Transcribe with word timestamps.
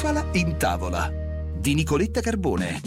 bufala 0.00 0.24
in 0.32 0.56
tavola 0.56 1.12
di 1.58 1.74
Nicoletta 1.74 2.22
Carbone. 2.22 2.80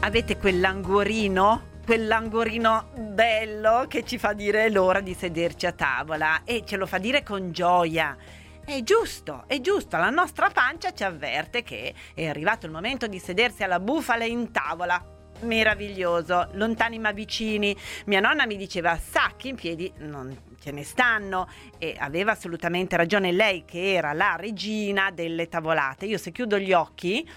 Avete 0.00 0.38
quell'anguorino? 0.38 1.80
Quell'anguorino 1.84 2.88
bello 2.96 3.84
che 3.86 4.02
ci 4.02 4.16
fa 4.16 4.32
dire 4.32 4.70
l'ora 4.70 5.02
di 5.02 5.12
sederci 5.12 5.66
a 5.66 5.72
tavola 5.72 6.44
e 6.44 6.62
ce 6.64 6.78
lo 6.78 6.86
fa 6.86 6.96
dire 6.96 7.22
con 7.22 7.52
gioia. 7.52 8.16
È 8.64 8.82
giusto, 8.82 9.44
è 9.46 9.60
giusto, 9.60 9.98
la 9.98 10.08
nostra 10.08 10.48
pancia 10.48 10.94
ci 10.94 11.04
avverte 11.04 11.62
che 11.62 11.92
è 12.14 12.26
arrivato 12.26 12.64
il 12.64 12.72
momento 12.72 13.06
di 13.06 13.18
sedersi 13.18 13.62
alla 13.62 13.78
bufala 13.78 14.24
in 14.24 14.52
tavola 14.52 15.11
meraviglioso, 15.42 16.48
lontani 16.52 16.98
ma 16.98 17.12
vicini. 17.12 17.76
Mia 18.06 18.20
nonna 18.20 18.46
mi 18.46 18.56
diceva 18.56 18.96
sacchi 18.96 19.48
in 19.48 19.56
piedi 19.56 19.92
non 19.98 20.36
ce 20.60 20.70
ne 20.70 20.84
stanno 20.84 21.48
e 21.78 21.96
aveva 21.98 22.32
assolutamente 22.32 22.96
ragione 22.96 23.32
lei 23.32 23.64
che 23.64 23.94
era 23.94 24.12
la 24.12 24.36
regina 24.36 25.10
delle 25.10 25.48
tavolate. 25.48 26.06
Io 26.06 26.18
se 26.18 26.32
chiudo 26.32 26.58
gli 26.58 26.72
occhi 26.72 27.28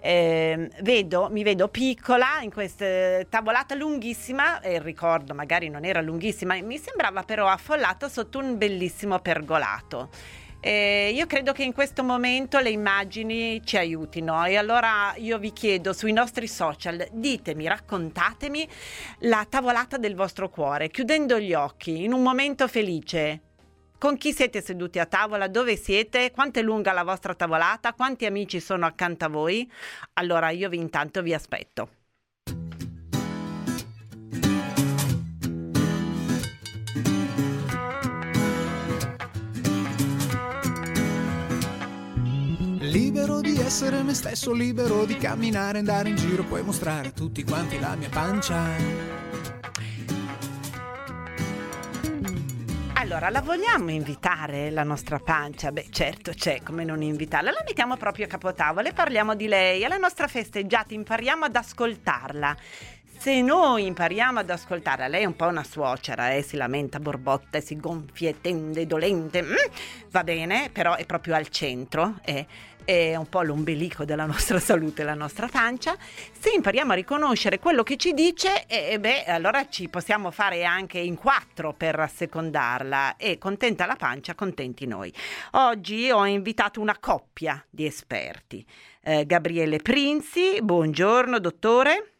eh, 0.00 0.68
vedo, 0.80 1.28
mi 1.30 1.44
vedo 1.44 1.68
piccola 1.68 2.40
in 2.40 2.50
questa 2.50 3.24
tavolata 3.28 3.76
lunghissima 3.76 4.60
e 4.60 4.80
ricordo 4.82 5.32
magari 5.32 5.68
non 5.68 5.84
era 5.84 6.00
lunghissima, 6.00 6.60
mi 6.60 6.78
sembrava 6.78 7.22
però 7.22 7.46
affollata 7.46 8.08
sotto 8.08 8.38
un 8.38 8.58
bellissimo 8.58 9.20
pergolato. 9.20 10.10
Eh, 10.64 11.10
io 11.12 11.26
credo 11.26 11.50
che 11.50 11.64
in 11.64 11.72
questo 11.72 12.04
momento 12.04 12.60
le 12.60 12.70
immagini 12.70 13.60
ci 13.64 13.76
aiutino 13.76 14.44
e 14.44 14.56
allora 14.56 15.12
io 15.16 15.36
vi 15.38 15.52
chiedo 15.52 15.92
sui 15.92 16.12
nostri 16.12 16.46
social, 16.46 17.04
ditemi, 17.10 17.66
raccontatemi 17.66 18.68
la 19.22 19.44
tavolata 19.48 19.96
del 19.96 20.14
vostro 20.14 20.48
cuore, 20.48 20.88
chiudendo 20.88 21.40
gli 21.40 21.52
occhi, 21.52 22.04
in 22.04 22.12
un 22.12 22.22
momento 22.22 22.68
felice. 22.68 23.40
Con 23.98 24.16
chi 24.16 24.32
siete 24.32 24.62
seduti 24.62 25.00
a 25.00 25.06
tavola? 25.06 25.48
Dove 25.48 25.76
siete? 25.76 26.30
Quanto 26.30 26.60
è 26.60 26.62
lunga 26.62 26.92
la 26.92 27.02
vostra 27.02 27.34
tavolata? 27.34 27.92
Quanti 27.92 28.24
amici 28.24 28.60
sono 28.60 28.86
accanto 28.86 29.24
a 29.24 29.28
voi? 29.28 29.68
Allora 30.12 30.50
io 30.50 30.68
vi 30.68 30.76
intanto 30.76 31.22
vi 31.22 31.34
aspetto. 31.34 32.01
Libero 43.12 43.42
di 43.42 43.60
essere 43.60 44.02
me 44.02 44.14
stesso, 44.14 44.54
libero 44.54 45.04
di 45.04 45.18
camminare, 45.18 45.80
andare 45.80 46.08
in 46.08 46.16
giro, 46.16 46.44
puoi 46.44 46.62
mostrare 46.62 47.08
a 47.08 47.10
tutti 47.10 47.44
quanti 47.44 47.78
la 47.78 47.94
mia 47.94 48.08
pancia. 48.08 48.58
Allora, 52.94 53.28
la 53.28 53.42
vogliamo 53.42 53.90
invitare 53.90 54.70
la 54.70 54.82
nostra 54.82 55.18
pancia? 55.18 55.70
Beh, 55.70 55.88
certo 55.90 56.32
c'è, 56.32 56.62
come 56.62 56.84
non 56.84 57.02
invitarla. 57.02 57.50
La 57.50 57.62
mettiamo 57.66 57.98
proprio 57.98 58.24
a 58.24 58.28
capotavola 58.28 58.88
e 58.88 58.94
parliamo 58.94 59.34
di 59.34 59.46
lei. 59.46 59.84
Alla 59.84 59.98
nostra 59.98 60.26
festeggiata 60.26 60.94
impariamo 60.94 61.44
ad 61.44 61.54
ascoltarla 61.54 62.56
se 63.22 63.40
noi 63.40 63.86
impariamo 63.86 64.40
ad 64.40 64.50
ascoltare, 64.50 65.08
lei 65.08 65.22
è 65.22 65.26
un 65.26 65.36
po' 65.36 65.46
una 65.46 65.62
suocera, 65.62 66.32
eh, 66.32 66.42
si 66.42 66.56
lamenta 66.56 66.98
borbotta, 66.98 67.60
si 67.60 67.76
gonfia, 67.76 68.34
tende, 68.40 68.84
dolente, 68.84 69.42
mm, 69.42 69.54
va 70.10 70.24
bene, 70.24 70.70
però 70.72 70.96
è 70.96 71.06
proprio 71.06 71.36
al 71.36 71.46
centro, 71.46 72.16
eh, 72.24 72.44
è 72.84 73.16
un 73.16 73.28
po' 73.28 73.42
l'ombelico 73.42 74.04
della 74.04 74.26
nostra 74.26 74.58
salute, 74.58 75.02
la 75.02 75.14
nostra 75.14 75.48
pancia. 75.48 75.96
Se 75.98 76.50
impariamo 76.54 76.92
a 76.92 76.94
riconoscere 76.94 77.58
quello 77.58 77.82
che 77.82 77.96
ci 77.96 78.12
dice, 78.12 78.66
eh, 78.66 78.98
beh, 78.98 79.24
allora 79.24 79.68
ci 79.68 79.88
possiamo 79.88 80.30
fare 80.30 80.64
anche 80.64 80.98
in 80.98 81.16
quattro 81.16 81.72
per 81.72 81.98
assecondarla 81.98 83.16
e 83.16 83.38
contenta 83.38 83.86
la 83.86 83.96
pancia, 83.96 84.34
contenti 84.34 84.86
noi. 84.86 85.12
Oggi 85.52 86.10
ho 86.10 86.24
invitato 86.26 86.80
una 86.80 86.96
coppia 86.98 87.64
di 87.68 87.86
esperti. 87.86 88.64
Eh, 89.02 89.26
Gabriele 89.26 89.78
Prinzi, 89.78 90.60
buongiorno 90.62 91.38
dottore. 91.38 92.11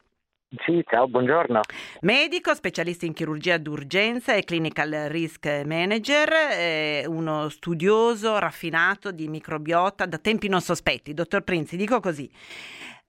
Sì, 0.59 0.85
ciao, 0.87 1.09
buongiorno. 1.09 1.61
Medico, 2.03 2.55
specialista 2.55 3.07
in 3.07 3.15
chirurgia 3.15 3.57
d'urgenza 3.57 4.35
e 4.35 4.45
clinical 4.45 5.07
risk 5.09 5.47
manager, 5.65 6.31
eh, 6.53 7.05
uno 7.07 7.49
studioso 7.49 8.39
raffinato 8.39 9.13
di 9.13 9.29
microbiota 9.29 10.05
da 10.05 10.19
tempi 10.19 10.49
non 10.49 10.61
sospetti. 10.61 11.15
Dottor 11.15 11.43
Prinzi, 11.43 11.77
dico 11.77 12.01
così. 12.01 12.31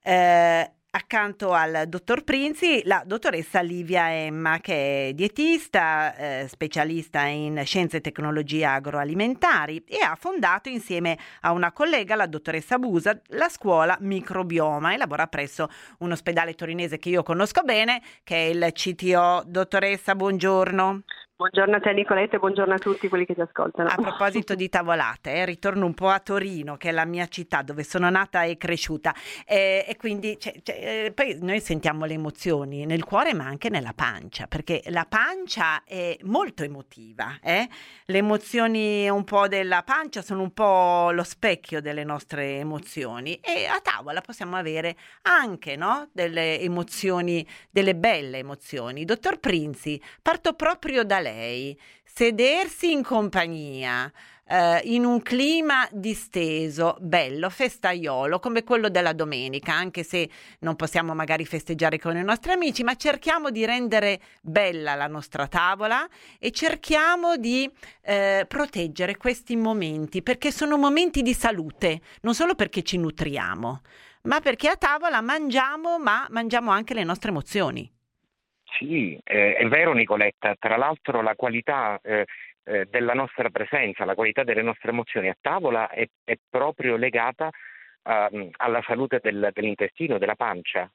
Eh, 0.02 0.72
accanto 0.96 1.54
al 1.54 1.86
dottor 1.88 2.24
Prinzi 2.24 2.84
la 2.86 3.04
dottoressa 3.06 3.62
Livia 3.62 4.12
Emma 4.12 4.60
che 4.60 5.10
è 5.10 5.14
dietista, 5.14 6.16
eh, 6.16 6.48
specialista 6.48 7.26
in 7.26 7.62
scienze 7.66 7.98
e 7.98 8.02
tecnologie 8.02 8.66
agroalimentari 8.66 9.84
e 9.88 9.98
ha 10.04 10.16
fondato 10.16 10.70
insieme 10.70 11.18
a 11.42 11.52
una 11.52 11.72
collega, 11.72 12.16
la 12.16 12.28
dottoressa 12.28 12.78
Busa, 12.78 13.20
la 13.30 13.50
scuola 13.50 13.98
microbioma 14.02 14.94
e 14.94 14.98
lavora 14.98 15.26
presso 15.28 15.68
un 16.00 16.12
ospedale 16.12 16.54
torinese 16.54 17.00
che 17.00 17.10
io 17.10 17.24
conosco 17.24 17.64
bene 17.64 18.02
che 18.24 18.36
è 18.36 18.50
il 18.50 18.70
CTO. 18.72 19.44
Dottoressa, 19.48 20.14
buongiorno. 20.14 21.04
Buongiorno 21.36 21.78
a 21.78 21.80
te 21.80 21.92
Nicoletta 21.94 22.36
e 22.36 22.40
buongiorno 22.40 22.76
a 22.76 22.78
tutti 22.78 23.10
quelli 23.10 23.26
che 23.26 23.34
ti 23.34 23.42
ascoltano. 23.42 23.90
A 23.90 23.96
proposito 23.96 24.54
di 24.54 24.70
tavolate, 24.70 25.34
eh, 25.34 25.46
ritorno 25.46 25.84
un 25.88 25.96
po' 25.96 26.10
a 26.10 26.20
Torino, 26.20 26.78
che 26.78 26.90
è 26.90 26.92
la 26.92 27.06
mia 27.06 27.26
città 27.26 27.64
dove 27.64 27.84
sono 27.84 28.08
nata 28.12 28.44
e 28.44 28.56
cresciuta, 28.56 29.16
eh, 29.48 29.84
e 29.88 29.98
quindi 29.98 30.38
cioè, 30.40 30.54
cioè, 30.62 31.12
poi 31.12 31.40
noi 31.42 31.60
sentiamo 31.60 32.06
le 32.06 32.14
emozioni 32.14 32.86
nel 32.86 33.04
cuore 33.04 33.34
ma 33.34 33.46
anche 33.46 33.70
nella 33.70 33.94
pancia, 33.96 34.46
perché 34.46 34.84
la 34.90 35.08
pancia 35.10 35.84
è 35.84 36.16
molto 36.22 36.64
emotiva. 36.64 37.40
Eh? 37.42 37.68
Le 38.06 38.18
emozioni 38.20 39.10
un 39.10 39.24
po' 39.24 39.48
della 39.48 39.82
pancia 39.82 40.22
sono 40.22 40.44
un 40.44 40.52
po' 40.52 41.10
lo 41.10 41.24
specchio 41.24 41.82
delle 41.82 42.04
nostre 42.04 42.60
emozioni 42.60 43.40
e 43.42 43.66
a 43.66 43.80
tavola 43.82 44.22
possiamo 44.22 44.56
avere 44.56 44.96
anche 45.24 45.76
no? 45.78 46.10
delle 46.12 46.60
emozioni, 46.60 47.46
delle 47.72 47.96
belle 47.96 48.38
emozioni. 48.38 49.04
Dottor 49.04 49.40
Prinzi, 49.40 50.00
parto 50.22 50.54
proprio 50.54 51.04
da 51.04 51.22
lei 51.24 51.76
sedersi 52.16 52.92
in 52.92 53.02
compagnia, 53.02 54.12
eh, 54.48 54.82
in 54.84 55.04
un 55.04 55.24
clima 55.24 55.88
disteso, 55.92 56.96
bello, 57.00 57.50
festaiolo, 57.50 58.38
come 58.38 58.64
quello 58.64 58.90
della 58.90 59.14
domenica, 59.14 59.74
anche 59.74 60.04
se 60.04 60.30
non 60.60 60.76
possiamo 60.76 61.16
magari 61.16 61.44
festeggiare 61.44 61.98
con 61.98 62.16
i 62.16 62.24
nostri 62.24 62.52
amici, 62.52 62.84
ma 62.84 62.94
cerchiamo 62.94 63.50
di 63.50 63.66
rendere 63.66 64.22
bella 64.42 64.94
la 64.94 65.08
nostra 65.08 65.48
tavola 65.48 66.08
e 66.38 66.52
cerchiamo 66.52 67.38
di 67.38 67.68
eh, 68.04 68.46
proteggere 68.48 69.18
questi 69.18 69.56
momenti, 69.56 70.22
perché 70.22 70.52
sono 70.52 70.78
momenti 70.78 71.24
di 71.24 71.34
salute, 71.34 72.02
non 72.22 72.36
solo 72.36 72.54
perché 72.54 72.84
ci 72.84 72.98
nutriamo, 72.98 73.82
ma 74.24 74.40
perché 74.40 74.70
a 74.70 74.76
tavola 74.76 75.20
mangiamo, 75.22 75.98
ma 75.98 76.28
mangiamo 76.30 76.70
anche 76.70 76.94
le 76.94 77.04
nostre 77.04 77.30
emozioni. 77.30 77.92
Sì, 78.78 79.20
eh, 79.24 79.56
è 79.56 79.68
vero 79.68 79.94
Nicoletta, 79.94 80.56
tra 80.58 80.78
l'altro 80.78 81.22
la 81.22 81.36
qualità 81.36 82.00
eh, 82.02 82.26
eh, 82.64 82.86
della 82.90 83.14
nostra 83.14 83.50
presenza, 83.50 84.06
la 84.06 84.16
qualità 84.16 84.44
delle 84.44 84.62
nostre 84.62 84.90
emozioni 84.90 85.30
a 85.30 85.38
tavola 85.40 85.90
è, 85.90 86.08
è 86.24 86.38
proprio 86.50 86.96
legata 86.96 87.48
uh, 87.48 88.50
alla 88.58 88.82
salute 88.86 89.20
del, 89.22 89.50
dell'intestino, 89.54 90.18
della 90.18 90.36
pancia. 90.36 90.90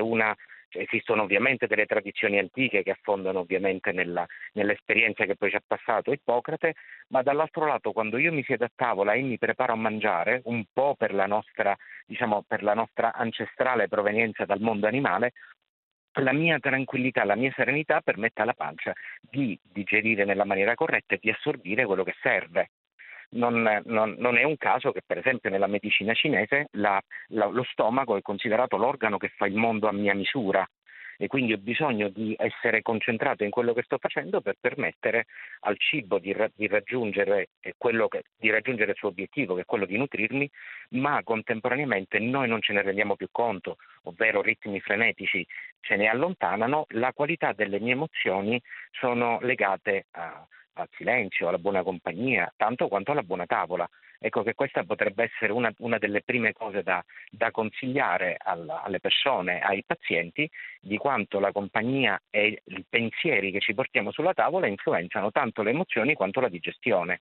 Una, 0.00 0.34
cioè, 0.68 0.82
esistono 0.82 1.22
ovviamente 1.22 1.66
delle 1.66 1.86
tradizioni 1.86 2.38
antiche 2.38 2.82
che 2.82 2.90
affondano 2.90 3.40
ovviamente 3.40 3.90
nella, 3.92 4.26
nell'esperienza 4.52 5.24
che 5.24 5.34
poi 5.34 5.50
ci 5.50 5.56
ha 5.56 5.62
passato 5.66 6.12
Ippocrate, 6.12 6.74
ma 7.08 7.22
dall'altro 7.22 7.66
lato 7.66 7.92
quando 7.92 8.18
io 8.18 8.32
mi 8.32 8.44
siedo 8.44 8.64
a 8.64 8.70
tavola 8.74 9.14
e 9.14 9.22
mi 9.22 9.38
preparo 9.38 9.72
a 9.72 9.76
mangiare, 9.76 10.42
un 10.44 10.64
po' 10.72 10.94
per 10.94 11.14
la 11.14 11.26
nostra, 11.26 11.76
diciamo, 12.06 12.44
per 12.46 12.62
la 12.62 12.74
nostra 12.74 13.14
ancestrale 13.14 13.88
provenienza 13.88 14.44
dal 14.44 14.60
mondo 14.60 14.86
animale, 14.86 15.32
la 16.14 16.32
mia 16.32 16.58
tranquillità, 16.58 17.24
la 17.24 17.36
mia 17.36 17.52
serenità 17.54 18.00
permette 18.00 18.42
alla 18.42 18.54
pancia 18.54 18.92
di 19.20 19.58
digerire 19.62 20.24
nella 20.24 20.44
maniera 20.44 20.74
corretta 20.74 21.14
e 21.14 21.18
di 21.20 21.30
assorbire 21.30 21.86
quello 21.86 22.04
che 22.04 22.14
serve. 22.20 22.70
Non, 23.30 23.60
non, 23.84 24.14
non, 24.18 24.38
è 24.38 24.42
un 24.42 24.56
caso 24.56 24.90
che 24.90 25.02
per 25.04 25.18
esempio 25.18 25.50
nella 25.50 25.66
medicina 25.66 26.14
cinese 26.14 26.68
la, 26.72 26.98
la, 27.28 27.44
lo 27.46 27.62
stomaco 27.64 28.16
è 28.16 28.22
considerato 28.22 28.78
l'organo 28.78 29.18
che 29.18 29.28
fa 29.36 29.46
il 29.46 29.54
mondo 29.54 29.86
a 29.86 29.92
mia 29.92 30.14
misura 30.14 30.66
e 31.20 31.26
quindi 31.26 31.52
ho 31.52 31.58
bisogno 31.58 32.08
di 32.08 32.34
essere 32.38 32.80
concentrato 32.80 33.42
in 33.42 33.50
quello 33.50 33.74
che 33.74 33.82
sto 33.82 33.98
facendo 33.98 34.40
per 34.40 34.56
permettere 34.60 35.26
al 35.60 35.76
cibo 35.76 36.18
di, 36.18 36.34
di, 36.54 36.68
raggiungere, 36.68 37.48
che, 37.60 37.74
di 38.36 38.50
raggiungere, 38.50 38.92
il 38.92 38.96
suo 38.96 39.08
obiettivo, 39.08 39.56
che 39.56 39.62
è 39.62 39.64
quello 39.64 39.84
di 39.84 39.96
nutrirmi, 39.96 40.48
ma 40.90 41.20
contemporaneamente 41.24 42.20
noi 42.20 42.46
non 42.48 42.62
ce 42.62 42.72
ne 42.72 42.82
rendiamo 42.82 43.16
più 43.16 43.28
conto, 43.32 43.78
ovvero 44.04 44.40
ritmi 44.42 44.80
frenetici 44.80 45.44
ce 45.80 45.96
ne 45.96 46.06
allontanano, 46.06 46.86
la 46.90 47.12
qualità 47.12 47.52
delle 47.52 47.80
mie 47.80 47.92
emozioni 47.92 48.62
sono 48.92 49.40
legate 49.40 50.06
a, 50.12 50.46
al 50.82 50.88
silenzio, 50.92 51.48
alla 51.48 51.58
buona 51.58 51.82
compagnia, 51.82 52.52
tanto 52.56 52.88
quanto 52.88 53.12
alla 53.12 53.22
buona 53.22 53.46
tavola. 53.46 53.88
Ecco 54.20 54.42
che 54.42 54.54
questa 54.54 54.82
potrebbe 54.82 55.24
essere 55.24 55.52
una, 55.52 55.72
una 55.78 55.98
delle 55.98 56.22
prime 56.22 56.52
cose 56.52 56.82
da, 56.82 57.04
da 57.30 57.50
consigliare 57.52 58.36
alla, 58.38 58.82
alle 58.82 58.98
persone, 58.98 59.60
ai 59.60 59.84
pazienti, 59.84 60.50
di 60.80 60.96
quanto 60.96 61.38
la 61.38 61.52
compagnia 61.52 62.20
e 62.28 62.62
i 62.64 62.84
pensieri 62.88 63.52
che 63.52 63.60
ci 63.60 63.74
portiamo 63.74 64.10
sulla 64.10 64.34
tavola 64.34 64.66
influenzano 64.66 65.30
tanto 65.30 65.62
le 65.62 65.70
emozioni 65.70 66.14
quanto 66.14 66.40
la 66.40 66.48
digestione. 66.48 67.20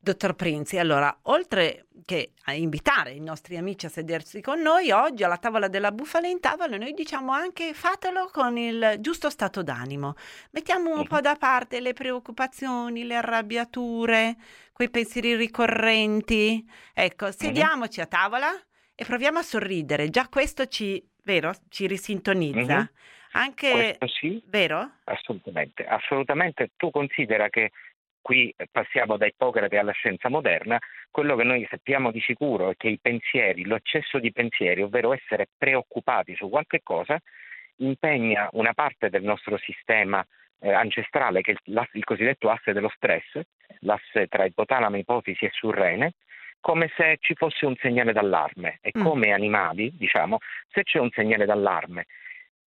Dottor 0.00 0.34
Prinzi, 0.34 0.78
allora, 0.78 1.14
oltre 1.22 1.86
che 2.04 2.32
a 2.44 2.54
invitare 2.54 3.10
i 3.10 3.20
nostri 3.20 3.56
amici 3.56 3.86
a 3.86 3.88
sedersi 3.88 4.40
con 4.40 4.60
noi, 4.60 4.90
oggi 4.90 5.24
alla 5.24 5.36
tavola 5.36 5.68
della 5.68 5.90
bufala 5.90 6.28
in 6.28 6.40
tavola 6.40 6.76
noi 6.76 6.94
diciamo 6.94 7.32
anche 7.32 7.74
fatelo 7.74 8.30
con 8.32 8.56
il 8.56 8.96
giusto 9.00 9.28
stato 9.28 9.62
d'animo. 9.62 10.14
Mettiamo 10.52 10.94
un 10.94 11.06
po' 11.06 11.20
da 11.20 11.34
parte 11.34 11.80
le 11.80 11.92
preoccupazioni, 11.92 13.04
le 13.04 13.16
arrabbiature, 13.16 14.36
quei 14.72 14.88
pensieri 14.88 15.34
ricorrenti. 15.34 16.64
Ecco, 16.94 17.32
sediamoci 17.32 18.00
a 18.00 18.06
tavola 18.06 18.50
e 18.94 19.04
proviamo 19.04 19.40
a 19.40 19.42
sorridere. 19.42 20.08
Già 20.10 20.28
questo 20.28 20.66
ci, 20.66 21.04
vero, 21.24 21.52
ci 21.68 21.86
risintonizza. 21.86 22.78
Mhm. 22.78 22.90
Anche, 23.32 23.70
Questo 23.98 24.06
sì, 24.06 24.42
vero? 24.46 24.92
assolutamente. 25.04 25.84
Assolutamente. 25.84 26.70
Tu 26.76 26.90
considera 26.90 27.50
che 27.50 27.72
qui 28.20 28.54
passiamo 28.70 29.16
da 29.16 29.26
Ippocrate 29.26 29.78
alla 29.78 29.92
scienza 29.92 30.28
moderna, 30.28 30.78
quello 31.10 31.36
che 31.36 31.44
noi 31.44 31.66
sappiamo 31.70 32.10
di 32.10 32.20
sicuro 32.20 32.70
è 32.70 32.76
che 32.76 32.88
i 32.88 32.98
pensieri, 33.00 33.64
l'eccesso 33.64 34.18
di 34.18 34.32
pensieri, 34.32 34.82
ovvero 34.82 35.12
essere 35.12 35.48
preoccupati 35.56 36.34
su 36.34 36.48
qualche 36.48 36.80
cosa, 36.82 37.18
impegna 37.76 38.48
una 38.52 38.74
parte 38.74 39.08
del 39.08 39.22
nostro 39.22 39.56
sistema 39.58 40.24
eh, 40.60 40.72
ancestrale, 40.72 41.40
che 41.40 41.52
è 41.52 41.54
il, 41.64 41.88
il 41.92 42.04
cosiddetto 42.04 42.50
asse 42.50 42.72
dello 42.72 42.90
stress, 42.94 43.40
l'asse 43.80 44.26
tra 44.26 44.44
ipotalamo, 44.44 44.96
ipofisi 44.96 45.44
e 45.44 45.50
surrene, 45.52 46.14
come 46.60 46.90
se 46.96 47.18
ci 47.20 47.34
fosse 47.34 47.66
un 47.66 47.76
segnale 47.76 48.12
d'allarme. 48.12 48.78
E 48.80 48.92
Mm. 48.96 49.02
come 49.02 49.32
animali, 49.32 49.92
diciamo, 49.96 50.38
se 50.70 50.82
c'è 50.82 50.98
un 50.98 51.10
segnale 51.10 51.44
d'allarme, 51.44 52.06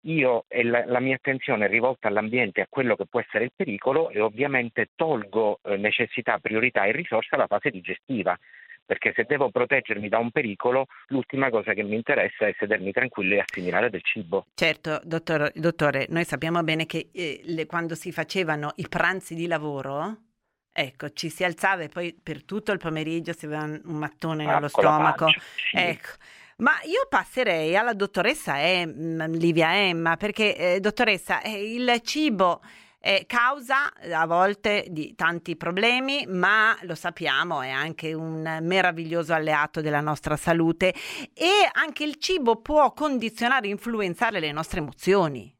io 0.01 0.45
e 0.47 0.63
la, 0.63 0.85
la 0.85 0.99
mia 0.99 1.15
attenzione 1.15 1.65
è 1.65 1.69
rivolta 1.69 2.07
all'ambiente, 2.07 2.61
a 2.61 2.67
quello 2.69 2.95
che 2.95 3.05
può 3.05 3.19
essere 3.19 3.45
il 3.45 3.51
pericolo 3.55 4.09
e 4.09 4.19
ovviamente 4.19 4.89
tolgo 4.95 5.59
eh, 5.63 5.77
necessità, 5.77 6.37
priorità 6.39 6.85
e 6.85 6.91
risorse 6.91 7.35
alla 7.35 7.47
fase 7.47 7.69
digestiva. 7.69 8.37
Perché 8.83 9.13
se 9.15 9.23
devo 9.23 9.51
proteggermi 9.51 10.09
da 10.09 10.17
un 10.17 10.31
pericolo, 10.31 10.87
l'ultima 11.07 11.49
cosa 11.49 11.73
che 11.73 11.83
mi 11.83 11.95
interessa 11.95 12.47
è 12.47 12.53
sedermi 12.57 12.91
tranquillo 12.91 13.35
e 13.35 13.39
assimilare 13.39 13.89
del 13.89 14.01
cibo. 14.03 14.47
Certo, 14.53 14.99
dottor- 15.03 15.51
dottore, 15.55 16.07
noi 16.09 16.25
sappiamo 16.25 16.61
bene 16.63 16.85
che 16.85 17.09
eh, 17.13 17.39
le- 17.45 17.67
quando 17.67 17.95
si 17.95 18.11
facevano 18.11 18.73
i 18.77 18.87
pranzi 18.89 19.33
di 19.33 19.47
lavoro, 19.47 20.17
ecco, 20.73 21.09
ci 21.11 21.29
si 21.29 21.45
alzava 21.45 21.83
e 21.83 21.87
poi 21.89 22.13
per 22.21 22.43
tutto 22.43 22.73
il 22.73 22.79
pomeriggio 22.79 23.31
si 23.33 23.45
aveva 23.45 23.63
un 23.63 23.81
mattone 23.97 24.45
nello 24.45 24.57
Ah, 24.57 24.59
la 24.59 24.67
stomaco. 24.67 25.25
pancia, 25.25 25.41
sì. 25.69 25.77
Ecco. 25.77 26.09
Ma 26.57 26.73
io 26.83 27.07
passerei 27.09 27.75
alla 27.75 27.93
dottoressa 27.93 28.59
Em- 28.61 29.31
Livia 29.37 29.75
Emma, 29.75 30.17
perché 30.17 30.55
eh, 30.55 30.79
dottoressa, 30.79 31.41
eh, 31.41 31.73
il 31.73 31.99
cibo 32.03 32.61
è 32.99 33.25
causa 33.25 33.91
eh, 33.93 34.13
a 34.13 34.27
volte 34.27 34.85
di 34.89 35.15
tanti 35.15 35.55
problemi, 35.55 36.25
ma 36.27 36.77
lo 36.81 36.93
sappiamo, 36.93 37.61
è 37.61 37.69
anche 37.69 38.13
un 38.13 38.59
meraviglioso 38.61 39.33
alleato 39.33 39.81
della 39.81 40.01
nostra 40.01 40.37
salute 40.37 40.93
e 41.33 41.67
anche 41.71 42.03
il 42.03 42.17
cibo 42.17 42.57
può 42.57 42.93
condizionare 42.93 43.67
e 43.67 43.71
influenzare 43.71 44.39
le 44.39 44.51
nostre 44.51 44.81
emozioni. 44.81 45.51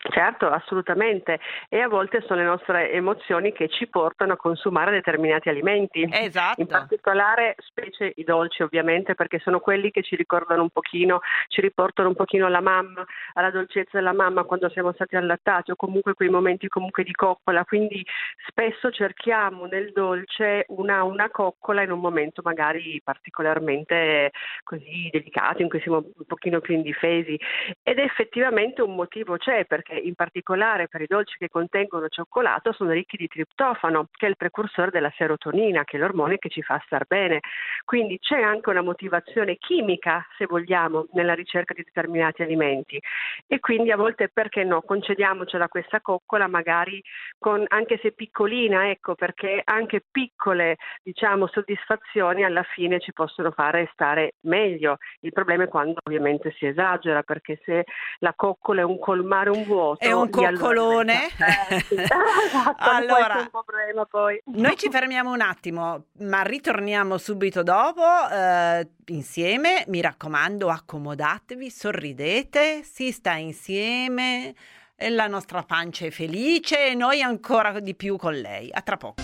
Certo, 0.00 0.48
assolutamente. 0.48 1.40
E 1.68 1.80
a 1.80 1.88
volte 1.88 2.22
sono 2.22 2.40
le 2.40 2.46
nostre 2.46 2.92
emozioni 2.92 3.52
che 3.52 3.68
ci 3.68 3.88
portano 3.88 4.34
a 4.34 4.36
consumare 4.36 4.92
determinati 4.92 5.48
alimenti. 5.48 6.08
Esatto. 6.08 6.60
In 6.60 6.68
particolare, 6.68 7.56
specie 7.58 8.12
i 8.14 8.22
dolci 8.22 8.62
ovviamente, 8.62 9.16
perché 9.16 9.40
sono 9.40 9.58
quelli 9.58 9.90
che 9.90 10.02
ci 10.02 10.14
ricordano 10.14 10.62
un 10.62 10.70
pochino, 10.70 11.18
ci 11.48 11.60
riportano 11.60 12.08
un 12.08 12.14
pochino 12.14 12.46
alla 12.46 12.60
mamma, 12.60 13.04
alla 13.34 13.50
dolcezza 13.50 13.98
della 13.98 14.12
mamma 14.12 14.44
quando 14.44 14.68
siamo 14.68 14.92
stati 14.92 15.16
allattati 15.16 15.72
o 15.72 15.76
comunque 15.76 16.14
quei 16.14 16.28
momenti 16.28 16.68
comunque 16.68 17.02
di 17.02 17.12
coccola. 17.12 17.64
Quindi 17.64 18.04
spesso 18.46 18.92
cerchiamo 18.92 19.66
nel 19.66 19.90
dolce 19.92 20.64
una, 20.68 21.02
una 21.02 21.28
coccola 21.28 21.82
in 21.82 21.90
un 21.90 21.98
momento 21.98 22.40
magari 22.44 23.00
particolarmente 23.02 24.30
così 24.62 25.08
delicato, 25.10 25.62
in 25.62 25.68
cui 25.68 25.80
siamo 25.80 25.96
un 25.96 26.24
pochino 26.24 26.60
più 26.60 26.74
indifesi. 26.74 27.38
Ed 27.82 27.98
effettivamente 27.98 28.80
un 28.80 28.94
motivo 28.94 29.36
c'è, 29.36 29.64
perché 29.64 29.86
in 29.94 30.14
particolare 30.14 30.88
per 30.88 31.00
i 31.00 31.06
dolci 31.06 31.36
che 31.38 31.48
contengono 31.48 32.08
cioccolato 32.08 32.72
sono 32.72 32.90
ricchi 32.90 33.16
di 33.16 33.28
triptofano, 33.28 34.08
che 34.12 34.26
è 34.26 34.28
il 34.28 34.36
precursore 34.36 34.90
della 34.90 35.12
serotonina, 35.16 35.84
che 35.84 35.96
è 35.96 36.00
l'ormone 36.00 36.38
che 36.38 36.48
ci 36.48 36.62
fa 36.62 36.80
star 36.84 37.06
bene. 37.06 37.40
Quindi 37.84 38.18
c'è 38.18 38.40
anche 38.40 38.70
una 38.70 38.82
motivazione 38.82 39.56
chimica, 39.56 40.26
se 40.36 40.46
vogliamo, 40.46 41.06
nella 41.12 41.34
ricerca 41.34 41.74
di 41.74 41.82
determinati 41.82 42.42
alimenti. 42.42 43.00
E 43.46 43.60
quindi 43.60 43.90
a 43.90 43.96
volte 43.96 44.28
perché 44.28 44.64
no, 44.64 44.82
concediamocela 44.82 45.68
questa 45.68 46.00
coccola, 46.00 46.46
magari 46.46 47.02
con, 47.38 47.64
anche 47.68 47.98
se 48.02 48.12
piccolina, 48.12 48.90
ecco, 48.90 49.14
perché 49.14 49.62
anche 49.64 50.02
piccole, 50.10 50.76
diciamo, 51.02 51.46
soddisfazioni 51.46 52.44
alla 52.44 52.62
fine 52.62 53.00
ci 53.00 53.12
possono 53.12 53.50
fare 53.50 53.88
stare 53.92 54.34
meglio. 54.42 54.98
Il 55.20 55.32
problema 55.32 55.64
è 55.64 55.68
quando 55.68 56.00
ovviamente 56.04 56.52
si 56.58 56.66
esagera, 56.66 57.22
perché 57.22 57.60
se 57.64 57.84
la 58.18 58.32
coccola 58.34 58.82
è 58.82 58.84
un 58.84 58.98
colmare 58.98 59.50
un 59.50 59.64
vuoto, 59.64 59.77
È 59.98 60.12
un 60.12 60.30
coccolone. 60.30 61.26
eh, 61.68 61.80
sì. 61.80 61.94
esatto, 61.98 62.74
Allora, 62.78 63.36
un 63.38 63.48
problema 63.50 64.04
poi. 64.04 64.40
Noi 64.46 64.76
ci 64.76 64.90
fermiamo 64.90 65.32
un 65.32 65.40
attimo, 65.40 66.06
ma 66.20 66.42
ritorniamo 66.42 67.18
subito 67.18 67.62
dopo 67.62 68.02
eh, 68.30 68.88
insieme. 69.06 69.84
Mi 69.88 70.00
raccomando, 70.00 70.68
accomodatevi, 70.68 71.70
sorridete, 71.70 72.82
si 72.82 73.12
sta 73.12 73.34
insieme, 73.34 74.54
e 74.96 75.10
la 75.10 75.28
nostra 75.28 75.62
pancia 75.62 76.06
è 76.06 76.10
felice 76.10 76.88
e 76.88 76.94
noi 76.94 77.22
ancora 77.22 77.78
di 77.78 77.94
più 77.94 78.16
con 78.16 78.34
lei. 78.34 78.68
A 78.72 78.80
tra 78.80 78.96
poco. 78.96 79.22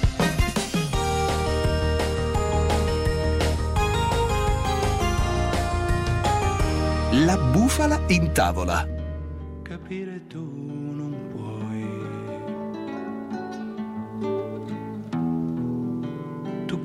La 7.26 7.36
bufala 7.36 8.00
in 8.08 8.32
tavola. 8.32 8.86
Capire 9.62 10.13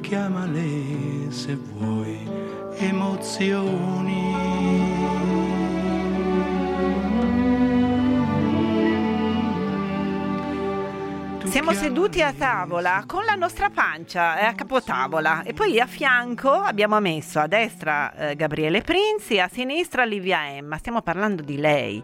chiamale 0.10 1.30
se 1.30 1.56
vuoi 1.56 2.28
emozioni. 2.78 4.34
Siamo 11.44 11.74
seduti 11.74 12.24
a 12.24 12.34
tavola 12.34 13.04
con 13.06 13.24
la 13.24 13.36
nostra 13.36 13.70
pancia 13.70 14.40
eh, 14.40 14.46
a 14.46 14.54
capotavola 14.54 15.44
e 15.44 15.54
poi 15.54 15.80
a 15.80 15.86
fianco 15.86 16.54
abbiamo 16.54 17.00
messo 17.00 17.40
a 17.40 17.46
destra 17.46 18.12
eh, 18.14 18.36
Gabriele 18.36 18.82
Prinzi, 18.82 19.40
a 19.40 19.48
sinistra 19.48 20.06
Livia 20.06 20.48
Emma. 20.50 20.78
Stiamo 20.78 21.04
parlando 21.04 21.44
di 21.44 21.58
lei. 21.58 22.04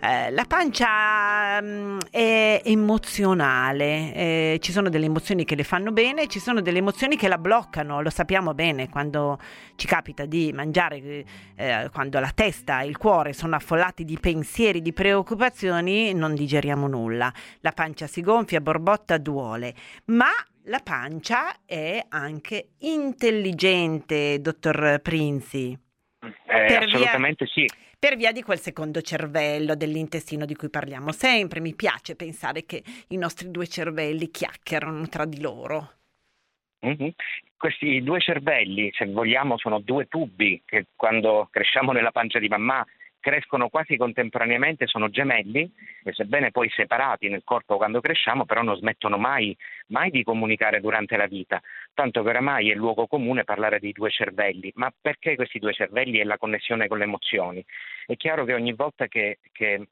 Eh, 0.00 0.30
la 0.30 0.44
pancia 0.46 1.60
mm, 1.60 1.98
è 2.10 2.60
emozionale, 2.64 4.14
eh, 4.14 4.58
ci 4.60 4.72
sono 4.72 4.88
delle 4.88 5.06
emozioni 5.06 5.44
che 5.44 5.54
le 5.54 5.64
fanno 5.64 5.92
bene, 5.92 6.26
ci 6.26 6.38
sono 6.38 6.60
delle 6.60 6.78
emozioni 6.78 7.16
che 7.16 7.28
la 7.28 7.38
bloccano, 7.38 8.02
lo 8.02 8.10
sappiamo 8.10 8.52
bene 8.54 8.88
quando 8.88 9.38
ci 9.76 9.86
capita 9.86 10.26
di 10.26 10.52
mangiare, 10.52 11.24
eh, 11.56 11.88
quando 11.92 12.20
la 12.20 12.30
testa 12.34 12.82
e 12.82 12.86
il 12.86 12.96
cuore 12.98 13.32
sono 13.32 13.56
affollati 13.56 14.04
di 14.04 14.18
pensieri, 14.18 14.82
di 14.82 14.92
preoccupazioni, 14.92 16.12
non 16.12 16.34
digeriamo 16.34 16.86
nulla. 16.86 17.32
La 17.60 17.72
pancia 17.72 18.06
si 18.06 18.20
gonfia, 18.20 18.60
borbotta, 18.60 19.16
duole, 19.18 19.74
ma 20.06 20.28
la 20.64 20.80
pancia 20.82 21.64
è 21.64 22.04
anche 22.08 22.70
intelligente, 22.78 24.40
dottor 24.40 25.00
Prinzi. 25.00 25.78
Eh, 26.20 26.28
Per 26.44 26.66
via- 26.66 26.78
assolutamente 26.80 27.46
sì. 27.46 27.66
Per 27.98 28.16
via 28.16 28.30
di 28.30 28.42
quel 28.42 28.58
secondo 28.58 29.00
cervello 29.00 29.74
dell'intestino 29.74 30.44
di 30.44 30.54
cui 30.54 30.68
parliamo 30.68 31.12
sempre, 31.12 31.60
mi 31.60 31.74
piace 31.74 32.14
pensare 32.14 32.66
che 32.66 32.82
i 33.08 33.16
nostri 33.16 33.50
due 33.50 33.66
cervelli 33.66 34.30
chiacchierano 34.30 35.08
tra 35.08 35.24
di 35.24 35.40
loro. 35.40 35.92
Mhm. 36.80 37.12
Questi 37.56 38.02
due 38.02 38.20
cervelli, 38.20 38.92
se 38.92 39.06
vogliamo, 39.06 39.56
sono 39.56 39.80
due 39.80 40.06
tubi 40.08 40.62
che 40.66 40.88
quando 40.94 41.48
cresciamo 41.50 41.92
nella 41.92 42.12
pancia 42.12 42.38
di 42.38 42.48
mamma 42.48 42.84
crescono 43.26 43.68
quasi 43.68 43.96
contemporaneamente, 43.96 44.86
sono 44.86 45.10
gemelli 45.10 45.68
e 46.04 46.12
sebbene 46.12 46.52
poi 46.52 46.68
separati 46.70 47.28
nel 47.28 47.42
corpo 47.42 47.76
quando 47.76 48.00
cresciamo, 48.00 48.44
però 48.44 48.62
non 48.62 48.76
smettono 48.76 49.18
mai, 49.18 49.56
mai 49.88 50.10
di 50.10 50.22
comunicare 50.22 50.80
durante 50.80 51.16
la 51.16 51.26
vita, 51.26 51.60
tanto 51.92 52.22
che 52.22 52.28
oramai 52.28 52.70
è 52.70 52.74
luogo 52.76 53.08
comune 53.08 53.42
parlare 53.42 53.80
di 53.80 53.90
due 53.90 54.10
cervelli. 54.10 54.70
Ma 54.76 54.92
perché 55.00 55.34
questi 55.34 55.58
due 55.58 55.72
cervelli 55.72 56.20
e 56.20 56.24
la 56.24 56.38
connessione 56.38 56.86
con 56.86 56.98
le 56.98 57.04
emozioni? 57.04 57.64
È 58.06 58.14
chiaro 58.16 58.44
che 58.44 58.54
ogni 58.54 58.74
volta 58.74 59.08
che, 59.08 59.38
che 59.50 59.88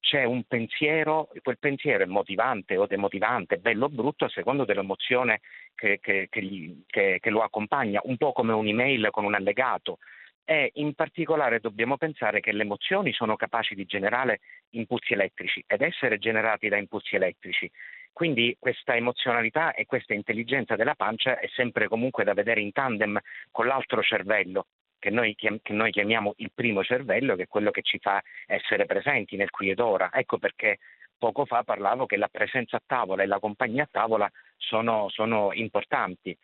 c'è 0.00 0.24
un 0.24 0.42
pensiero, 0.42 1.28
quel 1.40 1.58
pensiero 1.60 2.02
è 2.02 2.06
motivante 2.06 2.76
o 2.76 2.86
demotivante, 2.86 3.58
bello 3.58 3.84
o 3.84 3.90
brutto, 3.90 4.24
a 4.24 4.28
secondo 4.28 4.64
dell'emozione 4.64 5.40
che, 5.76 6.00
che- 6.00 6.26
che 6.28 6.42
gli- 6.42 6.82
che- 6.86 7.18
che 7.20 7.30
lo 7.30 7.42
accompagna, 7.42 8.00
un 8.02 8.16
po' 8.16 8.32
come 8.32 8.52
un'email 8.52 9.10
con 9.12 9.24
un 9.24 9.34
allegato. 9.34 9.98
E 10.44 10.70
in 10.74 10.94
particolare 10.94 11.60
dobbiamo 11.60 11.96
pensare 11.96 12.40
che 12.40 12.52
le 12.52 12.62
emozioni 12.62 13.12
sono 13.12 13.36
capaci 13.36 13.74
di 13.74 13.84
generare 13.84 14.40
impulsi 14.70 15.12
elettrici 15.12 15.62
ed 15.66 15.82
essere 15.82 16.18
generati 16.18 16.68
da 16.68 16.76
impulsi 16.76 17.14
elettrici 17.14 17.70
Quindi 18.12 18.56
questa 18.58 18.96
emozionalità 18.96 19.72
e 19.72 19.86
questa 19.86 20.14
intelligenza 20.14 20.74
della 20.74 20.94
pancia 20.96 21.38
è 21.38 21.46
sempre 21.54 21.86
comunque 21.86 22.24
da 22.24 22.34
vedere 22.34 22.60
in 22.60 22.72
tandem 22.72 23.18
con 23.50 23.66
l'altro 23.66 24.02
cervello, 24.02 24.66
che 24.98 25.10
noi, 25.10 25.34
che 25.34 25.60
noi, 25.72 25.90
chiamiamo 25.90 26.34
il 26.38 26.50
primo 26.52 26.82
cervello, 26.82 27.36
che 27.36 27.44
è 27.44 27.48
quello 27.48 27.70
che 27.70 27.82
ci 27.82 27.98
fa 27.98 28.20
essere 28.46 28.84
presenti 28.84 29.36
nel 29.36 29.50
qui 29.50 29.70
ed 29.70 29.78
ora. 29.80 30.10
Ecco 30.12 30.38
perché 30.38 30.78
poco 31.16 31.44
fa 31.44 31.62
parlavo 31.62 32.06
che 32.06 32.16
la 32.16 32.28
presenza 32.28 32.76
a 32.76 32.82
tavola 32.84 33.22
e 33.22 33.26
la 33.26 33.38
compagnia 33.38 33.84
a 33.84 33.88
tavola 33.90 34.30
sono, 34.56 35.08
sono 35.08 35.52
importanti. 35.52 36.36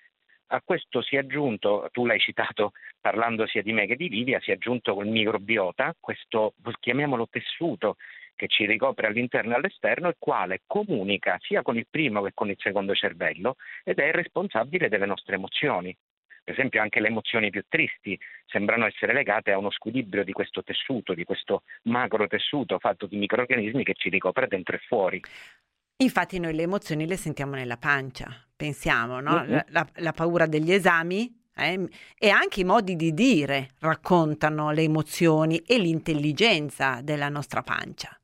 A 0.51 0.63
questo 0.63 1.03
si 1.03 1.17
è 1.17 1.19
aggiunto, 1.19 1.89
tu 1.93 2.07
l'hai 2.07 2.19
citato 2.19 2.73
parlando 3.01 3.47
sia 3.47 3.61
di 3.61 3.73
me 3.73 3.87
che 3.87 3.97
di 3.97 4.09
Livia, 4.09 4.41
si 4.41 4.51
è 4.51 4.55
aggiunto 4.55 4.95
col 4.95 5.07
microbiota, 5.07 5.95
questo 6.01 6.55
chiamiamolo 6.81 7.29
tessuto 7.29 7.97
che 8.35 8.49
ci 8.49 8.65
ricopre 8.65 9.09
all'interno 9.09 9.53
e 9.53 9.57
all'esterno, 9.57 10.09
il 10.09 10.17
quale 10.19 10.63
comunica 10.67 11.37
sia 11.41 11.61
con 11.61 11.77
il 11.77 11.87
primo 11.91 12.23
che 12.23 12.31
con 12.33 12.49
il 12.49 12.57
secondo 12.59 12.95
cervello 12.95 13.57
ed 13.85 13.99
è 13.99 14.11
responsabile 14.11 14.89
delle 14.89 15.05
nostre 15.05 15.35
emozioni. 15.35 15.95
Per 16.45 16.57
esempio 16.57 16.81
anche 16.81 17.01
le 17.01 17.09
emozioni 17.09 17.51
più 17.51 17.63
tristi 17.69 18.19
sembrano 18.47 18.87
essere 18.87 19.13
legate 19.13 19.53
a 19.53 19.59
uno 19.59 19.71
squilibrio 19.71 20.25
di 20.25 20.33
questo 20.33 20.63
tessuto, 20.63 21.13
di 21.13 21.25
questo 21.25 21.65
macro 21.83 22.27
tessuto 22.27 22.79
fatto 22.79 23.05
di 23.05 23.19
microorganismi 23.19 23.85
che 23.85 23.93
ci 23.93 24.09
ricopre 24.09 24.47
dentro 24.47 24.77
e 24.77 24.79
fuori. 24.79 25.21
Infatti 26.01 26.39
noi 26.39 26.55
le 26.55 26.63
emozioni 26.63 27.09
le 27.09 27.17
sentiamo 27.17 27.57
nella 27.57 27.77
pancia, 27.77 28.29
pensiamo, 28.55 29.19
no? 29.19 29.43
mm-hmm. 29.43 29.59
la, 29.71 29.85
la, 29.97 30.13
paura 30.13 30.47
degli 30.47 30.71
esami 30.71 31.29
eh? 31.57 31.89
e 32.17 32.29
anche 32.29 32.61
i 32.61 32.65
modi 32.65 32.95
di 32.95 33.13
dire 33.13 33.71
raccontano 33.81 34.71
le 34.71 34.83
emozioni 34.83 35.57
e 35.67 35.77
l'intelligenza 35.79 37.01
della 37.03 37.29
nostra 37.29 37.63
pancia. 37.63 38.17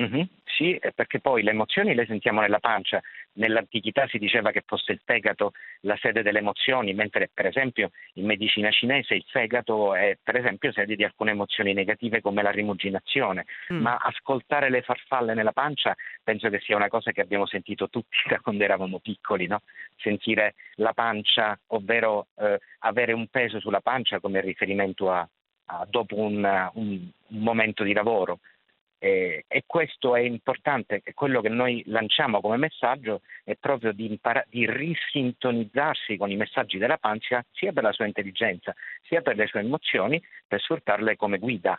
Mm-hmm, 0.00 0.22
sì, 0.44 0.80
perché 0.94 1.18
poi 1.18 1.42
le 1.42 1.50
emozioni 1.50 1.94
le 1.96 2.06
sentiamo 2.06 2.40
nella 2.40 2.60
pancia. 2.60 3.02
Nell'antichità 3.34 4.06
si 4.06 4.18
diceva 4.18 4.50
che 4.50 4.62
fosse 4.64 4.92
il 4.92 5.00
fegato 5.04 5.52
la 5.80 5.96
sede 6.00 6.22
delle 6.22 6.38
emozioni, 6.38 6.94
mentre 6.94 7.30
per 7.32 7.46
esempio 7.46 7.90
in 8.14 8.26
medicina 8.26 8.70
cinese 8.70 9.14
il 9.14 9.24
fegato 9.26 9.94
è 9.94 10.16
per 10.22 10.36
esempio 10.36 10.72
sede 10.72 10.94
di 10.94 11.04
alcune 11.04 11.32
emozioni 11.32 11.72
negative 11.72 12.20
come 12.20 12.42
la 12.42 12.50
rimuginazione. 12.50 13.46
Mm. 13.72 13.80
Ma 13.80 13.96
ascoltare 13.96 14.70
le 14.70 14.82
farfalle 14.82 15.34
nella 15.34 15.52
pancia 15.52 15.94
penso 16.22 16.48
che 16.48 16.60
sia 16.60 16.76
una 16.76 16.88
cosa 16.88 17.12
che 17.12 17.20
abbiamo 17.20 17.46
sentito 17.46 17.88
tutti 17.88 18.16
da 18.28 18.40
quando 18.40 18.64
eravamo 18.64 18.98
piccoli, 19.00 19.46
no? 19.46 19.62
Sentire 19.96 20.54
la 20.74 20.92
pancia, 20.92 21.58
ovvero 21.68 22.28
eh, 22.36 22.58
avere 22.80 23.12
un 23.12 23.26
peso 23.28 23.58
sulla 23.60 23.80
pancia 23.80 24.20
come 24.20 24.40
riferimento 24.40 25.10
a, 25.10 25.28
a 25.66 25.86
dopo 25.88 26.16
un, 26.16 26.70
un, 26.74 27.08
un 27.28 27.40
momento 27.40 27.82
di 27.82 27.92
lavoro. 27.92 28.38
Eh, 29.04 29.44
e 29.46 29.64
questo 29.66 30.16
è 30.16 30.20
importante, 30.20 31.02
quello 31.12 31.42
che 31.42 31.50
noi 31.50 31.82
lanciamo 31.88 32.40
come 32.40 32.56
messaggio 32.56 33.20
è 33.44 33.54
proprio 33.54 33.92
di, 33.92 34.06
impara- 34.06 34.46
di 34.48 34.64
risintonizzarsi 34.66 36.16
con 36.16 36.30
i 36.30 36.36
messaggi 36.36 36.78
della 36.78 36.96
pancia 36.96 37.44
sia 37.52 37.70
per 37.72 37.82
la 37.82 37.92
sua 37.92 38.06
intelligenza 38.06 38.74
sia 39.02 39.20
per 39.20 39.36
le 39.36 39.46
sue 39.46 39.60
emozioni 39.60 40.22
per 40.48 40.58
sfruttarle 40.58 41.16
come 41.16 41.36
guida 41.36 41.78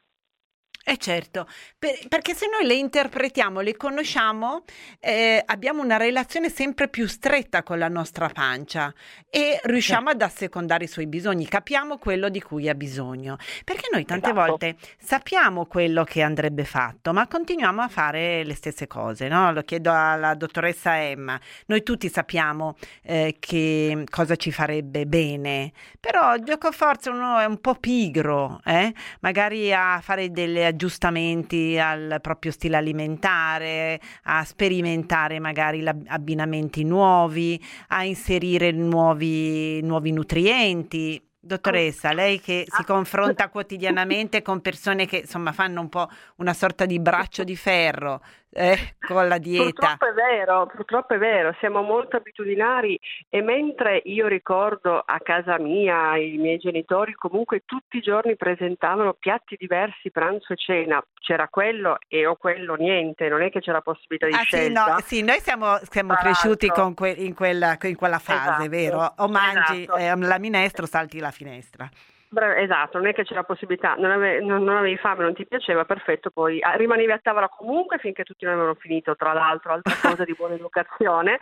eh 0.87 0.97
certo, 0.97 1.47
per, 1.79 1.97
perché 2.07 2.35
se 2.35 2.45
noi 2.47 2.67
le 2.67 2.75
interpretiamo, 2.75 3.59
le 3.61 3.75
conosciamo, 3.75 4.65
eh, 4.99 5.41
abbiamo 5.43 5.81
una 5.81 5.97
relazione 5.97 6.51
sempre 6.51 6.89
più 6.89 7.07
stretta 7.07 7.63
con 7.63 7.79
la 7.79 7.87
nostra 7.87 8.29
pancia 8.29 8.93
e 9.27 9.59
riusciamo 9.63 10.09
certo. 10.09 10.23
ad 10.23 10.29
assecondare 10.29 10.83
i 10.83 10.87
suoi 10.87 11.07
bisogni, 11.07 11.47
capiamo 11.47 11.97
quello 11.97 12.29
di 12.29 12.39
cui 12.39 12.69
ha 12.69 12.75
bisogno. 12.75 13.37
Perché 13.63 13.87
noi 13.91 14.05
tante 14.05 14.29
esatto. 14.29 14.45
volte 14.45 14.75
sappiamo 14.99 15.65
quello 15.65 16.03
che 16.03 16.21
andrebbe 16.21 16.65
fatto, 16.65 17.13
ma 17.13 17.25
continuiamo 17.25 17.81
a 17.81 17.87
fare 17.87 18.43
le 18.43 18.53
stesse 18.53 18.85
cose, 18.85 19.27
no? 19.27 19.51
Lo 19.53 19.63
chiedo 19.63 19.91
alla 19.91 20.35
dottoressa 20.35 21.01
Emma. 21.01 21.39
Noi 21.65 21.81
tutti 21.81 22.09
sappiamo 22.09 22.75
eh, 23.01 23.37
che 23.39 24.03
cosa 24.11 24.35
ci 24.35 24.51
farebbe 24.51 25.07
bene, 25.07 25.71
però 25.99 26.37
gioco 26.37 26.71
forza 26.71 27.09
uno 27.09 27.39
è 27.39 27.45
un 27.45 27.59
po' 27.59 27.73
pigro, 27.73 28.61
eh? 28.63 28.93
magari 29.21 29.73
a 29.73 29.99
fare 29.99 30.29
delle 30.29 30.73
aggiustamenti 30.75 31.79
al 31.79 32.19
proprio 32.21 32.51
stile 32.51 32.75
alimentare, 32.77 33.99
a 34.23 34.43
sperimentare 34.43 35.39
magari 35.39 35.83
abbinamenti 35.87 36.83
nuovi, 36.83 37.61
a 37.87 38.03
inserire 38.03 38.71
nuovi, 38.71 39.81
nuovi 39.81 40.11
nutrienti. 40.11 41.19
Dottoressa, 41.45 42.11
lei 42.11 42.39
che 42.41 42.65
si 42.67 42.83
confronta 42.83 43.49
quotidianamente 43.49 44.41
con 44.41 44.61
persone 44.61 45.05
che 45.05 45.17
insomma 45.17 45.51
fanno 45.51 45.79
un 45.79 45.89
po' 45.89 46.09
una 46.37 46.55
sorta 46.55 46.87
di 46.87 46.99
braccio 46.99 47.43
di 47.43 47.55
ferro, 47.55 48.23
eh, 48.57 48.95
con 49.05 49.27
la 49.27 49.37
dieta. 49.37 49.97
Purtroppo 49.97 50.05
è 50.05 50.13
vero, 50.13 50.65
purtroppo 50.67 51.13
è 51.13 51.17
vero, 51.17 51.53
siamo 51.59 51.81
molto 51.81 52.15
abitudinari 52.15 52.97
e 53.29 53.41
mentre 53.41 54.01
io 54.05 54.27
ricordo 54.27 55.03
a 55.05 55.19
casa 55.19 55.59
mia 55.59 56.15
i 56.15 56.37
miei 56.37 56.57
genitori 56.57 57.13
comunque 57.15 57.63
tutti 57.65 57.97
i 57.97 58.01
giorni 58.01 58.37
presentavano 58.37 59.13
piatti 59.13 59.57
diversi, 59.59 60.09
pranzo 60.09 60.53
e 60.53 60.55
cena, 60.55 61.05
c'era 61.19 61.49
quello 61.49 61.97
e 62.07 62.25
o 62.25 62.37
quello 62.37 62.75
niente, 62.75 63.27
non 63.27 63.41
è 63.41 63.51
che 63.51 63.59
c'era 63.59 63.81
possibilità 63.81 64.27
di 64.27 64.33
ah, 64.33 64.43
scelta. 64.43 64.83
Sì, 64.83 64.91
no, 64.91 64.99
sì, 65.01 65.21
noi 65.21 65.39
siamo, 65.41 65.77
siamo 65.89 66.13
cresciuti 66.13 66.69
que- 66.69 67.09
in, 67.09 67.33
quella, 67.33 67.77
in, 67.81 67.95
quella, 67.97 68.19
fase, 68.19 68.63
esatto, 68.63 68.69
vero? 68.69 69.13
O 69.17 69.27
mangi 69.27 69.81
esatto. 69.81 69.97
eh, 69.97 70.15
la 70.15 70.39
minestra 70.39 70.83
o 70.83 70.87
salti 70.87 71.19
la 71.19 71.31
finestra. 71.31 71.89
Esatto, 72.57 72.97
non 72.97 73.07
è 73.07 73.13
che 73.13 73.23
c'era 73.23 73.43
possibilità, 73.43 73.95
non 73.95 74.11
avevi, 74.11 74.45
non, 74.45 74.63
non 74.63 74.77
avevi, 74.77 74.97
fame, 74.97 75.23
non 75.23 75.33
ti 75.33 75.45
piaceva, 75.45 75.85
perfetto, 75.85 76.31
poi 76.31 76.61
ah, 76.61 76.75
rimanevi 76.75 77.11
a 77.11 77.19
tavola 77.19 77.47
comunque 77.47 77.97
finché 77.97 78.23
tutti 78.23 78.45
non 78.45 78.55
avevano 78.55 78.75
finito, 78.75 79.15
tra 79.15 79.31
l'altro, 79.31 79.71
altra 79.71 79.93
cosa 80.01 80.23
di 80.23 80.33
buona 80.33 80.55
educazione. 80.55 81.37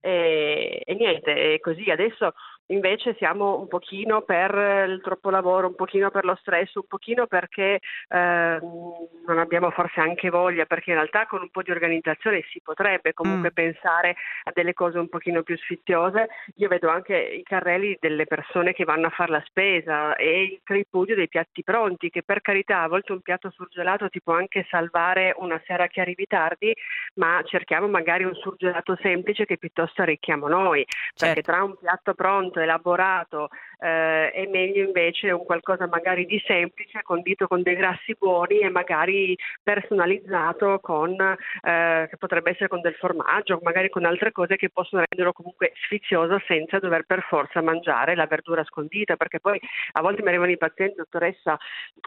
E, 0.00 0.82
e 0.84 0.94
niente, 0.94 1.54
e 1.54 1.60
così 1.60 1.90
adesso 1.90 2.34
invece 2.68 3.14
siamo 3.16 3.58
un 3.58 3.68
pochino 3.68 4.22
per 4.22 4.86
il 4.88 5.00
troppo 5.02 5.30
lavoro, 5.30 5.68
un 5.68 5.74
pochino 5.74 6.10
per 6.10 6.24
lo 6.24 6.36
stress, 6.40 6.74
un 6.74 6.86
pochino 6.86 7.26
perché 7.26 7.80
eh, 8.08 8.58
non 8.60 9.38
abbiamo 9.38 9.70
forse 9.70 10.00
anche 10.00 10.30
voglia, 10.30 10.66
perché 10.66 10.90
in 10.90 10.96
realtà 10.96 11.26
con 11.26 11.40
un 11.42 11.50
po' 11.50 11.62
di 11.62 11.70
organizzazione 11.70 12.44
si 12.50 12.60
potrebbe 12.62 13.12
comunque 13.12 13.50
mm. 13.50 13.54
pensare 13.54 14.16
a 14.44 14.52
delle 14.52 14.74
cose 14.74 14.98
un 14.98 15.08
pochino 15.08 15.42
più 15.42 15.56
sfiziose. 15.56 16.28
Io 16.56 16.68
vedo 16.68 16.88
anche 16.88 17.16
i 17.16 17.42
carrelli 17.42 17.96
delle 18.00 18.26
persone 18.26 18.72
che 18.72 18.84
vanno 18.84 19.06
a 19.06 19.10
fare 19.10 19.32
la 19.32 19.42
spesa 19.46 20.16
e 20.16 20.42
il 20.42 20.60
tripudio 20.64 21.14
dei 21.14 21.28
piatti 21.28 21.62
pronti, 21.62 22.10
che 22.10 22.22
per 22.22 22.40
carità 22.40 22.82
a 22.82 22.88
volte 22.88 23.12
un 23.12 23.20
piatto 23.20 23.50
surgelato 23.50 24.08
ti 24.08 24.20
può 24.20 24.34
anche 24.34 24.66
salvare 24.68 25.34
una 25.38 25.60
sera 25.66 25.86
che 25.86 26.00
arrivi 26.00 26.26
tardi, 26.26 26.74
ma 27.14 27.40
cerchiamo 27.44 27.88
magari 27.88 28.24
un 28.24 28.34
surgelato 28.34 28.96
semplice 29.00 29.46
che 29.46 29.56
piuttosto 29.56 30.02
arricchiamo 30.02 30.48
noi, 30.48 30.84
certo. 30.86 31.24
perché 31.24 31.42
tra 31.42 31.62
un 31.62 31.76
piatto 31.76 32.14
pronto 32.14 32.57
elaborato 32.60 33.48
eh, 33.78 34.30
è 34.30 34.46
meglio 34.46 34.84
invece 34.84 35.30
un 35.30 35.44
qualcosa 35.44 35.86
magari 35.86 36.26
di 36.26 36.42
semplice, 36.46 37.02
condito 37.02 37.46
con 37.46 37.62
dei 37.62 37.76
grassi 37.76 38.14
buoni 38.18 38.58
e 38.58 38.70
magari 38.70 39.36
personalizzato 39.62 40.80
con, 40.80 41.12
eh, 41.20 42.06
che 42.10 42.16
potrebbe 42.18 42.50
essere 42.50 42.68
con 42.68 42.80
del 42.80 42.94
formaggio, 42.94 43.60
magari 43.62 43.88
con 43.88 44.04
altre 44.04 44.32
cose 44.32 44.56
che 44.56 44.70
possono 44.70 45.04
renderlo 45.08 45.32
comunque 45.32 45.72
sfizioso 45.84 46.40
senza 46.46 46.78
dover 46.78 47.04
per 47.04 47.22
forza 47.28 47.62
mangiare 47.62 48.14
la 48.14 48.26
verdura 48.26 48.64
scondita, 48.64 49.16
perché 49.16 49.40
poi 49.40 49.60
a 49.92 50.02
volte 50.02 50.22
mi 50.22 50.28
arrivano 50.28 50.50
i 50.50 50.58
pazienti, 50.58 50.96
dottoressa, 50.96 51.56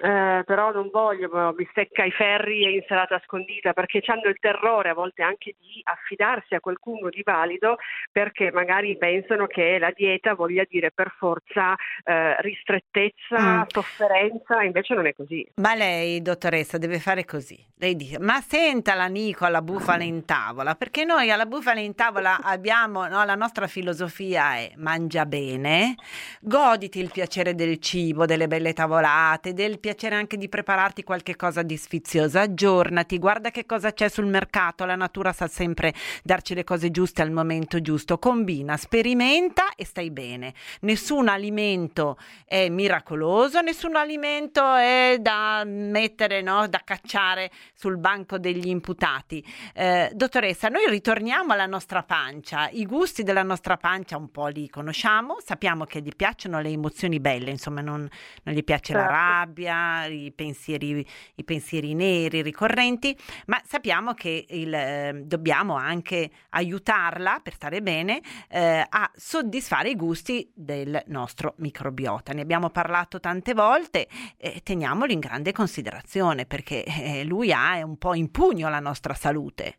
eh, 0.04 0.44
però 0.46 0.72
non 0.72 0.90
voglio 0.92 1.54
bistecca 1.54 2.04
ai 2.04 2.12
ferri 2.12 2.66
e 2.66 2.72
insalata 2.72 3.22
scondita, 3.26 3.74
perché 3.74 4.02
hanno 4.08 4.28
il 4.28 4.40
terrore 4.40 4.90
a 4.90 4.94
volte 4.94 5.24
anche 5.24 5.56
di 5.60 5.80
affidarsi 5.84 6.56
a 6.56 6.60
qualcuno 6.60 7.10
di 7.10 7.22
valido 7.24 7.78
perché 8.12 8.52
magari 8.52 8.98
pensano 8.98 9.48
che 9.48 9.80
la 9.80 9.92
dieta 9.96 10.34
voglia 10.42 10.66
dire 10.68 10.92
per 10.92 11.14
forza 11.18 11.76
eh, 12.04 12.42
ristrettezza, 12.42 13.60
mm. 13.60 13.62
sofferenza, 13.68 14.64
invece 14.64 14.96
non 14.96 15.06
è 15.06 15.14
così. 15.14 15.48
Ma 15.56 15.76
lei, 15.76 16.22
dottoressa, 16.22 16.78
deve 16.80 17.00
fare 17.00 17.26
così. 17.26 17.64
Lei 17.76 17.96
dice, 17.96 18.20
ma 18.20 18.42
senta 18.42 18.94
la 18.96 19.08
Nico 19.08 19.46
alla 19.46 19.62
bufala 19.62 20.04
in 20.04 20.26
tavola, 20.26 20.76
perché 20.76 21.04
noi 21.04 21.32
alla 21.32 21.46
bufala 21.46 21.80
in 21.80 21.96
tavola 21.96 22.40
abbiamo, 22.42 23.08
no, 23.08 23.24
la 23.24 23.36
nostra 23.36 23.68
filosofia 23.68 24.56
è 24.56 24.72
mangia 24.78 25.26
bene, 25.26 25.96
goditi 26.42 27.00
il 27.00 27.12
piacere 27.12 27.56
del 27.56 27.80
cibo, 27.80 28.26
delle 28.26 28.48
belle 28.48 28.74
tavolate, 28.74 29.54
del 29.54 29.80
piacere 29.80 30.16
anche 30.16 30.38
di 30.38 30.50
prepararti 30.50 31.04
qualche 31.04 31.36
cosa 31.36 31.64
di 31.64 31.78
sfizioso, 31.78 32.40
aggiornati, 32.40 33.18
guarda 33.18 33.50
che 33.52 33.66
cosa 33.66 33.94
c'è 33.94 34.10
sul 34.10 34.28
mercato, 34.28 34.86
la 34.86 34.96
natura 34.96 35.34
sa 35.34 35.48
sempre 35.48 35.94
darci 36.24 36.54
le 36.54 36.64
cose 36.64 36.92
giuste 36.92 37.22
al 37.22 37.32
momento 37.32 37.82
giusto, 37.82 38.18
combina, 38.18 38.78
sperimenta 38.78 39.74
e 39.76 39.86
stai 39.86 40.12
bene 40.12 40.31
bene. 40.32 40.54
Nessun 40.82 41.28
alimento 41.28 42.18
è 42.46 42.70
miracoloso, 42.70 43.62
nessun 43.62 43.96
alimento 43.96 44.76
è 44.76 45.18
da 45.20 45.64
mettere, 45.66 46.42
no, 46.42 46.68
da 46.68 46.82
cacciare 46.84 47.52
sul 47.74 47.98
banco 47.98 48.38
degli 48.38 48.68
imputati. 48.68 49.46
Eh, 49.74 50.12
dottoressa, 50.14 50.70
noi 50.70 50.90
ritorniamo 50.90 51.54
alla 51.54 51.66
nostra 51.66 52.04
pancia, 52.04 52.70
i 52.70 52.86
gusti 52.86 53.24
della 53.24 53.44
nostra 53.44 53.78
pancia 53.78 54.18
un 54.18 54.32
po' 54.32 54.48
li 54.48 54.70
conosciamo, 54.70 55.38
sappiamo 55.44 55.86
che 55.86 56.02
gli 56.02 56.12
piacciono 56.16 56.60
le 56.60 56.70
emozioni 56.70 57.20
belle, 57.20 57.50
insomma 57.50 57.82
non, 57.82 58.08
non 58.44 58.56
gli 58.56 58.64
piace 58.64 58.94
certo. 58.94 59.12
la 59.12 59.18
rabbia, 59.18 60.06
i 60.06 60.32
pensieri, 60.34 61.06
i 61.36 61.44
pensieri 61.44 61.94
neri 61.94 62.42
ricorrenti, 62.42 63.18
ma 63.48 63.62
sappiamo 63.66 64.14
che 64.14 64.46
il, 64.50 64.74
eh, 64.74 65.22
dobbiamo 65.26 65.76
anche 65.76 66.30
aiutarla 66.50 67.40
per 67.44 67.54
stare 67.54 67.82
bene 67.82 68.22
eh, 68.50 68.86
a 68.88 69.12
soddisfare 69.16 69.90
i 69.90 69.96
gusti 69.96 70.21
del 70.54 71.04
nostro 71.08 71.56
microbiota. 71.58 72.34
Ne 72.34 72.42
abbiamo 72.42 72.70
parlato 72.70 73.20
tante 73.20 73.54
volte, 73.54 74.08
eh, 74.38 74.62
teniamolo 74.64 75.12
in 75.12 75.20
grande 75.20 75.52
considerazione 75.52 76.46
perché 76.46 76.84
eh, 76.84 77.24
lui 77.24 77.52
ha 77.52 77.84
un 77.84 77.98
po' 77.98 78.14
in 78.14 78.30
pugno 78.32 78.70
la 78.70 78.80
nostra 78.80 79.14
salute. 79.14 79.78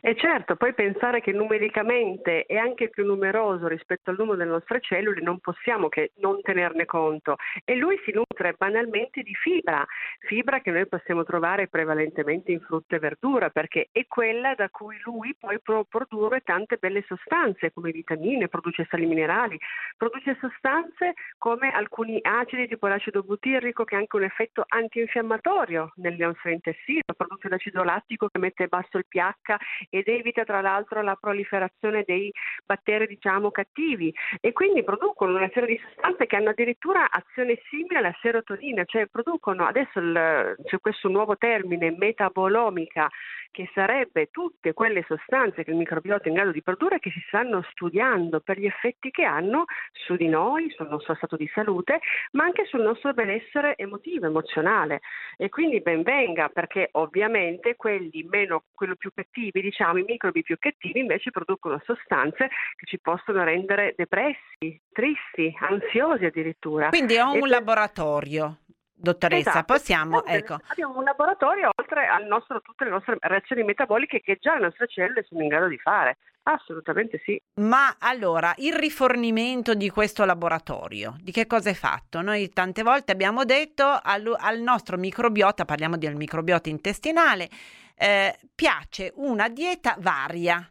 E 0.00 0.14
certo, 0.16 0.56
poi 0.56 0.74
pensare 0.74 1.20
che 1.20 1.32
numericamente 1.32 2.44
è 2.44 2.56
anche 2.56 2.88
più 2.88 3.04
numeroso 3.04 3.66
rispetto 3.66 4.10
al 4.10 4.16
numero 4.18 4.36
delle 4.36 4.50
nostre 4.50 4.80
cellule 4.80 5.20
non 5.20 5.38
possiamo 5.38 5.88
che 5.88 6.12
non 6.16 6.40
tenerne 6.42 6.84
conto. 6.84 7.36
E 7.64 7.76
lui 7.76 7.98
si 8.04 8.12
nutre 8.12 8.54
banalmente 8.56 9.22
di 9.22 9.34
fibra, 9.34 9.84
fibra 10.20 10.60
che 10.60 10.70
noi 10.70 10.86
possiamo 10.86 11.24
trovare 11.24 11.68
prevalentemente 11.68 12.52
in 12.52 12.60
frutta 12.60 12.96
e 12.96 12.98
verdura, 12.98 13.50
perché 13.50 13.88
è 13.92 14.06
quella 14.06 14.54
da 14.54 14.68
cui 14.68 14.98
lui 15.04 15.34
poi 15.38 15.60
può 15.60 15.84
produrre 15.84 16.40
tante 16.40 16.76
belle 16.76 17.04
sostanze 17.06 17.72
come 17.72 17.90
vitamine, 17.90 18.48
produce 18.48 18.86
sali 18.90 19.06
minerali, 19.06 19.58
produce 19.96 20.36
sostanze 20.40 21.14
come 21.38 21.70
alcuni 21.70 22.18
acidi 22.22 22.68
tipo 22.68 22.86
l'acido 22.86 23.22
butirrico 23.22 23.84
che 23.84 23.94
ha 23.94 23.98
anche 23.98 24.16
un 24.16 24.24
effetto 24.24 24.64
antinfiammatorio 24.66 25.92
nel 25.96 26.16
nostro 26.16 26.50
intestino, 26.50 27.02
produce 27.16 27.48
l'acido 27.48 27.82
lattico 27.82 28.28
che 28.28 28.38
mette 28.38 28.66
basso 28.66 28.98
il 28.98 29.06
pH 29.08 29.56
ed 29.90 30.08
evita 30.08 30.44
tra 30.44 30.60
l'altro 30.60 31.02
la 31.02 31.16
proliferazione 31.16 32.04
dei 32.06 32.32
batteri 32.64 33.06
diciamo 33.06 33.50
cattivi 33.50 34.12
e 34.40 34.52
quindi 34.52 34.84
producono 34.84 35.36
una 35.36 35.50
serie 35.52 35.76
di 35.76 35.80
sostanze 35.84 36.26
che 36.26 36.36
hanno 36.36 36.50
addirittura 36.50 37.10
azione 37.10 37.60
simile 37.68 37.98
alla 37.98 38.16
serotonina, 38.20 38.84
cioè 38.84 39.06
producono 39.06 39.66
adesso 39.66 39.98
il, 39.98 40.56
c'è 40.64 40.78
questo 40.80 41.08
nuovo 41.08 41.36
termine 41.36 41.94
metabolomica 41.96 43.08
che 43.56 43.70
sarebbe 43.72 44.28
tutte 44.30 44.74
quelle 44.74 45.02
sostanze 45.08 45.64
che 45.64 45.70
il 45.70 45.78
microbiota 45.78 46.24
è 46.24 46.28
in 46.28 46.34
grado 46.34 46.52
di 46.52 46.60
produrre 46.60 46.98
che 46.98 47.10
si 47.10 47.24
stanno 47.26 47.64
studiando 47.70 48.40
per 48.40 48.58
gli 48.58 48.66
effetti 48.66 49.10
che 49.10 49.24
hanno 49.24 49.64
su 49.92 50.14
di 50.14 50.28
noi, 50.28 50.70
sul 50.76 50.88
nostro 50.88 51.14
stato 51.14 51.36
di 51.36 51.50
salute, 51.54 52.00
ma 52.32 52.44
anche 52.44 52.66
sul 52.66 52.82
nostro 52.82 53.14
benessere 53.14 53.74
emotivo, 53.76 54.26
emozionale. 54.26 55.00
E 55.38 55.48
quindi 55.48 55.80
ben 55.80 56.02
venga, 56.02 56.50
perché 56.50 56.90
ovviamente 56.92 57.76
quelli 57.76 58.26
meno, 58.28 58.64
quello 58.74 58.94
più 58.94 59.10
cattivi, 59.14 59.62
diciamo, 59.76 59.98
i 59.98 60.04
microbi 60.06 60.42
più 60.42 60.56
cattivi 60.58 61.00
invece 61.00 61.30
producono 61.30 61.80
sostanze 61.84 62.48
che 62.76 62.86
ci 62.86 62.98
possono 62.98 63.44
rendere 63.44 63.94
depressi, 63.96 64.80
tristi, 64.90 65.54
ansiosi 65.60 66.24
addirittura. 66.24 66.88
Quindi 66.88 67.14
è 67.14 67.22
un 67.22 67.36
e 67.36 67.48
laboratorio. 67.48 68.58
Dottoressa, 68.98 69.50
esatto. 69.50 69.74
possiamo, 69.74 70.24
ecco. 70.24 70.56
Abbiamo 70.68 70.96
un 70.96 71.04
laboratorio 71.04 71.68
oltre 71.76 72.06
a 72.06 72.18
tutte 72.62 72.84
le 72.84 72.90
nostre 72.90 73.18
reazioni 73.20 73.62
metaboliche 73.62 74.20
che 74.20 74.38
già 74.40 74.54
le 74.54 74.62
nostre 74.62 74.86
cellule 74.88 75.22
sono 75.28 75.42
in 75.42 75.48
grado 75.48 75.68
di 75.68 75.76
fare. 75.76 76.16
Assolutamente 76.44 77.20
sì. 77.22 77.38
Ma 77.60 77.96
allora, 77.98 78.54
il 78.58 78.72
rifornimento 78.72 79.74
di 79.74 79.90
questo 79.90 80.24
laboratorio, 80.24 81.16
di 81.20 81.30
che 81.30 81.46
cosa 81.46 81.68
è 81.70 81.74
fatto? 81.74 82.22
Noi 82.22 82.48
tante 82.50 82.82
volte 82.82 83.12
abbiamo 83.12 83.44
detto 83.44 83.84
al, 83.84 84.34
al 84.38 84.60
nostro 84.60 84.96
microbiota, 84.96 85.66
parliamo 85.66 85.98
del 85.98 86.14
microbiota 86.14 86.70
intestinale, 86.70 87.48
eh, 87.96 88.38
piace 88.54 89.12
una 89.16 89.48
dieta 89.48 89.96
varia 89.98 90.70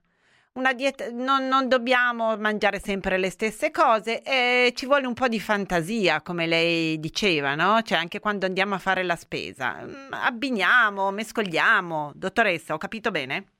una 0.55 0.73
dieta, 0.73 1.09
non, 1.11 1.47
non, 1.47 1.67
dobbiamo 1.67 2.37
mangiare 2.37 2.79
sempre 2.79 3.17
le 3.17 3.29
stesse 3.29 3.71
cose 3.71 4.21
e 4.21 4.71
ci 4.73 4.85
vuole 4.85 5.05
un 5.05 5.13
po' 5.13 5.27
di 5.27 5.39
fantasia, 5.39 6.21
come 6.21 6.47
lei 6.47 6.97
diceva, 6.97 7.55
no? 7.55 7.81
Cioè 7.81 7.97
anche 7.97 8.19
quando 8.19 8.45
andiamo 8.45 8.73
a 8.75 8.79
fare 8.79 9.03
la 9.03 9.17
spesa, 9.17 9.81
mm, 9.83 10.13
abbiniamo, 10.13 11.11
mescoliamo. 11.11 12.13
Dottoressa, 12.15 12.73
ho 12.73 12.77
capito 12.77 13.11
bene? 13.11 13.54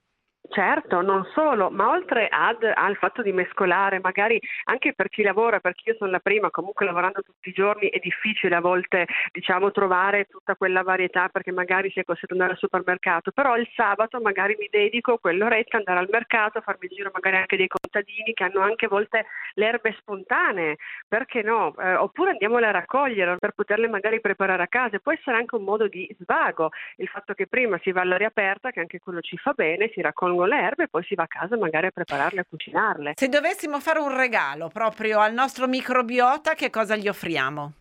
Certo, 0.50 1.02
non 1.02 1.26
solo, 1.34 1.70
ma 1.70 1.90
oltre 1.90 2.28
ad, 2.30 2.64
al 2.64 2.96
fatto 2.98 3.22
di 3.22 3.32
mescolare, 3.32 4.00
magari 4.00 4.40
anche 4.66 4.94
per 4.94 5.10
chi 5.10 5.24
lavora, 5.24 5.60
perché 5.60 5.90
io 5.90 5.96
sono 5.98 6.12
la 6.12 6.20
prima, 6.20 6.50
comunque 6.52 6.86
lavorando 6.86 7.22
tutti 7.22 7.50
i 7.50 7.52
giorni 7.54 7.90
è 7.90 8.00
difficile 8.00 8.56
a 8.56 8.62
volte 8.62 9.06
diciamo, 9.32 9.72
trovare 9.72 10.26
tutta 10.26 10.56
quella 10.56 10.84
varietà 10.84 11.30
perché 11.30 11.52
magari 11.52 11.90
si 11.90 12.00
è 12.00 12.04
costretto 12.04 12.34
ad 12.34 12.40
andare 12.40 12.54
al 12.54 12.60
supermercato, 12.60 13.32
però 13.32 13.58
il 13.58 13.68
sabato 13.76 14.22
magari 14.22 14.56
mi 14.60 14.68
dedico 14.70 15.18
quell'oretta 15.18 15.78
ad 15.78 15.84
andare 15.88 16.06
al 16.06 16.12
mercato, 16.12 16.62
farmi 16.62 16.88
giro 16.90 17.10
magari 17.14 17.38
anche 17.38 17.58
dei 17.58 17.68
contadini 17.68 18.34
che 18.34 18.44
hanno 18.44 18.60
anche 18.62 18.86
a 18.86 18.90
volte 18.90 19.26
le 19.56 19.66
erbe 19.66 19.96
spontanee, 20.00 20.78
perché 21.08 21.42
no? 21.42 21.74
Eh, 21.78 21.96
oppure 21.96 22.32
andiamole 22.32 22.68
a 22.68 22.72
raccogliere 22.72 23.38
per 23.40 23.52
poterle 23.52 23.88
magari 23.90 24.22
preparare 24.22 24.64
a 24.64 24.68
casa, 24.68 25.00
può 25.00 25.12
essere 25.12 25.38
anche 25.38 25.56
un 25.56 25.64
modo 25.64 25.88
di 25.88 26.08
svago, 26.20 26.70
il 26.98 27.08
fatto 27.08 27.34
che 27.34 27.48
prima 27.48 27.78
si 27.82 27.92
va 27.92 28.02
all'aria 28.02 28.28
aperta, 28.28 28.72
che 28.72 28.80
anche 28.80 29.00
quello 29.00 29.22
ci 29.22 29.38
fa 29.38 29.52
bene, 29.54 29.90
si 29.94 30.02
raccolgono 30.36 30.46
le 30.46 30.62
erbe 30.62 30.84
e 30.84 30.88
poi 30.88 31.04
si 31.04 31.16
va 31.16 31.24
a 31.24 31.28
casa 31.28 31.58
magari 31.58 31.88
a 31.88 31.92
prepararle, 31.92 32.42
a 32.42 32.46
cucinarle. 32.48 33.14
Se 33.16 33.30
dovessimo 33.30 33.80
fare 33.80 34.00
un 34.00 34.16
regalo 34.16 34.70
proprio 34.70 35.20
al 35.20 35.34
nostro 35.34 35.68
microbiota, 35.68 36.54
che 36.54 36.70
cosa 36.70 36.96
gli 36.96 37.08
offriamo? 37.08 37.74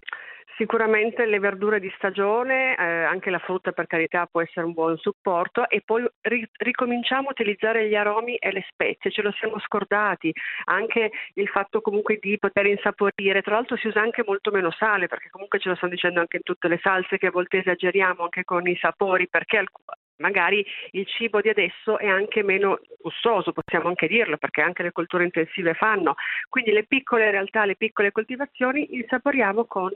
Sicuramente 0.57 1.27
le 1.27 1.41
verdure 1.41 1.81
di 1.81 1.93
stagione, 1.97 2.77
eh, 2.77 2.83
anche 2.85 3.29
la 3.29 3.41
frutta 3.41 3.73
per 3.73 3.89
carità 3.89 4.27
può 4.27 4.41
essere 4.41 4.65
un 4.65 4.73
buon 4.73 4.97
supporto 4.99 5.69
e 5.69 5.83
poi 5.85 6.07
ri- 6.21 6.49
ricominciamo 6.59 7.27
a 7.27 7.33
utilizzare 7.33 7.89
gli 7.89 7.97
aromi 7.97 8.37
e 8.37 8.53
le 8.53 8.65
spezie, 8.71 9.11
ce 9.11 9.23
lo 9.23 9.33
siamo 9.33 9.59
scordati, 9.59 10.33
anche 10.67 11.11
il 11.35 11.49
fatto 11.49 11.81
comunque 11.81 12.19
di 12.21 12.39
poter 12.39 12.67
insaporire, 12.67 13.43
tra 13.43 13.55
l'altro 13.55 13.77
si 13.77 13.89
usa 13.89 14.01
anche 14.01 14.23
molto 14.25 14.53
meno 14.53 14.71
sale 14.71 15.09
perché 15.09 15.29
comunque 15.29 15.59
ce 15.59 15.71
lo 15.71 15.75
stanno 15.75 15.95
dicendo 15.95 16.21
anche 16.21 16.37
in 16.37 16.45
tutte 16.45 16.69
le 16.69 16.79
salse 16.81 17.19
che 17.19 17.27
a 17.27 17.33
volte 17.33 17.59
esageriamo 17.59 18.23
anche 18.23 18.45
con 18.45 18.65
i 18.69 18.77
sapori 18.77 19.29
perché 19.29 19.57
alc- 19.57 19.73
magari 20.17 20.65
il 20.93 21.07
cibo 21.07 21.41
di 21.41 21.49
adesso 21.49 21.99
è 21.99 22.07
anche 22.07 22.43
meno 22.43 22.79
gustoso, 23.01 23.53
possiamo 23.53 23.89
anche 23.89 24.07
dirlo, 24.07 24.37
perché 24.37 24.61
anche 24.61 24.83
le 24.83 24.93
colture 24.93 25.25
intensive 25.25 25.75
fanno. 25.75 26.15
Quindi 26.49 26.73
le 26.73 26.85
piccole 26.85 27.31
realtà, 27.31 27.65
le 27.65 27.77
piccole 27.77 28.13
coltivazioni 28.13 28.97
insaporiamo 28.97 29.65
con 29.65 29.91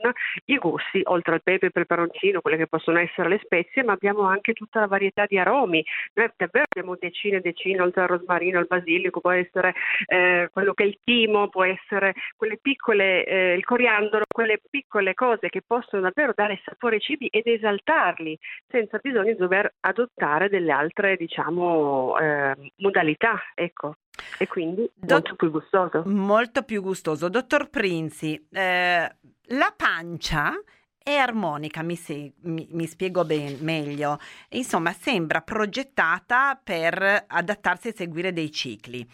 i 0.45 0.57
gusti, 0.57 1.01
oltre 1.05 1.35
al 1.35 1.43
pepe, 1.43 1.67
il 1.67 1.71
peperoncino, 1.71 2.41
quelle 2.41 2.57
che 2.57 2.67
possono 2.67 2.99
essere 2.99 3.29
le 3.29 3.39
spezie, 3.43 3.83
ma 3.83 3.93
abbiamo 3.93 4.23
anche 4.23 4.53
tutta 4.53 4.79
la 4.79 4.87
varietà 4.87 5.25
di 5.25 5.37
aromi. 5.37 5.83
Noi 6.13 6.29
davvero 6.35 6.65
abbiamo 6.69 6.97
decine 6.99 7.37
e 7.37 7.41
decine, 7.41 7.81
oltre 7.81 8.01
al 8.01 8.09
rosmarino, 8.09 8.59
al 8.59 8.67
basilico, 8.67 9.21
può 9.21 9.31
essere 9.31 9.73
eh, 10.05 10.49
quello 10.51 10.73
che 10.73 10.83
è 10.83 10.87
il 10.87 10.99
timo, 11.03 11.49
può 11.49 11.63
essere 11.63 12.13
quelle 12.35 12.57
piccole, 12.61 13.25
eh, 13.25 13.53
il 13.53 13.63
coriandolo, 13.63 14.25
quelle 14.31 14.59
piccole 14.69 15.13
cose 15.13 15.49
che 15.49 15.61
possono 15.65 16.01
davvero 16.03 16.33
dare 16.35 16.61
sapore 16.63 16.95
ai 16.95 17.01
cibi 17.01 17.27
ed 17.27 17.47
esaltarli, 17.47 18.37
senza 18.67 18.99
bisogno 19.01 19.31
di 19.31 19.35
dover 19.35 19.73
adottare 19.79 20.08
adottare 20.15 20.49
delle 20.49 20.71
altre 20.71 21.15
diciamo, 21.15 22.17
eh, 22.19 22.73
modalità, 22.77 23.39
ecco. 23.55 23.95
E 24.37 24.47
quindi 24.47 24.89
Dott- 24.93 25.29
molto 25.29 25.35
più 25.35 25.51
gustoso. 25.51 26.03
Molto 26.05 26.63
più 26.63 26.81
gustoso. 26.81 27.29
Dottor 27.29 27.69
Prinzi, 27.69 28.47
eh, 28.51 29.15
la 29.43 29.73
pancia 29.75 30.53
è 31.01 31.15
armonica, 31.15 31.81
mi, 31.81 31.95
se- 31.95 32.33
mi, 32.41 32.67
mi 32.71 32.85
spiego 32.85 33.23
ben, 33.23 33.57
meglio. 33.61 34.17
Insomma, 34.49 34.91
sembra 34.91 35.41
progettata 35.41 36.59
per 36.61 37.25
adattarsi 37.27 37.89
e 37.89 37.93
seguire 37.95 38.33
dei 38.33 38.51
cicli. 38.51 39.07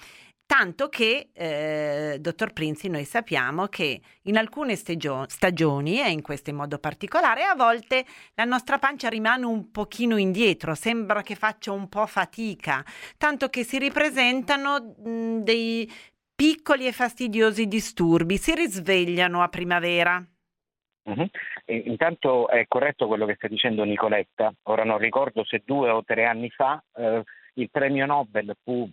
Tanto 0.48 0.90
che, 0.90 1.30
eh, 1.34 2.18
dottor 2.20 2.54
Prinzi, 2.54 2.88
noi 2.88 3.04
sappiamo 3.04 3.66
che 3.66 4.00
in 4.24 4.38
alcune 4.38 4.76
stagio- 4.76 5.26
stagioni, 5.28 6.00
e 6.00 6.12
in 6.12 6.22
queste 6.22 6.52
in 6.52 6.58
modo 6.58 6.78
particolare, 6.78 7.44
a 7.44 7.56
volte 7.56 8.06
la 8.36 8.44
nostra 8.44 8.78
pancia 8.78 9.10
rimane 9.10 9.46
un 9.46 9.72
pochino 9.72 10.18
indietro, 10.18 10.76
sembra 10.76 11.24
che 11.24 11.34
faccia 11.34 11.72
un 11.72 11.90
po' 11.90 12.06
fatica, 12.06 12.86
tanto 13.18 13.50
che 13.50 13.64
si 13.64 13.80
ripresentano 13.80 14.96
mh, 15.04 15.40
dei 15.40 15.92
piccoli 16.36 16.86
e 16.86 16.92
fastidiosi 16.92 17.68
disturbi, 17.68 18.38
si 18.38 18.54
risvegliano 18.54 19.42
a 19.42 19.48
primavera. 19.48 20.24
Uh-huh. 21.08 21.30
intanto 21.68 22.48
è 22.48 22.66
corretto 22.68 23.06
quello 23.06 23.28
che 23.28 23.36
sta 23.36 23.48
dicendo 23.48 23.84
Nicoletta. 23.84 24.52
Ora 24.64 24.84
non 24.84 24.98
ricordo 24.98 25.44
se 25.44 25.62
due 25.64 25.92
o 25.92 26.04
tre 26.04 26.26
anni 26.26 26.50
fa 26.50 26.84
eh, 26.96 27.22
il 27.56 27.70
premio 27.70 28.08
Nobel 28.08 28.56
fu 28.64 28.90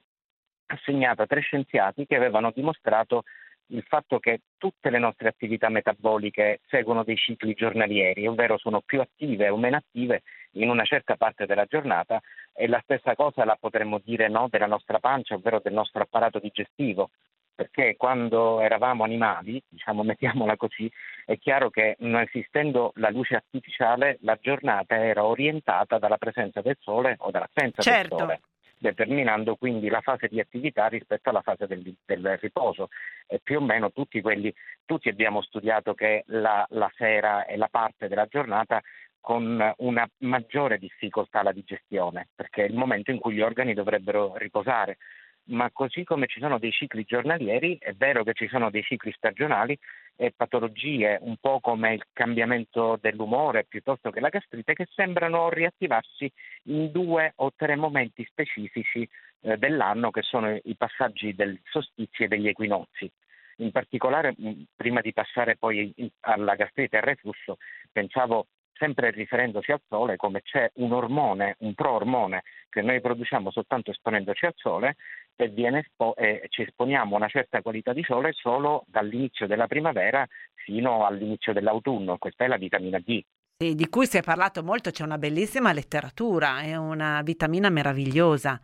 assegnata 0.72 1.24
a 1.24 1.26
tre 1.26 1.40
scienziati 1.40 2.06
che 2.06 2.16
avevano 2.16 2.50
dimostrato 2.54 3.24
il 3.72 3.84
fatto 3.86 4.18
che 4.18 4.40
tutte 4.58 4.90
le 4.90 4.98
nostre 4.98 5.28
attività 5.28 5.68
metaboliche 5.68 6.60
seguono 6.68 7.04
dei 7.04 7.16
cicli 7.16 7.54
giornalieri, 7.54 8.26
ovvero 8.26 8.58
sono 8.58 8.80
più 8.80 9.00
attive 9.00 9.48
o 9.48 9.56
meno 9.56 9.76
attive 9.76 10.22
in 10.52 10.68
una 10.68 10.84
certa 10.84 11.16
parte 11.16 11.46
della 11.46 11.64
giornata 11.64 12.20
e 12.52 12.68
la 12.68 12.80
stessa 12.82 13.14
cosa 13.14 13.44
la 13.44 13.56
potremmo 13.58 14.00
dire 14.04 14.28
no, 14.28 14.48
della 14.50 14.66
nostra 14.66 14.98
pancia, 14.98 15.34
ovvero 15.34 15.60
del 15.62 15.72
nostro 15.72 16.02
apparato 16.02 16.38
digestivo. 16.38 17.10
perché 17.54 17.96
quando 17.96 18.60
eravamo 18.60 19.04
animali, 19.04 19.62
diciamo 19.68 20.02
mettiamola 20.04 20.56
così, 20.56 20.90
è 21.24 21.38
chiaro 21.38 21.70
che 21.70 21.96
non 22.00 22.22
esistendo 22.22 22.92
la 22.96 23.10
luce 23.10 23.36
artificiale 23.36 24.18
la 24.22 24.38
giornata 24.40 24.96
era 24.96 25.24
orientata 25.24 25.98
dalla 25.98 26.16
presenza 26.16 26.60
del 26.60 26.76
sole 26.80 27.16
o 27.18 27.30
dall'assenza 27.30 27.82
certo. 27.82 28.16
del 28.16 28.24
sole 28.24 28.40
determinando 28.82 29.54
quindi 29.54 29.88
la 29.88 30.00
fase 30.00 30.26
di 30.26 30.40
attività 30.40 30.88
rispetto 30.88 31.30
alla 31.30 31.40
fase 31.40 31.66
del, 31.66 31.94
del 32.04 32.38
riposo. 32.38 32.88
E 33.26 33.40
più 33.42 33.58
o 33.58 33.62
meno 33.62 33.92
tutti, 33.92 34.20
quelli, 34.20 34.52
tutti 34.84 35.08
abbiamo 35.08 35.40
studiato 35.40 35.94
che 35.94 36.24
la, 36.26 36.66
la 36.70 36.90
sera 36.96 37.46
è 37.46 37.56
la 37.56 37.68
parte 37.68 38.08
della 38.08 38.26
giornata 38.26 38.82
con 39.20 39.72
una 39.78 40.08
maggiore 40.18 40.78
difficoltà 40.78 41.40
alla 41.40 41.52
digestione, 41.52 42.28
perché 42.34 42.64
è 42.64 42.68
il 42.68 42.74
momento 42.74 43.12
in 43.12 43.20
cui 43.20 43.34
gli 43.34 43.40
organi 43.40 43.72
dovrebbero 43.72 44.36
riposare 44.36 44.98
ma 45.44 45.70
così 45.72 46.04
come 46.04 46.28
ci 46.28 46.38
sono 46.38 46.58
dei 46.58 46.70
cicli 46.70 47.04
giornalieri, 47.04 47.76
è 47.80 47.92
vero 47.94 48.22
che 48.22 48.32
ci 48.32 48.46
sono 48.46 48.70
dei 48.70 48.84
cicli 48.84 49.12
stagionali 49.12 49.76
e 50.16 50.32
patologie 50.36 51.18
un 51.20 51.36
po' 51.40 51.60
come 51.60 51.94
il 51.94 52.04
cambiamento 52.12 52.98
dell'umore 53.00 53.64
piuttosto 53.64 54.10
che 54.10 54.20
la 54.20 54.28
gastrite 54.28 54.74
che 54.74 54.86
sembrano 54.94 55.48
riattivarsi 55.48 56.30
in 56.64 56.90
due 56.90 57.32
o 57.36 57.52
tre 57.56 57.76
momenti 57.76 58.24
specifici 58.24 59.08
eh, 59.40 59.56
dell'anno 59.56 60.10
che 60.10 60.22
sono 60.22 60.56
i 60.62 60.76
passaggi 60.76 61.34
del 61.34 61.60
solstizio 61.64 62.24
e 62.24 62.28
degli 62.28 62.48
equinozi. 62.48 63.10
In 63.56 63.70
particolare, 63.70 64.34
prima 64.74 65.00
di 65.00 65.12
passare 65.12 65.56
poi 65.56 65.94
alla 66.20 66.54
gastrite 66.54 66.96
e 66.96 66.98
al 66.98 67.04
reflusso, 67.04 67.58
pensavo 67.90 68.46
sempre 68.72 69.10
riferendosi 69.10 69.70
al 69.70 69.80
sole, 69.86 70.16
come 70.16 70.42
c'è 70.42 70.70
un 70.76 70.92
ormone, 70.92 71.56
un 71.60 71.74
pro-ormone 71.74 72.42
che 72.68 72.82
noi 72.82 73.00
produciamo 73.00 73.50
soltanto 73.50 73.90
esponendoci 73.90 74.46
al 74.46 74.54
sole 74.56 74.96
e, 75.36 75.52
espo- 75.54 76.14
e 76.16 76.46
ci 76.48 76.62
esponiamo 76.62 77.14
a 77.14 77.18
una 77.18 77.28
certa 77.28 77.62
qualità 77.62 77.92
di 77.92 78.02
sole 78.02 78.32
solo 78.32 78.84
dall'inizio 78.86 79.46
della 79.46 79.66
primavera 79.66 80.26
fino 80.54 81.04
all'inizio 81.04 81.52
dell'autunno, 81.52 82.18
questa 82.18 82.44
è 82.44 82.48
la 82.48 82.56
vitamina 82.56 82.98
D. 82.98 83.20
Sì, 83.58 83.74
di 83.74 83.88
cui 83.88 84.06
si 84.06 84.16
è 84.18 84.22
parlato 84.22 84.62
molto, 84.62 84.90
c'è 84.90 85.04
una 85.04 85.18
bellissima 85.18 85.72
letteratura, 85.72 86.60
è 86.62 86.74
una 86.76 87.22
vitamina 87.22 87.68
meravigliosa, 87.70 88.60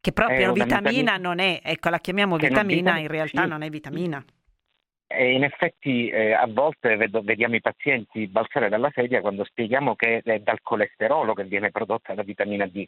che 0.00 0.12
proprio 0.12 0.52
vitamina, 0.52 0.78
vitamina, 0.78 1.16
non 1.16 1.38
è, 1.38 1.60
ecco 1.62 1.88
la 1.88 1.98
chiamiamo 1.98 2.36
vitamina, 2.36 2.92
non, 2.92 3.00
in 3.00 3.08
realtà 3.08 3.42
sì, 3.42 3.48
non 3.48 3.62
è 3.62 3.68
vitamina. 3.68 4.24
E 5.08 5.32
in 5.32 5.44
effetti 5.44 6.08
eh, 6.08 6.32
a 6.32 6.46
volte 6.48 6.96
vedo, 6.96 7.22
vediamo 7.22 7.54
i 7.54 7.60
pazienti 7.60 8.26
balzare 8.26 8.68
dalla 8.68 8.90
sedia 8.92 9.20
quando 9.20 9.44
spieghiamo 9.44 9.94
che 9.94 10.20
è 10.22 10.38
dal 10.40 10.60
colesterolo 10.62 11.32
che 11.32 11.44
viene 11.44 11.70
prodotta 11.70 12.14
la 12.14 12.22
vitamina 12.22 12.66
D. 12.66 12.84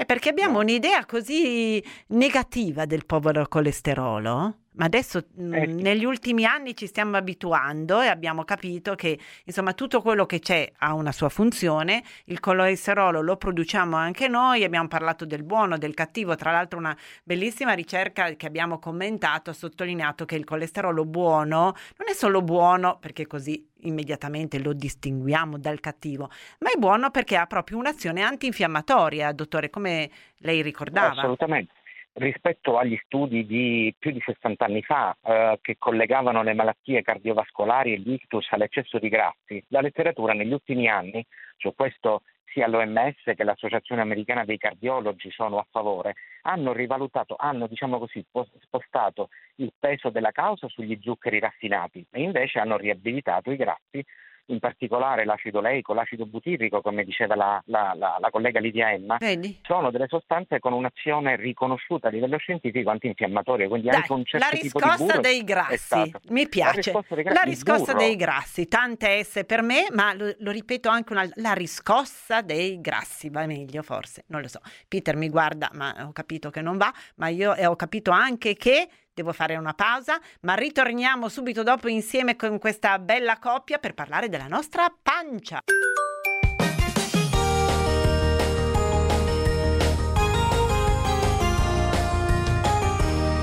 È 0.00 0.06
perché 0.06 0.30
abbiamo 0.30 0.60
un'idea 0.60 1.04
così 1.04 1.84
negativa 2.06 2.86
del 2.86 3.04
povero 3.04 3.46
colesterolo 3.46 4.54
ma 4.80 4.86
adesso 4.86 5.26
mh, 5.34 5.54
eh 5.54 5.66
negli 5.66 6.04
ultimi 6.04 6.46
anni 6.46 6.74
ci 6.74 6.86
stiamo 6.86 7.18
abituando 7.18 8.00
e 8.00 8.06
abbiamo 8.06 8.44
capito 8.44 8.94
che 8.94 9.18
insomma 9.44 9.74
tutto 9.74 10.00
quello 10.00 10.24
che 10.24 10.38
c'è 10.38 10.72
ha 10.78 10.94
una 10.94 11.12
sua 11.12 11.28
funzione, 11.28 12.02
il 12.24 12.40
colesterolo 12.40 13.20
lo 13.20 13.36
produciamo 13.36 13.94
anche 13.94 14.26
noi, 14.26 14.64
abbiamo 14.64 14.88
parlato 14.88 15.26
del 15.26 15.44
buono, 15.44 15.76
del 15.76 15.92
cattivo, 15.92 16.34
tra 16.34 16.50
l'altro 16.50 16.78
una 16.78 16.96
bellissima 17.22 17.74
ricerca 17.74 18.34
che 18.36 18.46
abbiamo 18.46 18.78
commentato 18.78 19.50
ha 19.50 19.52
sottolineato 19.52 20.24
che 20.24 20.36
il 20.36 20.44
colesterolo 20.44 21.04
buono 21.04 21.74
non 21.98 22.08
è 22.08 22.14
solo 22.14 22.40
buono 22.40 22.96
perché 22.98 23.26
così 23.26 23.68
immediatamente 23.82 24.58
lo 24.58 24.72
distinguiamo 24.72 25.58
dal 25.58 25.80
cattivo, 25.80 26.30
ma 26.60 26.70
è 26.70 26.78
buono 26.78 27.10
perché 27.10 27.36
ha 27.36 27.46
proprio 27.46 27.76
un'azione 27.78 28.22
antinfiammatoria, 28.22 29.32
dottore, 29.32 29.68
come 29.68 30.10
lei 30.38 30.62
ricordava. 30.62 31.10
Assolutamente 31.10 31.79
rispetto 32.14 32.76
agli 32.76 32.98
studi 33.04 33.46
di 33.46 33.94
più 33.98 34.10
di 34.10 34.20
60 34.20 34.64
anni 34.64 34.82
fa 34.82 35.16
eh, 35.22 35.58
che 35.62 35.76
collegavano 35.78 36.42
le 36.42 36.54
malattie 36.54 37.02
cardiovascolari 37.02 37.92
e 37.92 37.98
l'ictus 37.98 38.46
all'eccesso 38.50 38.98
di 38.98 39.08
grassi, 39.08 39.62
la 39.68 39.80
letteratura 39.80 40.32
negli 40.32 40.52
ultimi 40.52 40.88
anni, 40.88 41.24
su 41.56 41.74
questo 41.74 42.22
sia 42.52 42.66
l'OMS 42.66 43.32
che 43.36 43.44
l'Associazione 43.44 44.00
Americana 44.00 44.44
dei 44.44 44.58
Cardiologi 44.58 45.30
sono 45.30 45.58
a 45.58 45.66
favore, 45.70 46.14
hanno 46.42 46.72
rivalutato, 46.72 47.36
hanno 47.38 47.66
diciamo 47.66 47.98
così, 47.98 48.24
spostato 48.60 49.28
il 49.56 49.72
peso 49.78 50.10
della 50.10 50.32
causa 50.32 50.68
sugli 50.68 50.98
zuccheri 51.00 51.38
raffinati 51.38 52.04
e 52.10 52.22
invece 52.22 52.58
hanno 52.58 52.76
riabilitato 52.76 53.52
i 53.52 53.56
grassi 53.56 54.04
in 54.52 54.58
particolare 54.58 55.24
l'acido 55.24 55.60
leico, 55.60 55.94
l'acido 55.94 56.26
butirrico, 56.26 56.80
come 56.80 57.04
diceva 57.04 57.34
la, 57.34 57.62
la, 57.66 57.94
la, 57.96 58.16
la 58.20 58.30
collega 58.30 58.60
Lidia 58.60 58.92
Emma, 58.92 59.16
Vedi? 59.18 59.60
sono 59.62 59.90
delle 59.90 60.06
sostanze 60.08 60.58
con 60.58 60.72
un'azione 60.72 61.36
riconosciuta 61.36 62.08
a 62.08 62.10
livello 62.10 62.36
scientifico 62.38 62.90
antinfiammatoria, 62.90 63.68
quindi 63.68 63.88
Dai, 63.88 63.96
anche 63.96 64.12
un 64.12 64.24
certo 64.24 64.46
la 64.46 64.58
riscossa 64.60 65.18
dei 65.18 65.44
grassi, 65.44 66.12
mi 66.28 66.48
piace, 66.48 66.92
la 66.92 67.02
riscossa, 67.02 67.14
dei 67.14 67.24
grassi, 67.24 67.36
la 67.36 67.42
riscossa 67.42 67.92
dei 67.94 68.16
grassi, 68.16 68.68
tante 68.68 69.24
S 69.24 69.44
per 69.46 69.62
me, 69.62 69.86
ma 69.92 70.12
lo, 70.14 70.34
lo 70.38 70.50
ripeto 70.50 70.88
anche 70.88 71.12
una, 71.12 71.28
la 71.34 71.52
riscossa 71.52 72.42
dei 72.42 72.80
grassi, 72.80 73.30
va 73.30 73.46
meglio 73.46 73.82
forse, 73.82 74.24
non 74.28 74.40
lo 74.40 74.48
so. 74.48 74.60
Peter 74.88 75.16
mi 75.16 75.28
guarda, 75.28 75.70
ma 75.74 75.94
ho 76.06 76.12
capito 76.12 76.50
che 76.50 76.60
non 76.60 76.76
va, 76.76 76.92
ma 77.16 77.28
io 77.28 77.52
ho 77.52 77.76
capito 77.76 78.10
anche 78.10 78.54
che 78.54 78.88
devo 79.20 79.32
fare 79.32 79.56
una 79.56 79.74
pausa, 79.74 80.18
ma 80.40 80.54
ritorniamo 80.54 81.28
subito 81.28 81.62
dopo 81.62 81.88
insieme 81.88 82.36
con 82.36 82.58
questa 82.58 82.98
bella 82.98 83.38
coppia 83.38 83.78
per 83.78 83.94
parlare 83.94 84.28
della 84.28 84.48
nostra 84.48 84.92
pancia. 85.02 85.62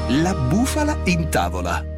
La 0.09 0.33
bufala 0.33 0.97
in 1.05 1.29
tavola. 1.29 1.95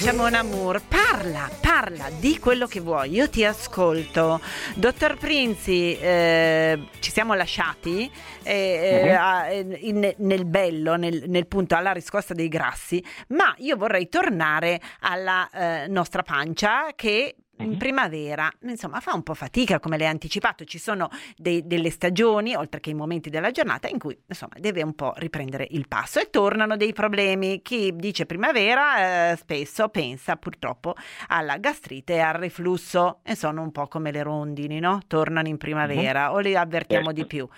Pancia 0.00 0.16
Mon 0.16 0.32
Amour, 0.32 0.80
parla, 0.88 1.50
parla, 1.60 2.08
di 2.18 2.38
quello 2.38 2.66
che 2.66 2.80
vuoi, 2.80 3.10
io 3.10 3.28
ti 3.28 3.44
ascolto. 3.44 4.40
Dottor 4.74 5.18
Prinzi, 5.18 5.94
eh, 5.98 6.86
ci 7.00 7.10
siamo 7.10 7.34
lasciati 7.34 8.10
eh, 8.42 9.14
uh-huh. 9.14 9.76
in, 9.78 10.14
nel 10.16 10.46
bello, 10.46 10.96
nel, 10.96 11.24
nel, 11.26 11.46
punto 11.46 11.74
alla 11.74 11.92
riscossa 11.92 12.32
dei 12.32 12.48
grassi, 12.48 13.04
ma 13.28 13.54
io 13.58 13.76
vorrei 13.76 14.08
tornare 14.08 14.80
alla 15.00 15.50
eh, 15.50 15.86
nostra 15.88 16.22
pancia 16.22 16.92
che 16.96 17.34
in 17.62 17.76
primavera, 17.76 18.50
insomma, 18.62 19.00
fa 19.00 19.14
un 19.14 19.22
po' 19.22 19.34
fatica, 19.34 19.78
come 19.78 19.96
ha 20.04 20.08
anticipato. 20.08 20.64
Ci 20.64 20.78
sono 20.78 21.08
dei, 21.36 21.66
delle 21.66 21.90
stagioni, 21.90 22.54
oltre 22.54 22.80
che 22.80 22.90
i 22.90 22.94
momenti 22.94 23.30
della 23.30 23.50
giornata, 23.50 23.88
in 23.88 23.98
cui 23.98 24.18
insomma 24.26 24.54
deve 24.58 24.82
un 24.82 24.94
po' 24.94 25.12
riprendere 25.16 25.66
il 25.70 25.86
passo 25.88 26.20
e 26.20 26.30
tornano 26.30 26.76
dei 26.76 26.92
problemi. 26.92 27.62
Chi 27.62 27.94
dice 27.94 28.26
primavera 28.26 29.30
eh, 29.30 29.36
spesso 29.36 29.88
pensa 29.88 30.36
purtroppo 30.36 30.94
alla 31.28 31.58
gastrite 31.58 32.14
e 32.14 32.20
al 32.20 32.34
reflusso, 32.34 33.20
e 33.22 33.34
sono 33.34 33.62
un 33.62 33.72
po' 33.72 33.86
come 33.86 34.10
le 34.10 34.22
rondini, 34.22 34.80
no? 34.80 35.00
Tornano 35.06 35.48
in 35.48 35.58
primavera 35.58 36.26
mm-hmm. 36.26 36.34
o 36.34 36.38
li 36.38 36.56
avvertiamo 36.56 37.06
certo. 37.06 37.20
di 37.20 37.26
più. 37.26 37.48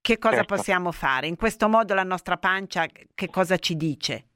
Che 0.00 0.18
cosa 0.18 0.36
certo. 0.36 0.56
possiamo 0.56 0.90
fare? 0.90 1.28
In 1.28 1.36
questo 1.36 1.68
modo 1.68 1.94
la 1.94 2.02
nostra 2.02 2.36
pancia 2.36 2.86
che 3.14 3.30
cosa 3.30 3.56
ci 3.56 3.76
dice? 3.76 4.26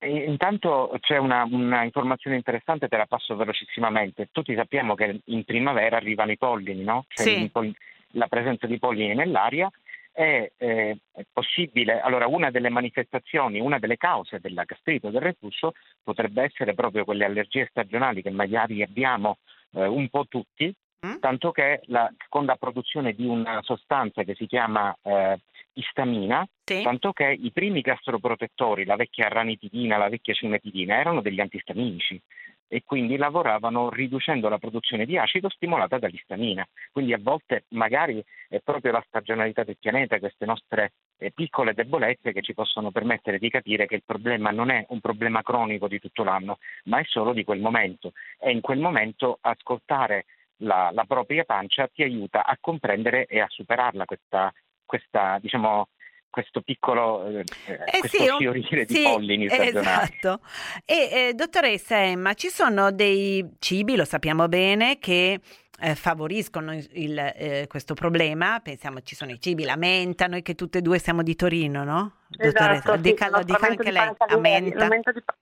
Intanto 0.00 0.94
c'è 1.00 1.16
una, 1.16 1.44
una, 1.50 1.82
informazione 1.82 2.36
interessante, 2.36 2.88
te 2.88 2.96
la 2.96 3.06
passo 3.06 3.36
velocissimamente. 3.36 4.28
Tutti 4.30 4.54
sappiamo 4.54 4.94
che 4.94 5.20
in 5.24 5.44
primavera 5.44 5.96
arrivano 5.96 6.32
i 6.32 6.36
pollini, 6.36 6.82
no? 6.82 7.06
C'è 7.08 7.22
sì. 7.22 7.50
il, 7.52 7.74
la 8.12 8.26
presenza 8.26 8.66
di 8.66 8.78
pollini 8.78 9.14
nell'aria 9.14 9.70
è, 10.14 10.50
eh, 10.56 10.96
è, 11.12 11.24
possibile, 11.32 12.00
allora 12.00 12.28
una 12.28 12.50
delle 12.50 12.68
manifestazioni, 12.68 13.58
una 13.58 13.80
delle 13.80 13.96
cause 13.96 14.38
della 14.40 14.62
gastrite 14.62 15.08
o 15.08 15.10
del 15.10 15.20
reflusso 15.20 15.72
potrebbe 16.02 16.44
essere 16.44 16.74
proprio 16.74 17.04
quelle 17.04 17.24
allergie 17.24 17.66
stagionali 17.68 18.22
che 18.22 18.30
magari 18.30 18.82
abbiamo 18.82 19.38
eh, 19.72 19.84
un 19.84 20.08
po' 20.08 20.26
tutti, 20.28 20.72
mm? 21.04 21.18
tanto 21.18 21.50
che 21.50 21.80
la, 21.86 22.08
con 22.28 22.44
la 22.44 22.54
produzione 22.54 23.12
di 23.12 23.26
una 23.26 23.60
sostanza 23.62 24.22
che 24.22 24.34
si 24.36 24.46
chiama 24.46 24.96
eh, 25.02 25.40
istamina, 25.74 26.46
sì. 26.64 26.82
tanto 26.82 27.12
che 27.12 27.36
i 27.38 27.50
primi 27.52 27.80
gastroprotettori, 27.80 28.84
la 28.84 28.96
vecchia 28.96 29.28
ranitidina, 29.28 29.96
la 29.96 30.08
vecchia 30.08 30.34
cimetidina, 30.34 30.98
erano 30.98 31.20
degli 31.20 31.40
antistaminici 31.40 32.20
e 32.66 32.82
quindi 32.84 33.16
lavoravano 33.16 33.90
riducendo 33.90 34.48
la 34.48 34.58
produzione 34.58 35.04
di 35.04 35.16
acido 35.16 35.48
stimolata 35.48 35.98
dall'istamina. 35.98 36.66
Quindi 36.90 37.12
a 37.12 37.20
volte 37.20 37.64
magari 37.68 38.24
è 38.48 38.60
proprio 38.60 38.92
la 38.92 39.04
stagionalità 39.06 39.62
del 39.64 39.76
pianeta, 39.78 40.18
queste 40.18 40.44
nostre 40.44 40.92
eh, 41.18 41.30
piccole 41.30 41.74
debolezze 41.74 42.32
che 42.32 42.42
ci 42.42 42.54
possono 42.54 42.90
permettere 42.90 43.38
di 43.38 43.50
capire 43.50 43.86
che 43.86 43.96
il 43.96 44.02
problema 44.04 44.50
non 44.50 44.70
è 44.70 44.84
un 44.88 45.00
problema 45.00 45.42
cronico 45.42 45.88
di 45.88 46.00
tutto 46.00 46.24
l'anno, 46.24 46.58
ma 46.84 46.98
è 46.98 47.04
solo 47.04 47.32
di 47.32 47.44
quel 47.44 47.60
momento 47.60 48.12
e 48.40 48.50
in 48.50 48.60
quel 48.60 48.80
momento 48.80 49.38
ascoltare 49.40 50.24
la, 50.58 50.90
la 50.92 51.04
propria 51.04 51.44
pancia 51.44 51.88
ti 51.88 52.02
aiuta 52.02 52.44
a 52.44 52.56
comprendere 52.60 53.26
e 53.26 53.40
a 53.40 53.46
superarla 53.48 54.04
questa 54.04 54.52
questa, 54.84 55.38
diciamo, 55.40 55.88
questo 56.28 56.62
piccolo 56.62 57.26
eh, 57.28 57.44
eh 57.66 57.98
questo 58.00 58.18
sì, 58.18 58.36
fiorire 58.38 58.86
sì, 58.88 58.94
di 58.94 59.02
pollini 59.04 59.46
Esatto. 59.46 60.40
E 60.84 61.28
eh, 61.28 61.32
dottoressa 61.34 62.02
Emma, 62.02 62.34
ci 62.34 62.48
sono 62.48 62.90
dei 62.90 63.54
cibi, 63.60 63.94
lo 63.94 64.04
sappiamo 64.04 64.48
bene, 64.48 64.98
che 64.98 65.40
eh, 65.80 65.94
favoriscono 65.94 66.74
il, 66.74 67.18
eh, 67.18 67.66
questo 67.68 67.94
problema. 67.94 68.60
Pensiamo 68.60 69.00
ci 69.02 69.14
sono 69.14 69.32
i 69.32 69.40
cibi, 69.40 69.64
la 69.64 69.76
menta, 69.76 70.26
noi 70.26 70.42
che 70.42 70.54
tutte 70.54 70.78
e 70.78 70.82
due 70.82 70.98
siamo 70.98 71.22
di 71.22 71.34
Torino, 71.34 71.84
no? 71.84 72.12
Esatto, 72.36 72.96
dica, 72.96 73.30
sì, 73.32 73.44
dica 73.44 73.66
anche 73.68 73.92
lei, 73.92 74.10
la 74.28 74.36
menta. 74.38 74.88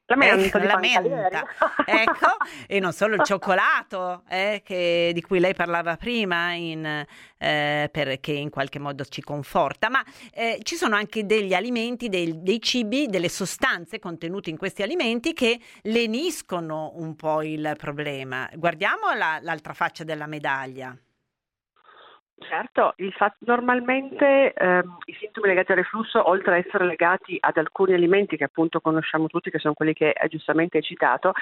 La 0.07 0.16
menta, 0.16 0.59
eh, 0.59 0.66
la 0.66 0.79
menta. 0.79 1.45
ecco, 1.87 2.37
e 2.66 2.81
non 2.81 2.92
solo 2.92 3.14
il 3.14 3.23
cioccolato, 3.25 4.25
eh, 4.29 4.61
che, 4.62 5.12
di 5.14 5.23
cui 5.23 5.40
lei 5.40 5.55
parlava 5.55 5.97
prima, 5.97 6.53
in, 6.53 6.85
eh, 7.38 7.88
perché 7.90 8.33
in 8.33 8.51
qualche 8.51 8.79
modo 8.79 9.07
ci 9.07 9.23
conforta, 9.23 9.88
ma 9.88 10.05
ci 10.62 10.77
sono 10.77 10.95
anche 10.95 11.25
degli 11.25 11.55
alimenti, 11.55 12.11
dei, 12.11 12.42
dei 12.42 12.61
cibi, 12.61 13.07
delle 13.07 13.31
sostanze 13.31 13.99
contenute 13.99 14.51
in 14.51 14.59
questi 14.59 14.83
alimenti 14.83 15.33
che 15.33 15.59
leniscono 15.83 16.92
un 16.97 17.16
po' 17.16 17.40
il 17.42 17.75
problema. 17.79 18.51
Guardiamo 18.55 19.14
la, 19.16 19.38
l'altra 19.40 19.73
faccia 19.73 20.05
della 20.05 20.22
medaglia. 20.27 20.97
Certo, 22.49 22.95
fatto, 23.17 23.37
normalmente 23.47 24.53
ehm, 24.53 24.99
i 25.07 25.15
sintomi 25.19 25.49
legati 25.49 25.73
al 25.73 25.79
reflusso, 25.79 26.29
oltre 26.29 26.59
ad 26.59 26.65
essere 26.67 26.85
legati 26.85 27.37
ad 27.41 27.57
alcuni 27.57 27.95
alimenti 27.95 28.37
che 28.37 28.45
appunto 28.45 28.81
conosciamo 28.81 29.27
tutti, 29.27 29.51
che 29.51 29.59
sono 29.59 29.75
quelli 29.75 29.93
che 29.93 30.15
giustamente 30.29 30.79
hai 30.79 30.83
citato, 30.83 31.33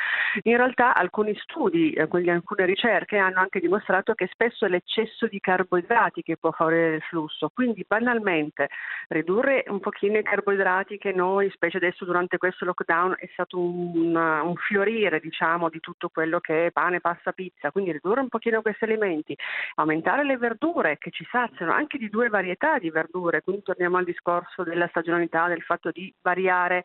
in 0.43 0.57
realtà 0.57 0.95
alcuni 0.95 1.35
studi, 1.37 1.93
eh, 1.93 2.03
alcune 2.03 2.65
ricerche 2.65 3.17
hanno 3.19 3.41
anche 3.41 3.61
dimostrato 3.61 4.15
che 4.15 4.29
spesso 4.33 4.67
è 4.67 4.69
l'eccesso 4.69 5.27
di 5.27 5.41
carboidrati 5.41 6.23
che 6.23 6.37
può 6.37 6.51
favorire 6.53 6.87
il 6.87 6.93
reflusso. 7.01 7.51
Quindi 7.53 7.85
banalmente 7.87 8.69
ridurre 9.09 9.65
un 9.69 9.81
pochino 9.81 10.19
i 10.19 10.23
carboidrati 10.23 10.99
che 10.99 11.13
noi, 11.13 11.51
specie 11.51 11.79
adesso 11.79 12.05
durante 12.05 12.39
questo 12.39 12.65
lockdown, 12.65 13.17
è 13.19 13.29
stato 13.33 13.59
un, 13.59 14.15
un 14.15 14.55
fiorire 14.57 15.21
diciamo 15.21 15.69
di 15.69 15.81
tutto 15.81 16.09
quello 16.09 16.41
che 16.41 16.67
è 16.67 16.71
pane, 16.71 17.01
pasta, 17.01 17.33
pizza, 17.33 17.71
quindi 17.71 17.93
ridurre 17.93 18.21
un 18.21 18.29
pochino 18.29 18.63
questi 18.63 18.85
alimenti, 18.85 19.37
aumentare 19.77 20.25
le 20.25 20.37
verdure 20.37 20.90
verdure 20.91 20.99
che 20.99 21.11
ci 21.11 21.27
saziano, 21.31 21.73
anche 21.73 21.99
di 21.99 22.09
due 22.09 22.29
varietà 22.29 22.79
di 22.79 22.91
verdure, 22.91 23.43
quindi 23.43 23.63
torniamo 23.63 23.99
al 23.99 24.05
discorso 24.05 24.63
della 24.63 24.89
stagionalità, 24.89 25.47
del 25.49 25.63
fatto 25.63 25.91
di 25.91 26.13
variare 26.23 26.85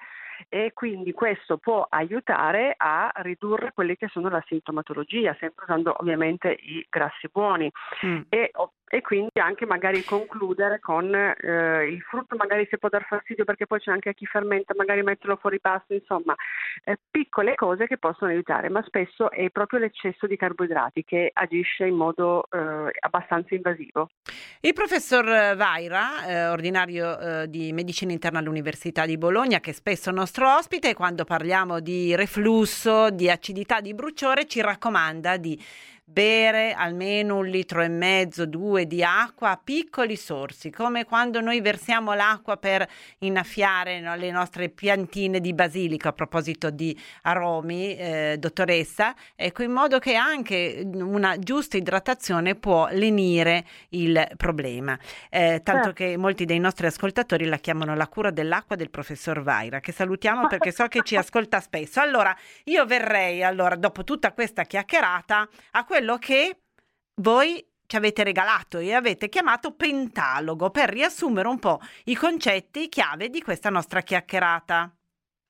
e 0.50 0.72
quindi 0.74 1.12
questo 1.14 1.58
può 1.58 1.86
aiutare 1.90 2.74
a 2.78 3.12
ridurre 3.18 3.72
quelle 3.74 3.96
che 3.98 4.08
sono 4.08 4.30
la 4.30 4.44
sintomatologia, 4.48 5.36
sempre 5.40 5.66
usando 5.66 5.96
ovviamente 5.98 6.52
i 6.52 6.86
grassi 6.90 7.30
buoni. 7.32 7.72
Mm. 8.06 8.22
E, 8.30 8.52
e 8.88 9.02
quindi 9.02 9.40
anche 9.40 9.66
magari 9.66 10.04
concludere 10.04 10.80
con 10.80 11.14
eh, 11.14 11.88
il 11.88 12.02
frutto 12.02 12.36
magari 12.36 12.68
si 12.70 12.78
può 12.78 12.88
dar 12.88 13.06
fastidio 13.06 13.44
perché 13.44 13.66
poi 13.66 13.80
c'è 13.80 13.92
anche 13.92 14.14
chi 14.14 14.26
fermenta, 14.26 14.74
magari 14.76 15.02
metterlo 15.02 15.38
fuori 15.38 15.60
pasto, 15.60 15.94
insomma 15.94 16.36
eh, 16.84 16.98
piccole 17.10 17.56
cose 17.56 17.88
che 17.88 17.98
possono 17.98 18.32
aiutare, 18.32 18.70
ma 18.70 18.84
spesso 18.86 19.32
è 19.32 19.50
proprio 19.50 19.80
l'eccesso 19.80 20.28
di 20.28 20.38
carboidrati 20.38 21.04
che 21.04 21.32
agisce 21.34 21.86
in 21.86 21.96
modo 21.96 22.46
eh, 22.52 22.92
abbastanza 23.00 23.56
invasivo. 23.56 24.10
Il 24.62 24.74
professor 24.74 25.56
Vaira, 25.56 26.26
eh, 26.28 26.48
ordinario 26.48 27.20
eh, 27.20 27.50
di 27.50 27.72
medicina 27.74 28.12
interna 28.12 28.40
all'Università 28.40 29.06
di 29.06 29.18
Bologna, 29.18 29.60
che 29.60 29.74
spesso 29.74 30.12
nostro 30.26 30.56
ospite, 30.56 30.96
quando 30.96 31.24
parliamo 31.24 31.80
di 31.80 32.16
reflusso, 32.16 33.12
di 33.12 33.30
acidità, 33.30 33.80
di 33.80 33.94
bruciore, 33.94 34.48
ci 34.48 34.60
raccomanda 34.60 35.38
di 35.38 35.56
bere 36.08 36.74
almeno 36.74 37.38
un 37.38 37.48
litro 37.48 37.82
e 37.82 37.88
mezzo, 37.88 38.46
due 38.46 38.86
di 38.86 39.04
acqua 39.04 39.50
a 39.50 39.60
piccoli 39.62 40.16
sorsi, 40.16 40.70
come 40.70 41.04
quando 41.04 41.42
noi 41.42 41.62
versiamo 41.62 42.14
l'acqua 42.14 42.58
per 42.58 42.88
innaffiare 43.20 44.00
no, 44.00 44.16
le 44.16 44.30
nostre 44.30 44.70
piantine 44.70 45.42
di 45.42 45.54
basilico, 45.54 46.08
a 46.08 46.14
proposito 46.14 46.70
di 46.70 46.96
aromi, 47.24 47.96
eh, 47.98 48.36
dottoressa, 48.38 49.16
ecco, 49.36 49.64
in 49.64 49.72
modo 49.72 49.98
che 49.98 50.14
anche 50.14 50.88
una 50.94 51.40
giusta 51.40 51.76
idratazione 51.76 52.54
può 52.54 52.88
lenire 52.92 53.66
il 53.90 54.28
problema. 54.38 54.98
Eh, 55.30 55.62
tanto 55.64 55.92
che 55.92 56.18
molti 56.18 56.46
dei 56.46 56.60
nostri 56.60 56.86
ascoltatori 56.86 57.46
la 57.46 57.58
chiamano 57.58 57.96
la 57.96 58.08
cura 58.08 58.30
dell'acqua 58.30 58.76
del 58.76 58.92
professor 58.92 59.42
Vaira, 59.42 59.80
che 59.80 59.92
salutiamo 59.92 60.46
perché 60.48 60.72
so 60.72 60.88
che 60.88 61.02
ci 61.04 61.16
ascolta 61.16 61.60
spesso. 61.60 62.00
Allora, 62.00 62.36
io 62.66 62.86
verrei, 62.86 63.44
allora, 63.44 63.76
dopo 63.76 64.04
tutta 64.04 64.34
questa 64.34 64.64
chiacchierata, 64.64 65.50
a 65.72 65.84
quello 65.96 66.18
che 66.18 66.58
voi 67.22 67.66
ci 67.86 67.96
avete 67.96 68.26
regalato 68.26 68.80
e 68.80 68.94
avete 68.94 69.30
chiamato 69.30 69.74
pentalogo 69.74 70.70
per 70.70 70.90
riassumere 70.90 71.48
un 71.48 71.58
po' 71.58 71.80
i 72.06 72.16
concetti 72.16 72.90
chiave 72.90 73.30
di 73.30 73.42
questa 73.42 73.70
nostra 73.70 74.02
chiacchierata. 74.02 74.94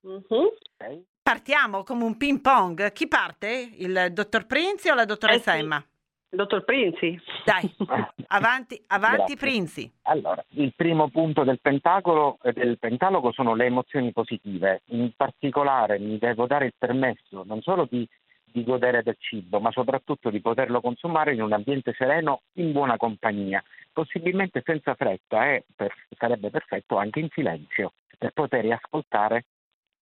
Mm-hmm. 0.07 0.97
Partiamo 1.23 1.81
come 1.81 2.03
un 2.03 2.15
ping 2.15 2.41
pong. 2.41 2.91
Chi 2.91 3.07
parte? 3.07 3.71
Il 3.77 4.09
dottor 4.11 4.45
Prinzi 4.45 4.89
o 4.89 4.93
la 4.93 5.05
dottoressa 5.05 5.53
eh 5.53 5.55
sì. 5.55 5.63
Emma? 5.63 5.77
Il 5.77 6.37
dottor 6.37 6.63
Prinzi. 6.63 7.19
Dai, 7.43 7.75
avanti, 8.27 8.79
avanti 8.85 9.35
Prinzi. 9.35 9.91
Allora, 10.03 10.45
il 10.49 10.75
primo 10.75 11.09
punto 11.09 11.43
del, 11.43 11.59
del 11.59 12.77
pentalogo 12.77 13.31
sono 13.31 13.55
le 13.55 13.65
emozioni 13.65 14.11
positive. 14.11 14.83
In 14.89 15.11
particolare 15.17 15.97
mi 15.97 16.19
devo 16.19 16.45
dare 16.45 16.67
il 16.67 16.75
permesso 16.77 17.41
non 17.47 17.63
solo 17.63 17.87
di 17.89 18.07
di 18.55 18.63
godere 18.63 19.03
del 19.03 19.17
cibo, 19.19 19.59
ma 19.59 19.69
soprattutto 19.71 20.29
di 20.29 20.39
poterlo 20.39 20.79
consumare 20.79 21.33
in 21.33 21.41
un 21.41 21.51
ambiente 21.51 21.93
sereno, 21.93 22.43
in 22.53 22.71
buona 22.71 22.95
compagnia, 22.95 23.61
possibilmente 23.91 24.61
senza 24.63 24.95
fretta 24.95 25.51
e 25.51 25.65
per, 25.75 25.93
sarebbe 26.17 26.49
perfetto 26.49 26.95
anche 26.95 27.19
in 27.19 27.27
silenzio, 27.33 27.91
per 28.17 28.31
poter 28.31 28.71
ascoltare 28.71 29.43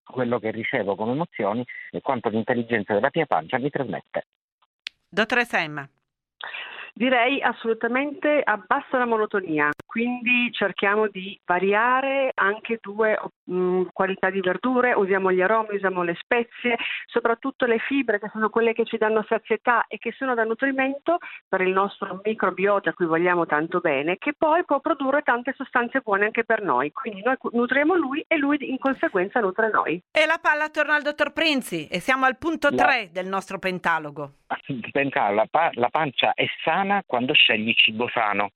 quello 0.06 0.38
che 0.38 0.52
ricevo 0.52 0.96
come 0.96 1.14
emozioni 1.14 1.66
e 1.90 2.00
quanto 2.02 2.30
l'intelligenza 2.30 2.94
della 2.94 3.10
mia 3.12 3.26
pancia 3.26 3.58
mi 3.58 3.72
trasmette. 3.72 4.28
Dottoressa 5.10 5.60
Emma. 5.60 5.90
Direi 6.94 7.42
assolutamente 7.42 8.40
abbassa 8.44 9.00
la 9.00 9.08
monotonia, 9.08 9.72
quindi 9.94 10.52
cerchiamo 10.52 11.08
di 11.08 11.40
variare 11.46 12.32
anche 12.34 12.80
due 12.82 13.16
mh, 13.44 13.56
mm, 13.56 13.82
qualità 13.94 14.32
di 14.32 14.40
verdure, 14.40 14.94
usiamo 14.94 15.32
gli 15.32 15.40
aromi, 15.40 15.76
usiamo 15.76 16.02
le 16.02 16.16
spezie, 16.20 16.78
soprattutto 17.06 17.68
le 17.68 17.78
fibre 17.78 18.18
che 18.18 18.28
sono 18.34 18.50
quelle 18.50 18.74
che 18.74 18.86
ci 18.86 18.98
danno 18.98 19.24
sazietà 19.30 19.86
e 19.88 20.00
che 20.00 20.12
sono 20.18 20.34
da 20.34 20.46
nutrimento 20.46 21.20
per 21.48 21.62
il 21.62 21.70
nostro 21.70 22.22
microbiota 22.24 22.90
a 22.90 22.94
cui 22.94 23.06
vogliamo 23.06 23.46
tanto 23.46 23.82
bene, 23.82 24.18
che 24.18 24.34
poi 24.36 24.66
può 24.66 24.80
produrre 24.80 25.22
tante 25.22 25.54
sostanze 25.56 26.00
buone 26.00 26.26
anche 26.26 26.44
per 26.44 26.64
noi. 26.64 26.92
Quindi 26.92 27.22
noi 27.22 27.36
nutriamo 27.52 27.94
lui 27.94 28.26
e 28.28 28.38
lui 28.38 28.58
in 28.68 28.80
conseguenza 28.80 29.42
nutre 29.42 29.70
noi. 29.70 30.02
E 30.12 30.26
la 30.26 30.40
palla 30.42 30.70
torna 30.70 30.96
al 30.96 31.04
dottor 31.04 31.34
Prinzi 31.34 31.86
e 31.86 32.00
siamo 32.00 32.26
al 32.26 32.40
punto 32.40 32.74
3 32.74 33.10
del 33.12 33.28
nostro 33.28 33.60
pentalogo. 33.60 34.38
La, 35.14 35.48
pa- 35.50 35.72
la 35.74 35.90
pancia 35.90 36.34
è 36.34 36.46
sana 36.64 37.04
quando 37.06 37.34
scegli 37.34 37.74
cibo 37.76 38.10
sano. 38.10 38.50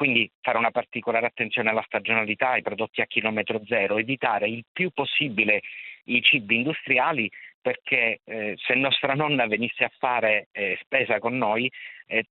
Quindi 0.00 0.32
fare 0.40 0.56
una 0.56 0.70
particolare 0.70 1.26
attenzione 1.26 1.68
alla 1.68 1.84
stagionalità, 1.84 2.52
ai 2.52 2.62
prodotti 2.62 3.02
a 3.02 3.06
chilometro 3.06 3.60
zero, 3.66 3.98
evitare 3.98 4.48
il 4.48 4.64
più 4.72 4.88
possibile 4.92 5.60
i 6.04 6.22
cibi 6.22 6.56
industriali 6.56 7.30
perché 7.60 8.20
eh, 8.24 8.54
se 8.56 8.74
nostra 8.76 9.12
nonna 9.12 9.46
venisse 9.46 9.84
a 9.84 9.92
fare 9.98 10.48
eh, 10.52 10.78
spesa 10.80 11.18
con 11.18 11.36
noi 11.36 11.70
eh, 12.06 12.24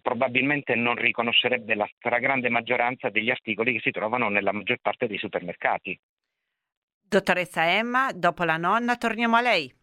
probabilmente 0.00 0.74
non 0.74 0.94
riconoscerebbe 0.94 1.74
la 1.74 1.86
stragrande 1.96 2.48
maggioranza 2.48 3.10
degli 3.10 3.28
articoli 3.28 3.74
che 3.74 3.80
si 3.80 3.90
trovano 3.90 4.30
nella 4.30 4.52
maggior 4.52 4.78
parte 4.80 5.06
dei 5.06 5.18
supermercati. 5.18 6.00
Dottoressa 6.98 7.70
Emma, 7.70 8.10
dopo 8.14 8.44
la 8.44 8.56
nonna 8.56 8.96
torniamo 8.96 9.36
a 9.36 9.42
lei. 9.42 9.81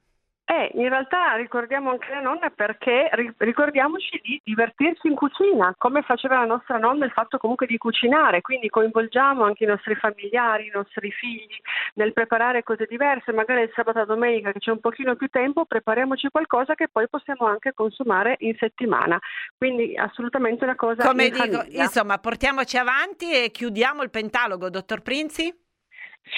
Eh, 0.52 0.72
in 0.74 0.90
realtà 0.90 1.36
ricordiamo 1.36 1.92
anche 1.92 2.10
la 2.10 2.22
nonna 2.22 2.50
perché 2.50 3.08
ricordiamoci 3.38 4.20
di 4.24 4.42
divertirsi 4.44 5.06
in 5.06 5.14
cucina, 5.14 5.76
come 5.78 6.02
faceva 6.02 6.40
la 6.40 6.46
nostra 6.46 6.80
nonna 6.80 7.06
il 7.06 7.12
fatto 7.12 7.38
comunque 7.38 7.68
di 7.68 7.78
cucinare, 7.78 8.42
quindi 8.42 8.68
coinvolgiamo 8.68 9.44
anche 9.44 9.66
i 9.66 9.68
nostri 9.68 9.94
familiari, 9.94 10.66
i 10.66 10.72
nostri 10.74 11.12
figli 11.12 11.56
nel 11.94 12.14
preparare 12.14 12.64
cose 12.64 12.88
diverse, 12.90 13.32
magari 13.32 13.62
il 13.62 13.72
sabato 13.76 14.02
e 14.02 14.06
domenica 14.08 14.52
che 14.52 14.58
c'è 14.58 14.72
un 14.72 14.80
pochino 14.80 15.16
più 15.16 15.28
tempo, 15.28 15.66
prepariamoci 15.66 16.30
qualcosa 16.30 16.74
che 16.74 16.88
poi 16.88 17.08
possiamo 17.08 17.46
anche 17.46 17.74
consumare 17.76 18.36
in 18.40 18.56
settimana. 18.58 19.20
Quindi 19.56 19.96
assolutamente 19.96 20.64
una 20.64 20.76
cosa 20.76 21.06
Come 21.06 21.26
in 21.26 21.34
dico, 21.34 21.46
famiglia. 21.60 21.84
insomma, 21.84 22.18
portiamoci 22.18 22.76
avanti 22.76 23.32
e 23.32 23.52
chiudiamo 23.52 24.02
il 24.02 24.10
pentalogo, 24.10 24.72
dottor 24.72 25.04
Prinzi? 25.04 25.68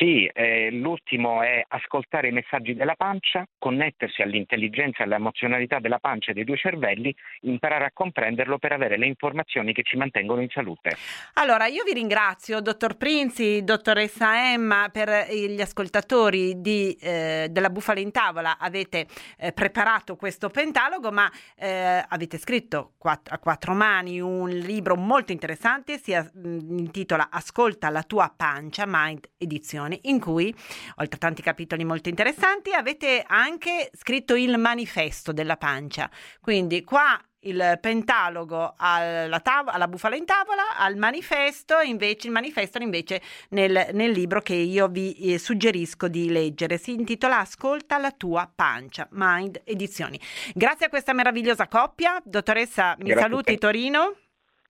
Sì, 0.01 0.25
eh, 0.25 0.71
l'ultimo 0.71 1.41
è 1.41 1.63
ascoltare 1.67 2.29
i 2.29 2.31
messaggi 2.31 2.73
della 2.73 2.95
pancia, 2.95 3.45
connettersi 3.57 4.21
all'intelligenza 4.21 5.01
e 5.01 5.03
all'emozionalità 5.03 5.79
della 5.79 5.99
pancia 5.99 6.31
e 6.31 6.33
dei 6.33 6.43
due 6.43 6.57
cervelli, 6.57 7.13
imparare 7.41 7.85
a 7.85 7.91
comprenderlo 7.93 8.57
per 8.57 8.71
avere 8.71 8.97
le 8.97 9.05
informazioni 9.05 9.73
che 9.73 9.83
ci 9.83 9.97
mantengono 9.97 10.41
in 10.41 10.49
salute. 10.49 10.95
Allora, 11.33 11.67
io 11.67 11.83
vi 11.83 11.93
ringrazio, 11.93 12.61
dottor 12.61 12.95
Prinzi, 12.95 13.63
dottoressa 13.63 14.51
Emma, 14.51 14.89
per 14.91 15.27
gli 15.29 15.61
ascoltatori 15.61 16.61
di, 16.61 16.97
eh, 16.99 17.47
della 17.51 17.69
Bufala 17.69 17.99
in 17.99 18.11
Tavola. 18.11 18.57
Avete 18.59 19.07
eh, 19.37 19.51
preparato 19.51 20.15
questo 20.15 20.49
pentalogo, 20.49 21.11
ma 21.11 21.29
eh, 21.57 22.03
avete 22.07 22.37
scritto 22.37 22.93
quatt- 22.97 23.31
a 23.31 23.37
quattro 23.39 23.73
mani 23.73 24.19
un 24.21 24.49
libro 24.49 24.95
molto 24.95 25.31
interessante, 25.31 25.97
si 25.97 26.15
intitola 26.43 27.29
Ascolta 27.29 27.89
la 27.89 28.03
tua 28.03 28.33
pancia, 28.35 28.85
Mind 28.87 29.29
Edizione 29.37 29.70
edizioni 29.71 29.99
in 30.03 30.19
cui, 30.19 30.53
oltre 30.97 31.15
a 31.15 31.19
tanti 31.19 31.41
capitoli 31.41 31.85
molto 31.85 32.09
interessanti, 32.09 32.73
avete 32.73 33.23
anche 33.25 33.89
scritto 33.93 34.35
il 34.35 34.57
manifesto 34.57 35.31
della 35.31 35.57
pancia. 35.57 36.09
Quindi 36.41 36.83
qua 36.83 37.19
il 37.43 37.79
pentalogo 37.81 38.75
alla, 38.77 39.39
tav- 39.39 39.69
alla, 39.69 39.87
bufala 39.87 40.15
in 40.15 40.25
tavola, 40.25 40.77
al 40.77 40.95
manifesto, 40.95 41.79
invece 41.79 42.27
il 42.27 42.33
manifesto 42.33 42.77
invece 42.77 43.19
nel, 43.49 43.89
nel 43.93 44.11
libro 44.11 44.41
che 44.41 44.53
io 44.53 44.87
vi 44.87 45.33
eh, 45.33 45.39
suggerisco 45.39 46.07
di 46.07 46.29
leggere. 46.29 46.77
Si 46.77 46.91
intitola 46.91 47.39
Ascolta 47.39 47.97
la 47.97 48.11
tua 48.11 48.51
pancia, 48.53 49.07
Mind 49.11 49.61
Edizioni. 49.63 50.19
Grazie 50.53 50.87
a 50.87 50.89
questa 50.89 51.13
meravigliosa 51.13 51.67
coppia, 51.67 52.21
dottoressa, 52.23 52.95
mi 52.99 53.05
Grazie 53.05 53.21
saluti 53.21 53.57
Torino. 53.57 54.15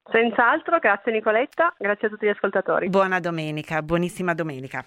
Senz'altro, 0.10 0.80
grazie 0.80 1.12
Nicoletta, 1.12 1.74
grazie 1.78 2.08
a 2.08 2.10
tutti 2.10 2.26
gli 2.26 2.30
ascoltatori. 2.30 2.90
Buona 2.90 3.20
domenica, 3.20 3.82
buonissima 3.82 4.34
domenica. 4.34 4.84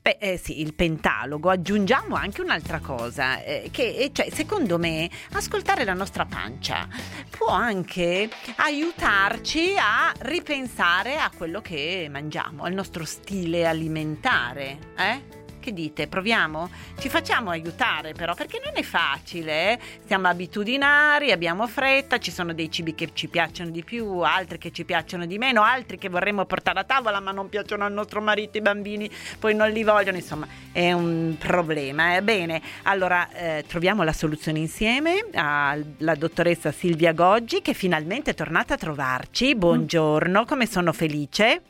Beh, 0.00 0.18
eh, 0.20 0.36
sì, 0.36 0.60
il 0.60 0.74
pentalogo. 0.74 1.50
Aggiungiamo 1.50 2.14
anche 2.14 2.40
un'altra 2.40 2.80
cosa, 2.80 3.42
eh, 3.42 3.68
che 3.72 3.96
eh, 3.96 4.10
cioè, 4.12 4.30
secondo 4.30 4.78
me 4.78 5.08
ascoltare 5.32 5.84
la 5.84 5.94
nostra 5.94 6.24
pancia 6.24 6.86
può 7.30 7.48
anche 7.48 8.28
aiutarci 8.56 9.74
a 9.78 10.12
ripensare 10.20 11.16
a 11.16 11.30
quello 11.36 11.60
che 11.60 12.08
mangiamo, 12.10 12.64
al 12.64 12.72
nostro 12.72 13.04
stile 13.04 13.66
alimentare. 13.66 14.78
Eh? 14.96 15.46
Che 15.68 15.74
dite? 15.74 16.06
Proviamo? 16.06 16.70
Ci 16.98 17.10
facciamo 17.10 17.50
aiutare 17.50 18.14
però 18.14 18.32
perché 18.34 18.58
non 18.64 18.72
è 18.74 18.82
facile, 18.82 19.72
eh? 19.72 19.78
siamo 20.06 20.26
abitudinari, 20.26 21.30
abbiamo 21.30 21.66
fretta, 21.66 22.16
ci 22.16 22.30
sono 22.30 22.54
dei 22.54 22.70
cibi 22.70 22.94
che 22.94 23.10
ci 23.12 23.28
piacciono 23.28 23.68
di 23.68 23.84
più, 23.84 24.20
altri 24.20 24.56
che 24.56 24.72
ci 24.72 24.86
piacciono 24.86 25.26
di 25.26 25.36
meno, 25.36 25.62
altri 25.62 25.98
che 25.98 26.08
vorremmo 26.08 26.46
portare 26.46 26.80
a 26.80 26.84
tavola 26.84 27.20
ma 27.20 27.32
non 27.32 27.50
piacciono 27.50 27.84
al 27.84 27.92
nostro 27.92 28.22
marito, 28.22 28.56
i 28.56 28.62
bambini 28.62 29.10
poi 29.38 29.54
non 29.54 29.68
li 29.70 29.84
vogliono, 29.84 30.16
insomma 30.16 30.48
è 30.72 30.90
un 30.92 31.36
problema. 31.38 32.16
Eh? 32.16 32.22
Bene, 32.22 32.62
allora 32.84 33.28
eh, 33.32 33.64
troviamo 33.68 34.04
la 34.04 34.14
soluzione 34.14 34.60
insieme 34.60 35.26
alla 35.34 36.14
dottoressa 36.14 36.72
Silvia 36.72 37.12
Goggi 37.12 37.60
che 37.60 37.74
finalmente 37.74 38.30
è 38.30 38.34
tornata 38.34 38.72
a 38.72 38.78
trovarci. 38.78 39.54
Buongiorno, 39.54 40.46
come 40.46 40.64
sono 40.64 40.94
felice. 40.94 41.60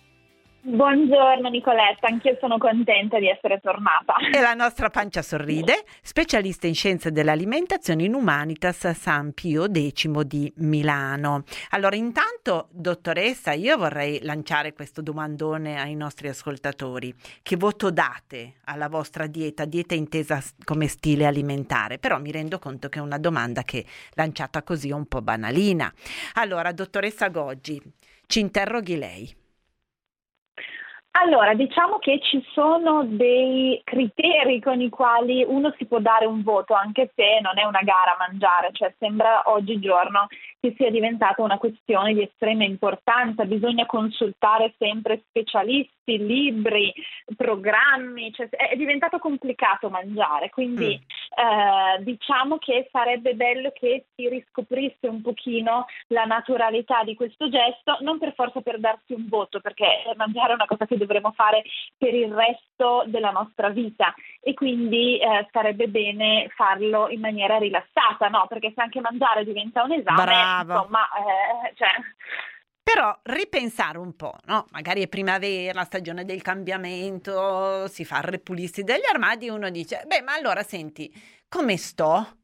Buongiorno 0.61 1.49
Nicoletta, 1.51 2.09
anch'io 2.09 2.37
sono 2.41 2.59
contenta 2.59 3.21
di 3.21 3.29
essere 3.29 3.61
tornata. 3.61 4.17
E 4.17 4.41
la 4.41 4.55
nostra 4.55 4.91
pancia 4.91 5.23
sorride, 5.23 5.85
specialista 6.03 6.67
in 6.67 6.75
scienze 6.75 7.13
dell'alimentazione 7.13 8.03
in 8.03 8.13
Humanitas 8.13 8.91
San 8.91 9.33
Pio 9.35 9.67
X 9.67 10.09
di 10.23 10.53
Milano. 10.57 11.45
Allora, 11.71 11.95
intanto, 11.95 12.69
dottoressa, 12.73 13.53
io 13.53 13.79
vorrei 13.79 14.19
lanciare 14.23 14.73
questo 14.73 15.01
domandone 15.01 15.81
ai 15.81 15.95
nostri 15.95 16.27
ascoltatori. 16.27 17.15
Che 17.41 17.57
voto 17.57 17.93
date 17.93 18.55
alla 18.65 18.89
vostra 18.89 19.29
dieta, 19.29 19.65
dieta 19.65 19.95
intesa 19.95 20.43
come 20.65 20.89
stile 20.89 21.25
alimentare? 21.25 21.99
Però 21.99 22.19
mi 22.19 22.33
rendo 22.33 22.59
conto 22.59 22.89
che 22.89 22.99
è 22.99 23.03
una 23.03 23.19
domanda 23.19 23.63
che 23.63 23.87
lanciata 24.15 24.65
così 24.65 24.89
è 24.89 24.93
un 24.93 25.07
po' 25.07 25.23
banalina. 25.23 25.91
Allora, 26.35 26.73
dottoressa 26.73 27.29
Goggi, 27.29 27.81
ci 28.27 28.41
interroghi 28.41 28.99
lei. 28.99 29.47
Allora, 31.21 31.53
diciamo 31.55 31.99
che 31.99 32.21
ci 32.23 32.41
sono 32.53 33.03
dei 33.05 33.81
criteri 33.83 34.61
con 34.61 34.81
i 34.81 34.89
quali 34.89 35.45
uno 35.45 35.75
si 35.77 35.85
può 35.85 35.99
dare 35.99 36.27
un 36.27 36.45
voto, 36.45 36.75
anche 36.75 37.11
se 37.17 37.41
non 37.43 37.59
è 37.59 37.65
una 37.65 37.81
gara 37.83 38.13
a 38.17 38.29
mangiare, 38.29 38.71
cioè 38.73 38.95
sembra 38.99 39.43
oggigiorno 39.47 40.29
che 40.61 40.75
sia 40.77 40.91
diventata 40.91 41.43
una 41.43 41.59
questione 41.59 42.15
di 42.15 42.23
estrema 42.23 42.65
importanza, 42.65 43.45
bisogna 43.45 43.87
consultare 43.87 44.75
sempre 44.77 45.23
specialisti, 45.29 46.19
libri, 46.19 46.93
programmi, 47.37 48.33
cioè 48.33 48.49
è 48.49 48.75
diventato 48.77 49.19
complicato 49.19 49.89
mangiare, 49.89 50.51
quindi 50.51 50.99
mm. 50.99 51.99
eh, 51.99 52.03
diciamo 52.03 52.59
che 52.59 52.89
sarebbe 52.91 53.35
bello 53.35 53.71
che 53.73 54.07
si 54.17 54.29
riscoprisse 54.29 55.07
un 55.07 55.21
pochino 55.23 55.87
la 56.09 56.25
naturalità 56.25 57.05
di 57.05 57.15
questo 57.15 57.49
gesto, 57.49 57.99
non 58.01 58.19
per 58.19 58.35
forza 58.35 58.61
per 58.61 58.81
darsi 58.81 59.13
un 59.13 59.29
voto, 59.29 59.61
perché 59.61 59.87
mangiare 60.17 60.53
è 60.53 60.55
una 60.55 60.67
cosa 60.67 60.87
che 60.87 60.97
dovremo 60.97 61.33
fare 61.33 61.63
per 61.97 62.15
il 62.15 62.33
resto 62.33 63.05
della 63.07 63.31
nostra 63.31 63.69
vita 63.69 64.13
e 64.41 64.55
quindi 64.55 65.19
eh, 65.19 65.47
sarebbe 65.53 65.89
bene 65.89 66.49
farlo 66.57 67.09
in 67.11 67.21
maniera 67.21 67.59
rilassata, 67.59 68.29
no? 68.29 68.47
Perché 68.49 68.73
se 68.75 68.81
anche 68.81 69.01
mangiare 69.01 69.45
diventa 69.45 69.85
un 69.85 69.93
esame, 69.93 70.25
Brava. 70.25 70.48
Insomma, 70.57 71.09
eh, 71.13 71.75
cioè... 71.77 71.89
Però 72.83 73.19
ripensare 73.25 73.99
un 73.99 74.17
po', 74.17 74.35
no? 74.47 74.65
Magari 74.71 75.03
è 75.03 75.09
primavera, 75.09 75.85
stagione 75.85 76.25
del 76.25 76.41
cambiamento, 76.41 77.87
si 77.89 78.05
fa 78.07 78.19
il 78.19 78.25
ripulirsi 78.25 78.83
degli 78.83 79.05
armadi 79.05 79.47
e 79.47 79.51
uno 79.51 79.69
dice, 79.69 80.05
beh, 80.07 80.23
ma 80.23 80.33
allora 80.33 80.63
senti, 80.63 81.13
come 81.49 81.77
sto? 81.77 82.37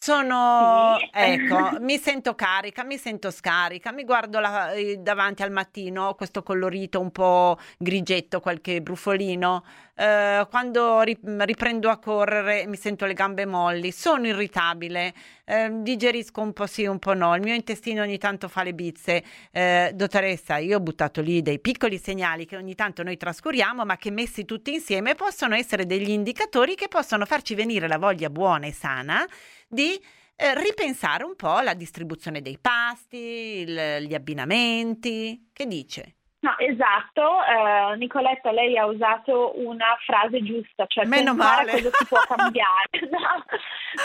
Sono, 0.00 1.08
Sì. 1.10 1.18
ecco, 1.18 1.56
mi 1.80 1.98
sento 1.98 2.36
carica, 2.36 2.84
mi 2.84 2.96
sento 2.98 3.32
scarica, 3.32 3.90
mi 3.90 4.04
guardo 4.04 4.38
la- 4.38 4.70
eh, 4.72 4.98
davanti 4.98 5.42
al 5.42 5.50
mattino, 5.50 6.14
questo 6.14 6.44
colorito 6.44 7.00
un 7.00 7.10
po' 7.10 7.58
grigetto, 7.78 8.38
qualche 8.40 8.80
brufolino. 8.80 9.64
eh, 9.96 10.46
quando 10.50 11.00
ri- 11.00 11.18
riprendo 11.20 11.90
a 11.90 11.98
correre 11.98 12.66
mi 12.68 12.76
sento 12.76 13.04
le 13.06 13.14
gambe 13.14 13.44
molli, 13.44 13.90
sono 13.90 14.26
irritabile, 14.28 15.12
eh, 15.48 15.70
digerisco 15.80 16.42
un 16.42 16.52
po' 16.52 16.66
sì, 16.66 16.84
un 16.84 16.98
po' 16.98 17.14
no, 17.14 17.34
il 17.34 17.40
mio 17.40 17.54
intestino 17.54 18.02
ogni 18.02 18.18
tanto 18.18 18.48
fa 18.48 18.62
le 18.62 18.74
bizze. 18.74 19.24
Eh, 19.50 19.92
dottoressa, 19.94 20.58
io 20.58 20.76
ho 20.76 20.80
buttato 20.80 21.22
lì 21.22 21.40
dei 21.40 21.58
piccoli 21.58 21.96
segnali 21.98 22.44
che 22.44 22.56
ogni 22.56 22.74
tanto 22.74 23.02
noi 23.02 23.16
trascuriamo, 23.16 23.84
ma 23.86 23.96
che 23.96 24.10
messi 24.10 24.44
tutti 24.44 24.74
insieme 24.74 25.14
possono 25.14 25.54
essere 25.54 25.86
degli 25.86 26.10
indicatori 26.10 26.74
che 26.74 26.88
possono 26.88 27.24
farci 27.24 27.54
venire 27.54 27.88
la 27.88 27.98
voglia 27.98 28.28
buona 28.28 28.66
e 28.66 28.72
sana 28.72 29.26
di 29.66 29.98
eh, 30.36 30.54
ripensare 30.60 31.24
un 31.24 31.34
po' 31.34 31.60
la 31.60 31.74
distribuzione 31.74 32.42
dei 32.42 32.58
pasti, 32.60 33.16
il- 33.16 34.04
gli 34.06 34.14
abbinamenti. 34.14 35.48
Che 35.52 35.66
dice? 35.66 36.17
No, 36.40 36.56
esatto, 36.58 37.42
eh, 37.44 37.96
Nicoletta, 37.96 38.52
lei 38.52 38.78
ha 38.78 38.86
usato 38.86 39.58
una 39.58 39.96
frase 40.06 40.40
giusta, 40.42 40.86
cioè 40.86 41.04
Meno 41.04 41.34
pensare 41.34 41.64
male. 41.64 41.70
a 41.70 41.82
cosa 41.82 41.96
si 41.96 42.06
può 42.06 42.18
cambiare, 42.36 42.88
no? 43.10 43.44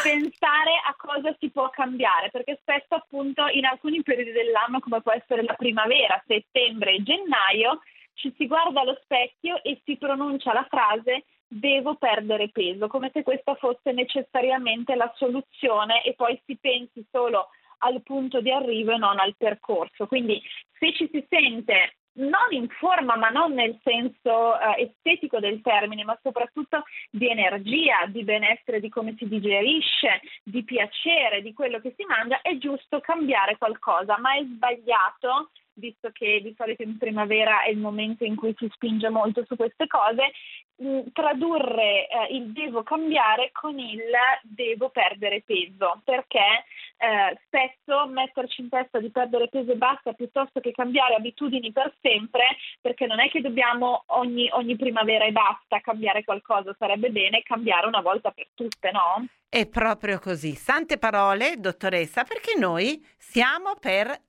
pensare 0.02 0.72
a 0.88 0.96
cosa 0.98 1.36
si 1.39 1.50
può 1.52 1.69
cambiare, 1.69 2.30
perché 2.32 2.58
spesso 2.62 2.96
appunto 2.96 3.46
in 3.48 3.65
alcuni 3.65 4.02
periodi 4.02 4.32
dell'anno, 4.32 4.80
come 4.80 5.02
può 5.02 5.12
essere 5.12 5.43
la 5.43 5.54
primavera, 5.54 6.24
settembre 6.26 6.93
e 6.93 7.04
gennaio, 7.04 7.82
ci 8.15 8.34
si 8.36 8.48
guarda 8.48 8.82
allo 8.82 8.98
specchio 9.04 9.62
e 9.62 9.80
si 9.86 9.98
pronuncia 9.98 10.54
la 10.54 10.65
frase 10.67 11.26
devo 11.54 11.96
perdere 11.96 12.50
peso, 12.50 12.88
come 12.88 13.12
se 13.13 13.22
questa 13.22 13.54
fosse 13.56 13.91
necessariamente 13.91 14.96
la 14.96 15.12
soluzione 15.15 16.04
e 16.04 16.15
poi 16.15 16.41
si 16.46 16.58
pensi 16.60 17.06
solo 17.12 17.50
al 17.80 18.02
punto 18.02 18.41
di 18.41 18.50
arrivo 18.52 18.93
e 18.93 18.98
non 18.98 19.19
al 19.19 19.36
percorso. 19.38 20.08
Quindi 20.08 20.41
se 20.80 20.93
ci 20.93 21.08
si 21.12 21.24
sente 21.30 21.98
non 22.15 22.52
in 22.52 22.67
forma, 22.69 23.15
ma 23.15 23.30
non 23.30 23.54
nel 23.54 23.80
senso 23.84 24.60
eh, 24.60 24.84
estetico 24.84 25.39
del 25.39 25.62
termine, 25.62 26.04
ma 26.04 26.17
soprattutto 26.21 26.84
di 27.10 27.30
energia, 27.30 28.06
di 28.08 28.23
benessere, 28.23 28.80
di 28.80 28.89
come 28.89 29.15
si 29.17 29.28
digerisce, 29.28 30.21
di 30.43 30.63
piacere, 30.63 31.41
di 31.41 31.54
quello 31.54 31.80
che 31.80 31.93
si 31.97 32.06
mangia, 32.06 32.41
è 32.41 32.58
giusto 32.58 32.99
cambiare 32.99 33.58
qualcosa, 33.58 34.17
ma 34.19 34.36
è 34.36 34.43
sbagliato, 34.43 35.49
visto 35.75 36.09
che 36.12 36.41
di 36.41 36.53
solito 36.57 36.83
in 36.83 36.97
primavera 36.97 37.63
è 37.63 37.69
il 37.69 37.77
momento 37.77 38.23
in 38.23 38.36
cui 38.36 38.53
si 38.57 38.69
spinge 38.73 39.09
molto 39.09 39.43
su 39.47 39.55
queste 39.55 39.88
cose, 39.88 40.31
mh, 40.77 41.12
tradurre 41.13 42.07
eh, 42.07 42.36
il 42.36 42.51
devo 42.51 42.83
cambiare 42.83 43.49
con 43.51 43.77
il 43.77 44.01
devo 44.43 44.89
perdere 44.89 45.41
peso, 45.45 46.01
perché 46.03 46.65
eh, 46.97 47.39
spesso 47.45 48.07
metterci 48.07 48.62
in 48.62 48.69
testa 48.69 48.99
di 48.99 49.09
perdere 49.09 49.49
peso 49.49 49.71
e 49.71 49.75
basta 49.75 50.13
piuttosto 50.13 50.59
che 50.59 50.71
cambiare 50.71 51.15
abitudini 51.15 51.71
per 51.71 51.93
sempre, 52.01 52.43
perché 52.81 53.05
non 53.05 53.19
è 53.19 53.29
che 53.29 53.41
dobbiamo 53.41 54.03
ogni, 54.07 54.49
ogni 54.51 54.75
primavera 54.75 55.25
e 55.25 55.31
basta 55.31 55.79
cambiare 55.81 56.23
qualcosa, 56.23 56.75
sarebbe 56.77 57.09
bene 57.09 57.41
cambiare 57.43 57.88
una 57.88 58.01
volta 58.01 58.31
per 58.31 58.47
tutte, 58.53 58.91
no? 58.91 59.25
È 59.49 59.67
proprio 59.67 60.17
così. 60.19 60.53
Sante 60.55 60.97
parole, 60.97 61.59
dottoressa, 61.59 62.23
perché 62.23 62.57
noi 62.57 63.05
siamo 63.17 63.75
per 63.79 64.23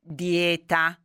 l'antidieta. 0.00 0.98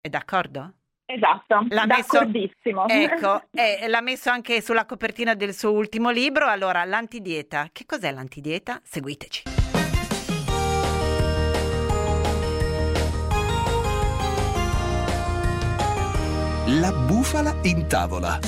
È 0.00 0.08
d'accordo? 0.08 0.72
Esatto, 1.06 1.66
l'ha 1.68 1.86
d'accordissimo. 1.86 2.84
Messo, 2.86 3.14
ecco, 3.14 3.42
eh, 3.54 3.86
l'ha 3.88 4.00
messo 4.00 4.30
anche 4.30 4.60
sulla 4.60 4.84
copertina 4.84 5.34
del 5.34 5.54
suo 5.54 5.72
ultimo 5.72 6.10
libro. 6.10 6.46
Allora, 6.46 6.84
l'antidieta. 6.84 7.68
Che 7.72 7.84
cos'è 7.86 8.10
l'antidieta? 8.10 8.80
Seguiteci. 8.82 9.42
La 16.80 16.92
bufala 16.92 17.54
in 17.62 17.86
tavola. 17.86 18.40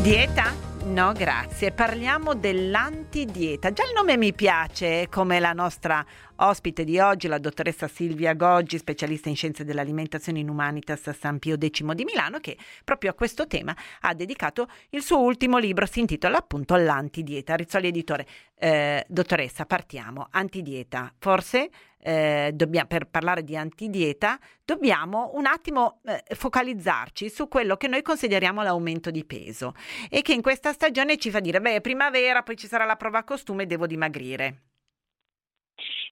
Dieta? 0.00 0.65
No, 0.96 1.12
grazie. 1.12 1.72
Parliamo 1.72 2.34
dell'antidieta. 2.34 3.70
Già 3.70 3.82
il 3.84 3.92
nome 3.94 4.16
mi 4.16 4.32
piace, 4.32 5.08
come 5.10 5.38
la 5.40 5.52
nostra 5.52 6.02
ospite 6.36 6.84
di 6.84 6.98
oggi, 6.98 7.28
la 7.28 7.36
dottoressa 7.36 7.86
Silvia 7.86 8.32
Goggi, 8.32 8.78
specialista 8.78 9.28
in 9.28 9.36
scienze 9.36 9.62
dell'alimentazione 9.62 10.38
in 10.38 10.48
Humanitas 10.48 11.06
a 11.08 11.12
San 11.12 11.38
Pio 11.38 11.56
X 11.58 11.82
di 11.92 12.04
Milano, 12.04 12.38
che 12.38 12.56
proprio 12.82 13.10
a 13.10 13.12
questo 13.12 13.46
tema 13.46 13.76
ha 14.00 14.14
dedicato 14.14 14.68
il 14.88 15.02
suo 15.02 15.20
ultimo 15.20 15.58
libro, 15.58 15.84
si 15.84 16.00
intitola 16.00 16.38
appunto 16.38 16.76
L'antidieta. 16.76 17.56
Rizzoli 17.56 17.88
Editore. 17.88 18.26
Eh, 18.58 19.04
dottoressa, 19.06 19.66
partiamo. 19.66 20.28
Antidieta. 20.30 21.12
Forse 21.18 21.68
eh, 22.06 22.52
dobbiamo, 22.54 22.86
per 22.86 23.08
parlare 23.08 23.42
di 23.42 23.56
antidieta, 23.56 24.38
dobbiamo 24.64 25.32
un 25.34 25.44
attimo 25.44 26.00
eh, 26.04 26.22
focalizzarci 26.36 27.28
su 27.28 27.48
quello 27.48 27.76
che 27.76 27.88
noi 27.88 28.02
consideriamo 28.02 28.62
l'aumento 28.62 29.10
di 29.10 29.24
peso 29.24 29.74
e 30.08 30.22
che 30.22 30.32
in 30.32 30.40
questa 30.40 30.72
stagione 30.72 31.18
ci 31.18 31.30
fa 31.30 31.40
dire, 31.40 31.60
beh, 31.60 31.74
è 31.74 31.80
primavera, 31.80 32.44
poi 32.44 32.56
ci 32.56 32.68
sarà 32.68 32.84
la 32.84 32.94
prova 32.94 33.24
costume, 33.24 33.66
devo 33.66 33.88
dimagrire. 33.88 34.62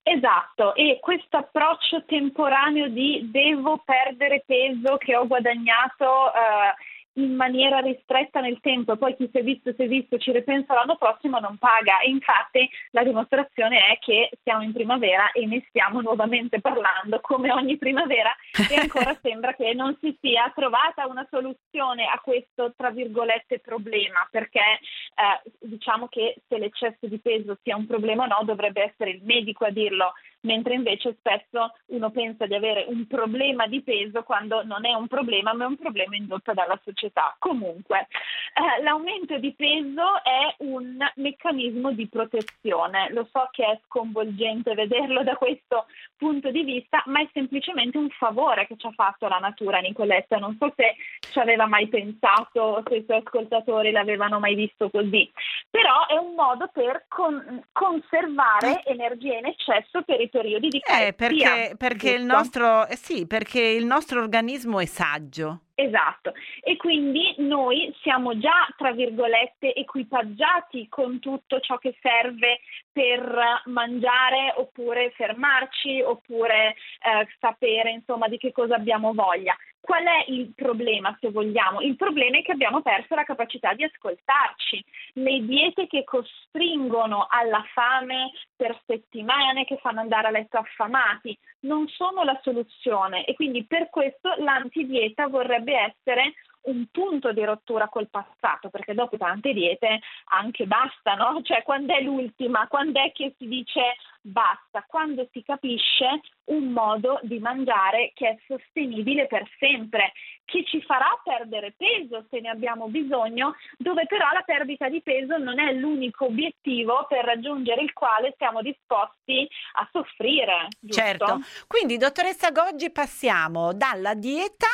Esatto, 0.02 0.74
e 0.74 0.98
questo 1.00 1.36
approccio 1.36 2.04
temporaneo 2.04 2.88
di 2.88 3.30
devo 3.30 3.80
perdere 3.84 4.42
peso 4.44 4.96
che 4.96 5.16
ho 5.16 5.26
guadagnato 5.26 6.34
eh, 6.34 6.74
in 7.14 7.34
maniera 7.34 7.78
ristretta 7.78 8.40
nel 8.40 8.58
tempo 8.60 8.92
e 8.92 8.96
poi 8.96 9.14
chi 9.16 9.28
si 9.30 9.38
è 9.38 9.42
visto 9.42 9.72
si 9.72 9.82
è 9.82 9.86
visto 9.86 10.18
ci 10.18 10.32
ripensa 10.32 10.74
l'anno 10.74 10.96
prossimo 10.96 11.38
non 11.38 11.58
paga 11.58 12.00
e 12.00 12.08
infatti 12.08 12.68
la 12.90 13.04
dimostrazione 13.04 13.86
è 13.86 13.98
che 13.98 14.30
siamo 14.42 14.62
in 14.62 14.72
primavera 14.72 15.30
e 15.32 15.46
ne 15.46 15.64
stiamo 15.68 16.00
nuovamente 16.00 16.60
parlando 16.60 17.20
come 17.20 17.52
ogni 17.52 17.76
primavera 17.76 18.34
e 18.68 18.74
ancora 18.76 19.16
sembra 19.22 19.54
che 19.54 19.74
non 19.74 19.96
si 20.00 20.16
sia 20.20 20.50
trovata 20.54 21.06
una 21.06 21.26
soluzione 21.30 22.06
a 22.06 22.18
questo 22.20 22.72
tra 22.76 22.90
virgolette 22.90 23.60
problema 23.60 24.26
perché 24.30 24.60
eh, 24.60 25.50
diciamo 25.60 26.08
che 26.08 26.36
se 26.48 26.58
l'eccesso 26.58 27.06
di 27.06 27.18
peso 27.20 27.58
sia 27.62 27.76
un 27.76 27.86
problema 27.86 28.24
o 28.24 28.26
no 28.26 28.40
dovrebbe 28.44 28.82
essere 28.82 29.10
il 29.10 29.22
medico 29.22 29.64
a 29.64 29.70
dirlo 29.70 30.12
mentre 30.44 30.74
invece 30.74 31.16
spesso 31.18 31.72
uno 31.86 32.10
pensa 32.10 32.46
di 32.46 32.54
avere 32.54 32.86
un 32.88 33.06
problema 33.06 33.66
di 33.66 33.82
peso 33.82 34.22
quando 34.22 34.62
non 34.64 34.86
è 34.86 34.94
un 34.94 35.06
problema, 35.06 35.52
ma 35.52 35.64
è 35.64 35.66
un 35.66 35.76
problema 35.76 36.16
indotto 36.16 36.52
dalla 36.52 36.78
società. 36.82 37.03
Comunque, 37.38 38.08
eh, 38.54 38.82
l'aumento 38.82 39.38
di 39.38 39.52
peso 39.54 40.22
è 40.22 40.54
un 40.58 40.96
meccanismo 41.16 41.92
di 41.92 42.08
protezione. 42.08 43.10
Lo 43.10 43.28
so 43.32 43.48
che 43.50 43.64
è 43.64 43.80
sconvolgente 43.86 44.74
vederlo 44.74 45.22
da 45.22 45.36
questo 45.36 45.86
punto 46.16 46.50
di 46.50 46.62
vista, 46.62 47.02
ma 47.06 47.20
è 47.20 47.28
semplicemente 47.32 47.98
un 47.98 48.08
favore 48.10 48.66
che 48.66 48.76
ci 48.76 48.86
ha 48.86 48.92
fatto 48.92 49.28
la 49.28 49.38
natura, 49.38 49.78
Nicoletta. 49.78 50.38
Non 50.38 50.56
so 50.58 50.72
se 50.76 50.94
ci 51.18 51.38
aveva 51.38 51.66
mai 51.66 51.88
pensato, 51.88 52.82
se 52.88 52.96
i 52.96 53.04
suoi 53.04 53.22
ascoltatori 53.24 53.90
l'avevano 53.90 54.38
mai 54.38 54.54
visto 54.54 54.90
così, 54.90 55.30
però 55.70 56.06
è 56.06 56.16
un 56.16 56.34
modo 56.34 56.70
per 56.72 57.06
con- 57.08 57.62
conservare 57.72 58.82
energia 58.84 59.36
in 59.36 59.46
eccesso 59.46 60.02
per 60.02 60.20
i 60.20 60.28
periodi 60.28 60.68
di 60.68 60.80
carestia. 60.80 61.06
Eh, 61.06 61.12
perché, 61.14 61.76
perché 61.76 62.10
il 62.10 62.24
nostro, 62.24 62.86
eh 62.86 62.96
sì, 62.96 63.26
perché 63.26 63.60
il 63.60 63.84
nostro 63.84 64.20
organismo 64.20 64.80
è 64.80 64.86
saggio. 64.86 65.60
Esatto, 65.76 66.32
e 66.62 66.76
quindi 66.76 67.34
noi 67.38 67.92
siamo 68.00 68.38
già, 68.38 68.72
tra 68.76 68.92
virgolette, 68.92 69.74
equipaggiati 69.74 70.86
con 70.88 71.18
tutto 71.18 71.58
ciò 71.58 71.78
che 71.78 71.96
serve 72.00 72.60
per 72.94 73.62
mangiare 73.64 74.54
oppure 74.56 75.10
fermarci 75.16 76.00
oppure 76.00 76.68
eh, 76.68 77.26
sapere 77.40 77.90
insomma 77.90 78.28
di 78.28 78.38
che 78.38 78.52
cosa 78.52 78.76
abbiamo 78.76 79.12
voglia. 79.12 79.54
Qual 79.80 80.02
è 80.02 80.24
il 80.28 80.52
problema, 80.54 81.14
se 81.20 81.30
vogliamo? 81.30 81.80
Il 81.80 81.96
problema 81.96 82.38
è 82.38 82.42
che 82.42 82.52
abbiamo 82.52 82.80
perso 82.80 83.14
la 83.14 83.24
capacità 83.24 83.74
di 83.74 83.84
ascoltarci. 83.84 84.82
Le 85.14 85.40
diete 85.44 85.86
che 85.86 86.04
costringono 86.04 87.26
alla 87.28 87.62
fame 87.74 88.30
per 88.56 88.80
settimane, 88.86 89.66
che 89.66 89.76
fanno 89.82 90.00
andare 90.00 90.28
a 90.28 90.30
letto 90.30 90.56
affamati, 90.56 91.36
non 91.60 91.86
sono 91.88 92.22
la 92.22 92.38
soluzione 92.42 93.26
e 93.26 93.34
quindi 93.34 93.66
per 93.66 93.90
questo 93.90 94.32
l'antidieta 94.38 95.26
vorrebbe 95.26 95.74
essere 95.74 96.32
un 96.64 96.86
punto 96.90 97.32
di 97.32 97.44
rottura 97.44 97.88
col 97.88 98.08
passato, 98.08 98.70
perché 98.70 98.94
dopo 98.94 99.16
tante 99.16 99.52
diete 99.52 100.00
anche 100.26 100.66
basta, 100.66 101.14
no? 101.14 101.40
Cioè 101.44 101.62
quando 101.62 101.94
è 101.94 102.00
l'ultima, 102.00 102.68
quando 102.68 103.00
è 103.00 103.12
che 103.12 103.34
si 103.38 103.46
dice 103.46 103.96
basta? 104.20 104.84
Quando 104.86 105.28
si 105.32 105.42
capisce 105.42 106.20
un 106.44 106.72
modo 106.72 107.20
di 107.22 107.38
mangiare 107.38 108.12
che 108.14 108.28
è 108.28 108.38
sostenibile 108.46 109.26
per 109.26 109.48
sempre, 109.58 110.12
che 110.44 110.64
ci 110.64 110.82
farà 110.82 111.08
perdere 111.22 111.74
peso 111.76 112.24
se 112.30 112.40
ne 112.40 112.48
abbiamo 112.48 112.88
bisogno, 112.88 113.54
dove 113.76 114.06
però 114.06 114.30
la 114.32 114.42
perdita 114.42 114.88
di 114.88 115.02
peso 115.02 115.36
non 115.38 115.58
è 115.58 115.72
l'unico 115.72 116.26
obiettivo 116.26 117.06
per 117.08 117.24
raggiungere 117.24 117.82
il 117.82 117.92
quale 117.92 118.34
siamo 118.36 118.62
disposti 118.62 119.48
a 119.74 119.88
soffrire. 119.92 120.68
Giusto? 120.80 121.02
Certo. 121.02 121.40
Quindi, 121.66 121.96
dottoressa 121.96 122.50
Goggi, 122.50 122.90
passiamo 122.90 123.72
dalla 123.72 124.14
dieta 124.14 124.66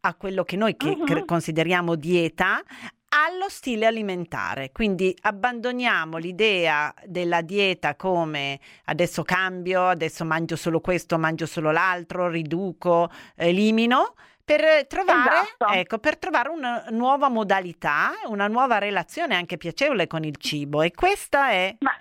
a 0.00 0.14
quello 0.14 0.44
che 0.44 0.56
noi 0.56 0.76
che 0.76 0.88
uh-huh. 0.88 1.24
consideriamo 1.24 1.94
dieta 1.94 2.62
allo 3.10 3.48
stile 3.48 3.86
alimentare. 3.86 4.70
Quindi 4.72 5.16
abbandoniamo 5.22 6.18
l'idea 6.18 6.92
della 7.04 7.40
dieta 7.40 7.96
come 7.96 8.60
adesso 8.84 9.22
cambio, 9.22 9.86
adesso 9.88 10.24
mangio 10.24 10.56
solo 10.56 10.80
questo, 10.80 11.18
mangio 11.18 11.46
solo 11.46 11.70
l'altro, 11.70 12.28
riduco, 12.28 13.10
elimino 13.34 14.14
per 14.44 14.86
trovare, 14.86 15.42
esatto. 15.42 15.72
ecco, 15.72 15.98
per 15.98 16.16
trovare 16.16 16.48
una 16.48 16.86
nuova 16.88 17.28
modalità, 17.28 18.12
una 18.28 18.48
nuova 18.48 18.78
relazione 18.78 19.34
anche 19.34 19.58
piacevole 19.58 20.06
con 20.06 20.24
il 20.24 20.36
cibo 20.36 20.80
e 20.80 20.90
questa 20.92 21.50
è 21.50 21.76
Ma 21.80 21.92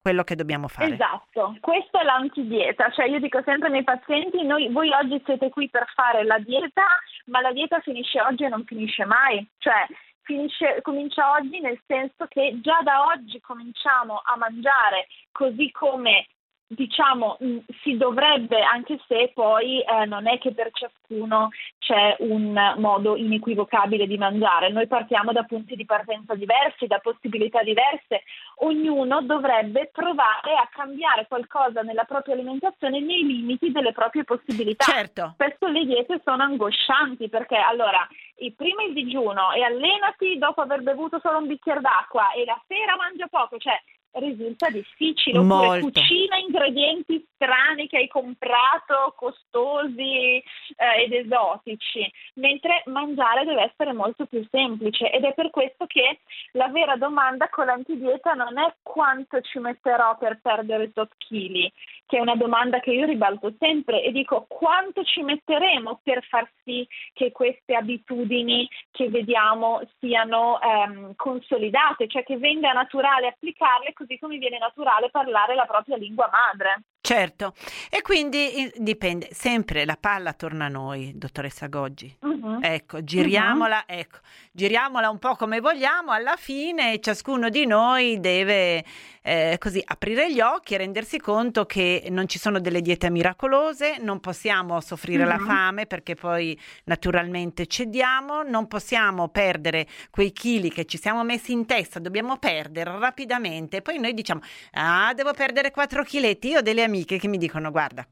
quello 0.00 0.22
che 0.24 0.34
dobbiamo 0.34 0.68
fare. 0.68 0.94
Esatto, 0.94 1.56
questa 1.60 2.00
è 2.00 2.04
l'antidieta, 2.04 2.90
cioè 2.90 3.06
io 3.06 3.20
dico 3.20 3.42
sempre 3.44 3.66
ai 3.66 3.72
miei 3.72 3.84
pazienti, 3.84 4.42
noi, 4.42 4.68
voi 4.70 4.90
oggi 4.92 5.20
siete 5.24 5.50
qui 5.50 5.68
per 5.68 5.86
fare 5.94 6.24
la 6.24 6.38
dieta, 6.38 6.84
ma 7.26 7.40
la 7.40 7.52
dieta 7.52 7.80
finisce 7.80 8.20
oggi 8.20 8.44
e 8.44 8.48
non 8.48 8.64
finisce 8.64 9.04
mai, 9.04 9.46
cioè 9.58 9.86
finisce, 10.22 10.80
comincia 10.82 11.32
oggi 11.32 11.60
nel 11.60 11.80
senso 11.86 12.26
che 12.28 12.58
già 12.62 12.80
da 12.82 13.06
oggi 13.06 13.40
cominciamo 13.40 14.20
a 14.24 14.36
mangiare 14.36 15.06
così 15.32 15.70
come 15.70 16.26
diciamo 16.72 17.36
mm, 17.42 17.58
si 17.82 17.96
dovrebbe, 17.96 18.62
anche 18.62 19.00
se 19.08 19.32
poi 19.34 19.80
eh, 19.80 20.06
non 20.06 20.28
è 20.28 20.38
che 20.38 20.54
per 20.54 20.70
ciascuno 20.72 21.50
c'è 21.78 22.14
un 22.20 22.74
modo 22.76 23.16
inequivocabile 23.16 24.06
di 24.06 24.16
mangiare. 24.16 24.70
Noi 24.70 24.86
partiamo 24.86 25.32
da 25.32 25.42
punti 25.42 25.74
di 25.74 25.84
partenza 25.84 26.34
diversi, 26.34 26.86
da 26.86 26.98
possibilità 26.98 27.62
diverse. 27.62 28.22
Ognuno 28.62 29.20
dovrebbe 29.22 29.90
provare 29.92 30.54
a 30.56 30.68
cambiare 30.70 31.26
qualcosa 31.26 31.82
nella 31.82 32.04
propria 32.04 32.34
alimentazione 32.34 33.00
nei 33.00 33.26
limiti 33.26 33.72
delle 33.72 33.92
proprie 33.92 34.22
possibilità. 34.22 34.84
Certo. 34.84 35.32
Spesso 35.34 35.66
le 35.66 35.84
diete 35.84 36.20
sono 36.24 36.44
angoscianti 36.44 37.28
perché 37.28 37.56
allora 37.56 38.06
prima 38.54 38.84
il 38.84 38.94
digiuno 38.94 39.52
e 39.52 39.62
allenati 39.62 40.38
dopo 40.38 40.60
aver 40.60 40.82
bevuto 40.82 41.18
solo 41.20 41.38
un 41.38 41.46
bicchiere 41.46 41.80
d'acqua 41.80 42.32
e 42.32 42.44
la 42.44 42.58
sera 42.66 42.96
mangia 42.96 43.26
poco, 43.26 43.58
cioè 43.58 43.78
risulta 44.12 44.68
difficile 44.70 45.38
oppure 45.38 45.80
Molto. 45.80 46.00
cucina 46.00 46.36
ingredienti 46.36 47.24
strani 47.34 47.86
che 47.86 47.98
hai 47.98 48.08
comprato 48.08 49.14
costosi 49.16 50.36
eh, 50.38 51.02
ed 51.04 51.12
esotici 51.12 52.10
mentre 52.34 52.82
mangiare 52.86 53.44
deve 53.44 53.70
essere 53.70 53.92
molto 53.92 54.26
più 54.26 54.44
semplice 54.50 55.10
ed 55.10 55.24
è 55.24 55.32
per 55.34 55.50
questo 55.50 55.86
che 55.86 56.20
la 56.52 56.68
vera 56.68 56.96
domanda 56.96 57.48
con 57.48 57.66
l'antidieta 57.66 58.32
non 58.32 58.58
è 58.58 58.74
quanto 58.82 59.40
ci 59.42 59.58
metterò 59.58 60.16
per 60.18 60.40
perdere 60.42 60.92
tot 60.92 61.12
chili 61.16 61.72
che 62.10 62.16
è 62.16 62.20
una 62.20 62.34
domanda 62.34 62.80
che 62.80 62.90
io 62.90 63.06
ribalto 63.06 63.54
sempre 63.56 64.02
e 64.02 64.10
dico 64.10 64.44
quanto 64.48 65.04
ci 65.04 65.22
metteremo 65.22 66.00
per 66.02 66.24
far 66.24 66.50
sì 66.64 66.84
che 67.12 67.30
queste 67.30 67.76
abitudini 67.76 68.68
che 68.90 69.08
vediamo 69.08 69.80
siano 70.00 70.60
ehm, 70.60 71.14
consolidate, 71.14 72.08
cioè 72.08 72.24
che 72.24 72.36
venga 72.36 72.72
naturale 72.72 73.28
applicarle 73.28 73.92
così 74.00 74.18
come 74.18 74.38
viene 74.38 74.56
naturale 74.56 75.10
parlare 75.10 75.54
la 75.54 75.66
propria 75.66 75.98
lingua 75.98 76.30
madre. 76.32 76.84
Certo, 77.02 77.54
e 77.90 78.02
quindi 78.02 78.70
dipende, 78.76 79.28
sempre 79.32 79.84
la 79.84 79.96
palla 79.98 80.32
torna 80.32 80.66
a 80.66 80.68
noi, 80.68 81.12
dottoressa 81.14 81.66
Goggi. 81.66 82.14
Uh-huh. 82.20 82.58
Ecco, 82.62 83.02
giriamola, 83.02 83.84
uh-huh. 83.86 83.98
ecco, 83.98 84.18
giriamola 84.52 85.10
un 85.10 85.18
po' 85.18 85.34
come 85.34 85.60
vogliamo, 85.60 86.12
alla 86.12 86.36
fine 86.36 87.00
ciascuno 87.00 87.48
di 87.48 87.66
noi 87.66 88.20
deve 88.20 88.84
eh, 89.22 89.56
così 89.58 89.82
aprire 89.84 90.32
gli 90.32 90.40
occhi 90.40 90.74
e 90.74 90.78
rendersi 90.78 91.18
conto 91.18 91.66
che 91.66 92.06
non 92.10 92.26
ci 92.28 92.38
sono 92.38 92.60
delle 92.60 92.80
diete 92.80 93.10
miracolose, 93.10 93.98
non 93.98 94.20
possiamo 94.20 94.80
soffrire 94.80 95.24
uh-huh. 95.24 95.28
la 95.28 95.38
fame 95.38 95.86
perché 95.86 96.14
poi 96.14 96.58
naturalmente 96.84 97.66
cediamo, 97.66 98.42
non 98.42 98.66
possiamo 98.66 99.28
perdere 99.28 99.86
quei 100.10 100.32
chili 100.32 100.70
che 100.70 100.84
ci 100.86 100.98
siamo 100.98 101.22
messi 101.24 101.52
in 101.52 101.66
testa, 101.66 101.98
dobbiamo 101.98 102.38
perdere 102.38 102.98
rapidamente. 102.98 103.82
Poi 103.82 103.98
noi 103.98 104.14
diciamo, 104.14 104.40
ah, 104.72 105.12
devo 105.14 105.32
perdere 105.32 105.70
4 105.70 106.02
chiletti. 106.02 106.48
Io 106.48 106.58
ho 106.58 106.62
delle 106.62 106.82
amiche 106.82 107.18
che 107.18 107.28
mi 107.28 107.38
dicono, 107.38 107.70
guarda, 107.70 108.06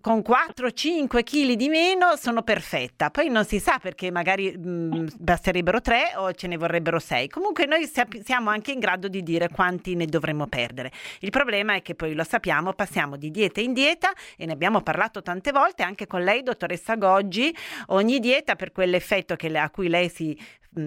con 0.00 0.18
4-5 0.18 1.22
kg 1.22 1.52
di 1.52 1.68
meno 1.68 2.16
sono 2.16 2.42
perfetta. 2.42 3.10
Poi 3.10 3.28
non 3.28 3.44
si 3.44 3.58
sa 3.58 3.78
perché 3.78 4.10
magari 4.10 4.56
mh, 4.56 4.68
mm, 4.68 5.06
basterebbero 5.18 5.80
3 5.80 6.12
o 6.16 6.32
ce 6.32 6.46
ne 6.46 6.56
vorrebbero 6.56 6.98
6. 6.98 7.28
Comunque 7.28 7.66
noi 7.66 7.90
siamo 8.24 8.50
anche 8.50 8.72
in 8.72 8.78
grado 8.78 9.08
di 9.08 9.22
dire 9.22 9.48
quanti 9.48 9.94
ne 9.94 10.06
dovremmo 10.06 10.46
perdere. 10.46 10.90
Il 11.20 11.30
problema 11.30 11.74
è 11.74 11.82
che 11.82 11.94
poi 11.94 12.14
lo 12.14 12.24
sappiamo, 12.24 12.72
passiamo 12.72 13.16
di 13.16 13.30
dieta 13.30 13.60
in 13.60 13.72
dieta 13.72 14.12
e 14.36 14.46
ne 14.46 14.52
abbiamo 14.52 14.82
parlato 14.82 15.22
tante 15.22 15.52
volte 15.52 15.82
anche 15.82 16.06
con 16.06 16.22
lei, 16.22 16.42
dottoressa 16.42 16.96
Goggi. 16.96 17.54
Ogni 17.88 18.18
dieta 18.18 18.56
per 18.56 18.72
quell'effetto 18.72 19.36
che, 19.36 19.56
a 19.56 19.70
cui 19.70 19.88
lei 19.88 20.08
si 20.08 20.36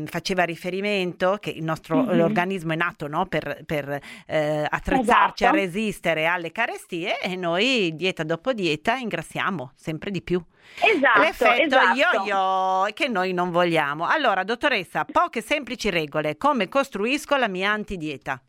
faceva 0.06 0.44
riferimento 0.44 1.38
che 1.40 1.50
il 1.50 1.64
nostro 1.64 2.04
mm-hmm. 2.04 2.20
organismo 2.22 2.74
è 2.74 2.76
nato 2.76 3.08
no, 3.08 3.26
per, 3.26 3.64
per 3.66 4.00
eh, 4.28 4.66
attrezzarci 4.70 5.44
esatto. 5.44 5.46
a 5.46 5.60
resistere 5.60 6.26
alle 6.26 6.52
carestie 6.52 7.20
e 7.20 7.36
noi 7.36 7.94
dieta 7.96 8.24
dopo 8.24 8.54
dieta 8.54 8.81
ingrassiamo 8.90 9.72
sempre 9.76 10.12
di 10.12 10.22
più. 10.22 10.44
Esatto, 10.80 11.20
L'effetto 11.20 11.64
esatto. 11.64 12.24
yo-yo 12.26 12.88
che 12.94 13.08
noi 13.08 13.34
non 13.34 13.52
vogliamo. 13.52 14.08
Allora, 14.08 14.44
dottoressa, 14.44 15.06
poche 15.06 15.42
semplici 15.42 15.90
regole. 15.90 16.38
Come 16.38 16.68
costruisco 16.68 17.36
la 17.36 17.48
mia 17.48 17.72
antidieta? 17.72 18.42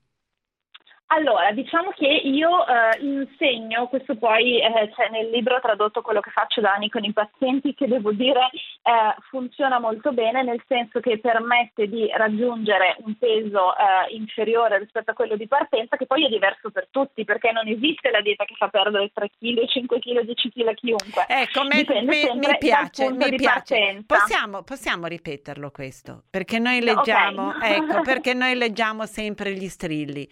Allora, 1.14 1.52
diciamo 1.52 1.90
che 1.90 2.06
io 2.06 2.66
eh, 2.66 2.98
insegno, 3.00 3.86
questo 3.88 4.16
poi 4.16 4.62
eh, 4.62 4.90
c'è 4.96 5.10
nel 5.10 5.28
libro 5.28 5.60
tradotto 5.60 6.00
quello 6.00 6.20
che 6.20 6.30
faccio 6.30 6.62
da 6.62 6.72
anni 6.72 6.88
con 6.88 7.04
i 7.04 7.12
pazienti, 7.12 7.74
che 7.74 7.86
devo 7.86 8.12
dire 8.12 8.48
eh, 8.50 9.14
funziona 9.28 9.78
molto 9.78 10.12
bene, 10.12 10.42
nel 10.42 10.62
senso 10.66 11.00
che 11.00 11.18
permette 11.18 11.86
di 11.86 12.10
raggiungere 12.16 12.96
un 13.04 13.14
peso 13.18 13.76
eh, 13.76 14.14
inferiore 14.14 14.78
rispetto 14.78 15.10
a 15.10 15.14
quello 15.14 15.36
di 15.36 15.46
partenza, 15.46 15.96
che 15.96 16.06
poi 16.06 16.24
è 16.24 16.28
diverso 16.30 16.70
per 16.70 16.88
tutti, 16.90 17.24
perché 17.24 17.52
non 17.52 17.68
esiste 17.68 18.10
la 18.10 18.22
dieta 18.22 18.44
che 18.44 18.54
fa 18.56 18.68
perdere 18.68 19.10
3 19.12 19.28
kg, 19.38 19.68
5 19.68 19.98
kg, 19.98 20.20
10 20.22 20.50
kg 20.50 20.66
a 20.68 20.72
chiunque. 20.72 21.24
Ecco, 21.28 21.62
me, 21.64 21.84
me, 22.04 22.34
mi 22.36 22.56
piace, 22.58 23.12
mi 23.12 23.34
piace. 23.36 24.02
Possiamo, 24.06 24.62
possiamo, 24.62 25.06
ripeterlo 25.08 25.70
questo, 25.72 26.22
perché 26.30 26.58
noi 26.58 26.80
leggiamo, 26.80 27.48
okay. 27.48 27.74
ecco, 27.74 28.00
perché 28.02 28.32
noi 28.32 28.54
leggiamo 28.54 29.04
sempre 29.04 29.52
gli 29.52 29.68
strilli. 29.68 30.26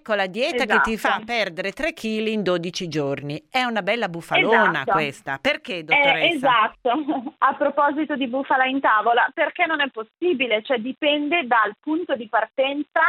Ecco 0.00 0.14
la 0.14 0.26
dieta 0.28 0.64
esatto. 0.64 0.76
che 0.76 0.80
ti 0.90 0.96
fa 0.96 1.08
esatto. 1.08 1.24
perdere 1.26 1.72
3 1.72 1.92
kg 1.92 2.26
in 2.28 2.42
12 2.42 2.88
giorni. 2.88 3.44
È 3.50 3.62
una 3.64 3.82
bella 3.82 4.08
bufalona 4.08 4.80
esatto. 4.80 4.92
questa. 4.92 5.38
Perché, 5.38 5.76
eh, 5.76 5.84
dottoressa? 5.84 6.24
Eh, 6.24 6.34
esatto. 6.36 7.34
A 7.36 7.54
proposito 7.54 8.16
di 8.16 8.26
bufala 8.26 8.64
in 8.64 8.80
tavola, 8.80 9.30
perché 9.34 9.66
non 9.66 9.82
è 9.82 9.90
possibile? 9.90 10.62
Cioè 10.62 10.78
dipende 10.78 11.46
dal 11.46 11.74
punto 11.80 12.16
di 12.16 12.28
partenza 12.28 13.00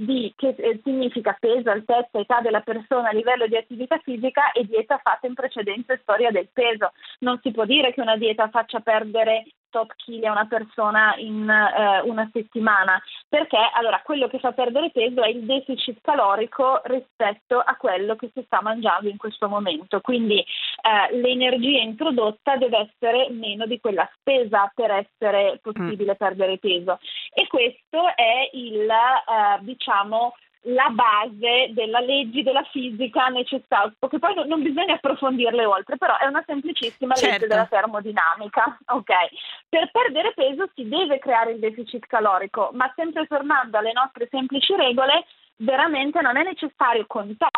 di 0.00 0.32
che 0.34 0.54
eh, 0.56 0.80
significa 0.82 1.36
peso, 1.38 1.70
altezza, 1.70 2.18
età 2.18 2.40
della 2.40 2.60
persona 2.60 3.10
livello 3.10 3.46
di 3.46 3.56
attività 3.56 3.98
fisica 3.98 4.50
e 4.52 4.64
dieta 4.64 4.98
fatta 5.02 5.26
in 5.26 5.34
precedenza 5.34 5.92
e 5.92 5.98
storia 6.02 6.30
del 6.30 6.48
peso. 6.50 6.92
Non 7.20 7.38
si 7.42 7.50
può 7.50 7.66
dire 7.66 7.92
che 7.92 8.00
una 8.00 8.16
dieta 8.16 8.48
faccia 8.48 8.80
perdere 8.80 9.44
tot 9.70 9.94
chili 9.96 10.26
a 10.26 10.32
una 10.32 10.46
persona 10.46 11.14
in 11.16 11.48
eh, 11.48 12.00
una 12.00 12.28
settimana, 12.32 13.00
perché 13.28 13.58
allora 13.74 14.00
quello 14.04 14.28
che 14.28 14.38
fa 14.38 14.52
perdere 14.52 14.90
peso 14.90 15.22
è 15.22 15.28
il 15.28 15.44
deficit 15.44 15.98
calorico 16.02 16.80
rispetto 16.84 17.58
a 17.58 17.76
quello 17.76 18.16
che 18.16 18.30
si 18.34 18.42
sta 18.46 18.60
mangiando 18.62 19.08
in 19.08 19.16
questo 19.16 19.48
momento, 19.48 20.00
quindi 20.00 20.44
eh, 20.80 21.16
l'energia 21.16 21.80
introdotta 21.80 22.56
deve 22.56 22.90
essere 22.90 23.28
meno 23.30 23.66
di 23.66 23.80
quella 23.80 24.08
spesa 24.18 24.70
per 24.74 24.90
essere 24.90 25.58
possibile 25.62 26.12
mm. 26.12 26.16
perdere 26.16 26.58
peso 26.58 26.98
e 27.32 27.46
questo 27.46 28.14
è 28.14 28.50
il 28.52 28.88
eh, 28.88 29.58
diciamo 29.60 30.34
la 30.64 30.90
base 30.90 31.70
della 31.70 32.00
legge 32.00 32.42
della 32.42 32.62
fisica 32.64 33.28
necessaria, 33.28 33.94
che 34.08 34.18
poi 34.18 34.34
non, 34.34 34.46
non, 34.46 34.62
bisogna 34.62 34.94
approfondirle 34.94 35.64
oltre, 35.64 35.96
però 35.96 36.18
è 36.18 36.26
una 36.26 36.42
semplicissima 36.46 37.14
certo. 37.14 37.32
legge 37.32 37.46
della 37.46 37.66
termodinamica. 37.66 38.78
Okay. 38.90 39.28
Per 39.68 39.88
perdere 39.92 40.32
peso 40.34 40.68
si 40.74 40.86
deve 40.88 41.18
creare 41.20 41.52
il 41.52 41.60
deficit 41.60 42.06
calorico, 42.06 42.70
ma 42.74 42.92
sempre 42.96 43.26
tornando 43.26 43.78
alle 43.78 43.92
nostre 43.92 44.26
semplici 44.28 44.74
regole, 44.74 45.24
veramente 45.56 46.20
non 46.20 46.36
è 46.36 46.42
necessario 46.42 47.04
contare, 47.06 47.50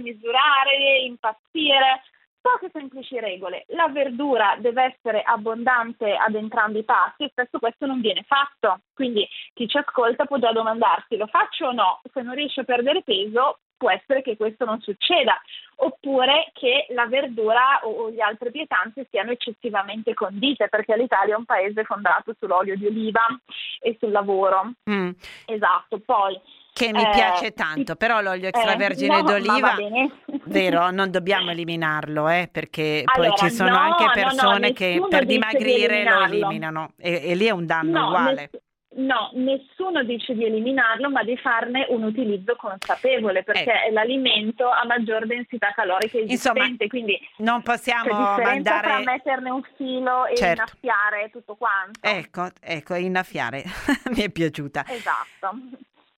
misurare, 0.00 1.00
impazzire, 1.04 2.02
poche 2.46 2.70
semplici 2.72 3.18
regole. 3.18 3.64
La 3.68 3.88
verdura 3.88 4.56
deve 4.58 4.94
essere 4.94 5.22
abbondante 5.22 6.14
ad 6.14 6.36
entrambi 6.36 6.78
i 6.78 6.84
pasti 6.84 7.24
e 7.24 7.28
spesso 7.30 7.58
questo 7.58 7.86
non 7.86 8.00
viene 8.00 8.22
fatto. 8.22 8.80
Quindi 8.94 9.26
chi 9.52 9.66
ci 9.66 9.78
ascolta 9.78 10.26
può 10.26 10.38
già 10.38 10.52
domandarsi 10.52 11.16
lo 11.16 11.26
faccio 11.26 11.66
o 11.66 11.72
no? 11.72 12.00
Se 12.12 12.22
non 12.22 12.34
riesce 12.34 12.60
a 12.60 12.64
perdere 12.64 13.02
peso 13.02 13.58
può 13.76 13.90
essere 13.90 14.22
che 14.22 14.36
questo 14.36 14.64
non 14.64 14.80
succeda, 14.80 15.38
oppure 15.76 16.50
che 16.54 16.86
la 16.90 17.06
verdura 17.06 17.80
o, 17.82 18.10
gli 18.10 18.20
altri 18.20 18.50
pietanze 18.50 19.06
siano 19.10 19.32
eccessivamente 19.32 20.14
condite, 20.14 20.68
perché 20.68 20.96
l'Italia 20.96 21.34
è 21.34 21.38
un 21.38 21.44
paese 21.44 21.84
fondato 21.84 22.34
sull'olio 22.38 22.76
di 22.76 22.86
oliva 22.86 23.26
e 23.80 23.96
sul 23.98 24.12
lavoro. 24.12 24.72
Mm. 24.88 25.10
Esatto, 25.44 25.98
poi 25.98 26.40
che 26.76 26.92
mi 26.92 27.02
eh, 27.02 27.10
piace 27.10 27.52
tanto, 27.54 27.96
però 27.96 28.20
l'olio 28.20 28.48
extravergine 28.48 29.18
eh, 29.18 29.22
no, 29.22 29.28
d'oliva, 29.28 29.76
vero, 30.44 30.90
non 30.90 31.10
dobbiamo 31.10 31.50
eliminarlo, 31.50 32.28
eh, 32.28 32.50
perché 32.52 33.02
allora, 33.02 33.30
poi 33.30 33.38
ci 33.38 33.54
sono 33.54 33.70
no, 33.70 33.78
anche 33.78 34.04
persone 34.12 34.68
no, 34.68 34.74
che 34.74 35.02
per 35.08 35.24
dimagrire 35.24 36.04
lo 36.04 36.24
eliminano 36.24 36.92
e, 36.98 37.30
e, 37.30 37.34
lì 37.34 37.46
è 37.46 37.50
un 37.50 37.64
danno 37.64 38.08
uguale. 38.08 38.50
Ness- 38.52 38.64
No, 38.96 39.28
nessuno 39.34 40.02
dice 40.04 40.32
di 40.32 40.46
eliminarlo, 40.46 41.10
ma 41.10 41.22
di 41.22 41.36
farne 41.36 41.84
un 41.90 42.02
utilizzo 42.02 42.56
consapevole, 42.56 43.42
perché 43.42 43.70
ecco. 43.70 43.88
è 43.88 43.90
l'alimento 43.90 44.70
a 44.70 44.86
maggior 44.86 45.26
densità 45.26 45.70
calorica 45.74 46.16
esistente. 46.16 46.62
Insomma, 46.62 46.88
quindi 46.88 47.20
non 47.38 47.60
possiamo 47.60 48.14
mandare 48.38 48.86
tra 48.86 48.98
metterne 49.00 49.50
un 49.50 49.60
filo 49.76 50.24
e 50.24 50.34
certo. 50.34 50.62
innaffiare 50.62 51.28
tutto 51.30 51.56
quanto. 51.56 52.00
Ecco, 52.00 52.48
ecco, 52.58 52.94
innaffiare 52.94 53.64
mi 54.16 54.22
è 54.22 54.30
piaciuta. 54.30 54.86
Esatto. 54.88 55.58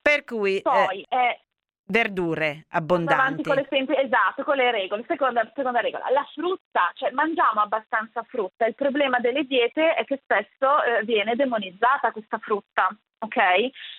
Per 0.09 0.25
cui 0.25 0.63
poi 0.63 1.05
eh, 1.07 1.17
eh, 1.17 1.41
verdure 1.89 2.65
abbondanti. 2.71 3.43
Con 3.43 3.57
le 3.57 3.67
esatto, 3.69 4.43
con 4.43 4.57
le 4.57 4.71
regole. 4.71 5.05
Seconda, 5.07 5.51
seconda, 5.55 5.81
regola, 5.81 6.09
la 6.09 6.27
frutta, 6.33 6.91
cioè 6.95 7.11
mangiamo 7.11 7.61
abbastanza 7.61 8.23
frutta. 8.23 8.65
Il 8.65 8.75
problema 8.75 9.19
delle 9.19 9.45
diete 9.45 9.93
è 9.93 10.05
che 10.05 10.19
spesso 10.23 10.83
eh, 10.83 11.05
viene 11.05 11.37
demonizzata 11.37 12.11
questa 12.11 12.39
frutta 12.39 12.89
ok? 13.19 13.37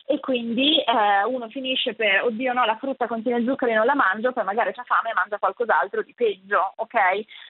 E 0.06 0.20
quindi 0.20 0.80
eh, 0.80 1.24
uno 1.26 1.50
finisce 1.50 1.94
per, 1.94 2.24
oddio 2.24 2.54
no, 2.54 2.66
la 2.66 2.78
frutta 2.78 3.08
contiene 3.08 3.44
zuccheri, 3.44 3.74
non 3.74 3.86
la 3.86 3.96
mangio, 3.96 4.32
poi 4.32 4.44
magari 4.44 4.74
c'ha 4.74 4.84
fame 4.84 5.12
e 5.12 5.14
mangia 5.14 5.38
qualcos'altro 5.38 6.02
di 6.04 6.14
peggio, 6.14 6.74
ok? 6.78 6.98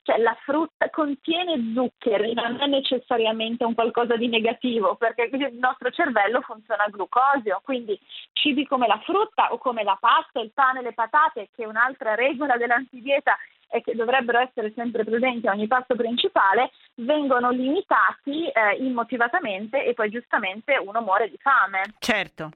Cioè 0.03 0.17
la 0.17 0.35
frutta 0.43 0.89
contiene 0.89 1.71
zuccheri, 1.73 2.33
non 2.33 2.59
è 2.59 2.67
necessariamente 2.67 3.63
un 3.63 3.75
qualcosa 3.75 4.15
di 4.15 4.27
negativo, 4.27 4.95
perché 4.95 5.29
il 5.31 5.57
nostro 5.59 5.89
cervello 5.91 6.41
funziona 6.41 6.85
a 6.85 6.89
glucosio, 6.89 7.61
quindi 7.63 7.99
cibi 8.33 8.65
come 8.65 8.87
la 8.87 8.99
frutta 9.03 9.51
o 9.53 9.57
come 9.57 9.83
la 9.83 9.97
pasta, 9.99 10.39
il 10.39 10.51
pane, 10.53 10.81
le 10.81 10.93
patate, 10.93 11.49
che 11.55 11.63
è 11.63 11.67
un'altra 11.67 12.15
regola 12.15 12.57
dell'antidieta 12.57 13.37
e 13.69 13.81
che 13.81 13.95
dovrebbero 13.95 14.39
essere 14.39 14.71
sempre 14.75 15.03
presenti 15.03 15.47
a 15.47 15.51
ogni 15.51 15.67
pasto 15.67 15.95
principale, 15.95 16.71
vengono 16.95 17.51
limitati 17.51 18.47
eh, 18.47 18.75
immotivatamente 18.79 19.85
e 19.85 19.93
poi 19.93 20.09
giustamente 20.09 20.77
uno 20.77 21.01
muore 21.01 21.29
di 21.29 21.37
fame. 21.37 21.81
Certo. 21.99 22.49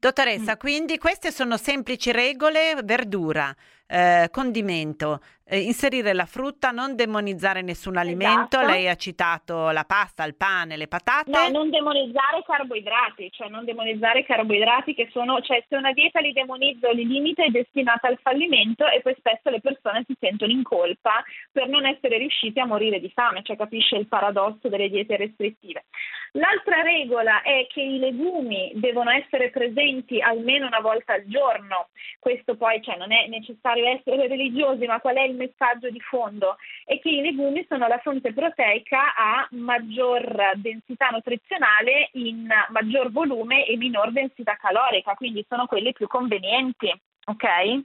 Dottoressa, 0.00 0.52
mm. 0.54 0.58
quindi 0.58 0.96
queste 0.96 1.30
sono 1.30 1.58
semplici 1.58 2.10
regole, 2.10 2.74
verdura, 2.82 3.54
eh, 3.86 4.28
condimento, 4.30 5.20
eh, 5.44 5.60
inserire 5.60 6.14
la 6.14 6.24
frutta, 6.24 6.70
non 6.70 6.96
demonizzare 6.96 7.60
nessun 7.60 7.98
alimento, 7.98 8.56
esatto. 8.56 8.66
lei 8.66 8.88
ha 8.88 8.94
citato 8.94 9.70
la 9.70 9.84
pasta, 9.84 10.24
il 10.24 10.36
pane, 10.36 10.78
le 10.78 10.88
patate. 10.88 11.30
No, 11.30 11.48
non 11.50 11.68
demonizzare 11.68 12.38
i 12.38 12.44
carboidrati, 12.46 13.28
cioè 13.30 13.50
non 13.50 13.66
demonizzare 13.66 14.20
i 14.20 14.24
carboidrati 14.24 14.94
che 14.94 15.10
sono, 15.12 15.42
cioè 15.42 15.62
se 15.68 15.76
una 15.76 15.92
dieta 15.92 16.20
li 16.20 16.32
demonizza 16.32 16.88
o 16.88 16.92
li 16.92 17.06
limita 17.06 17.44
è 17.44 17.50
destinata 17.50 18.08
al 18.08 18.18
fallimento 18.22 18.86
e 18.86 19.02
poi 19.02 19.14
spesso 19.18 19.50
le 19.50 19.60
persone 19.60 20.04
si 20.06 20.16
sentono 20.18 20.50
in 20.50 20.62
colpa 20.62 21.22
per 21.52 21.68
non 21.68 21.84
essere 21.84 22.16
riusciti 22.16 22.58
a 22.58 22.64
morire 22.64 23.00
di 23.00 23.10
fame, 23.10 23.42
cioè 23.42 23.56
capisce 23.56 23.96
il 23.96 24.06
paradosso 24.06 24.70
delle 24.70 24.88
diete 24.88 25.16
restrittive. 25.18 25.84
L'altra 26.32 26.82
regola 26.82 27.42
è 27.42 27.66
che 27.68 27.80
i 27.80 27.98
legumi 27.98 28.72
devono 28.74 29.10
essere 29.10 29.50
presenti 29.50 30.20
almeno 30.20 30.66
una 30.66 30.80
volta 30.80 31.14
al 31.14 31.24
giorno. 31.26 31.88
Questo 32.18 32.56
poi 32.56 32.80
cioè, 32.82 32.96
non 32.96 33.10
è 33.12 33.26
necessario 33.26 33.86
essere 33.88 34.28
religiosi, 34.28 34.86
ma 34.86 35.00
qual 35.00 35.16
è 35.16 35.22
il 35.22 35.34
messaggio 35.34 35.90
di 35.90 36.00
fondo? 36.00 36.56
È 36.84 36.98
che 37.00 37.08
i 37.08 37.20
legumi 37.20 37.66
sono 37.68 37.88
la 37.88 37.98
fonte 37.98 38.32
proteica 38.32 39.14
a 39.14 39.48
maggior 39.52 40.52
densità 40.56 41.08
nutrizionale 41.08 42.10
in 42.12 42.48
maggior 42.68 43.10
volume 43.10 43.66
e 43.66 43.76
minor 43.76 44.12
densità 44.12 44.56
calorica, 44.56 45.14
quindi 45.14 45.44
sono 45.48 45.66
quelli 45.66 45.92
più 45.92 46.06
convenienti, 46.06 46.92
ok? 47.24 47.80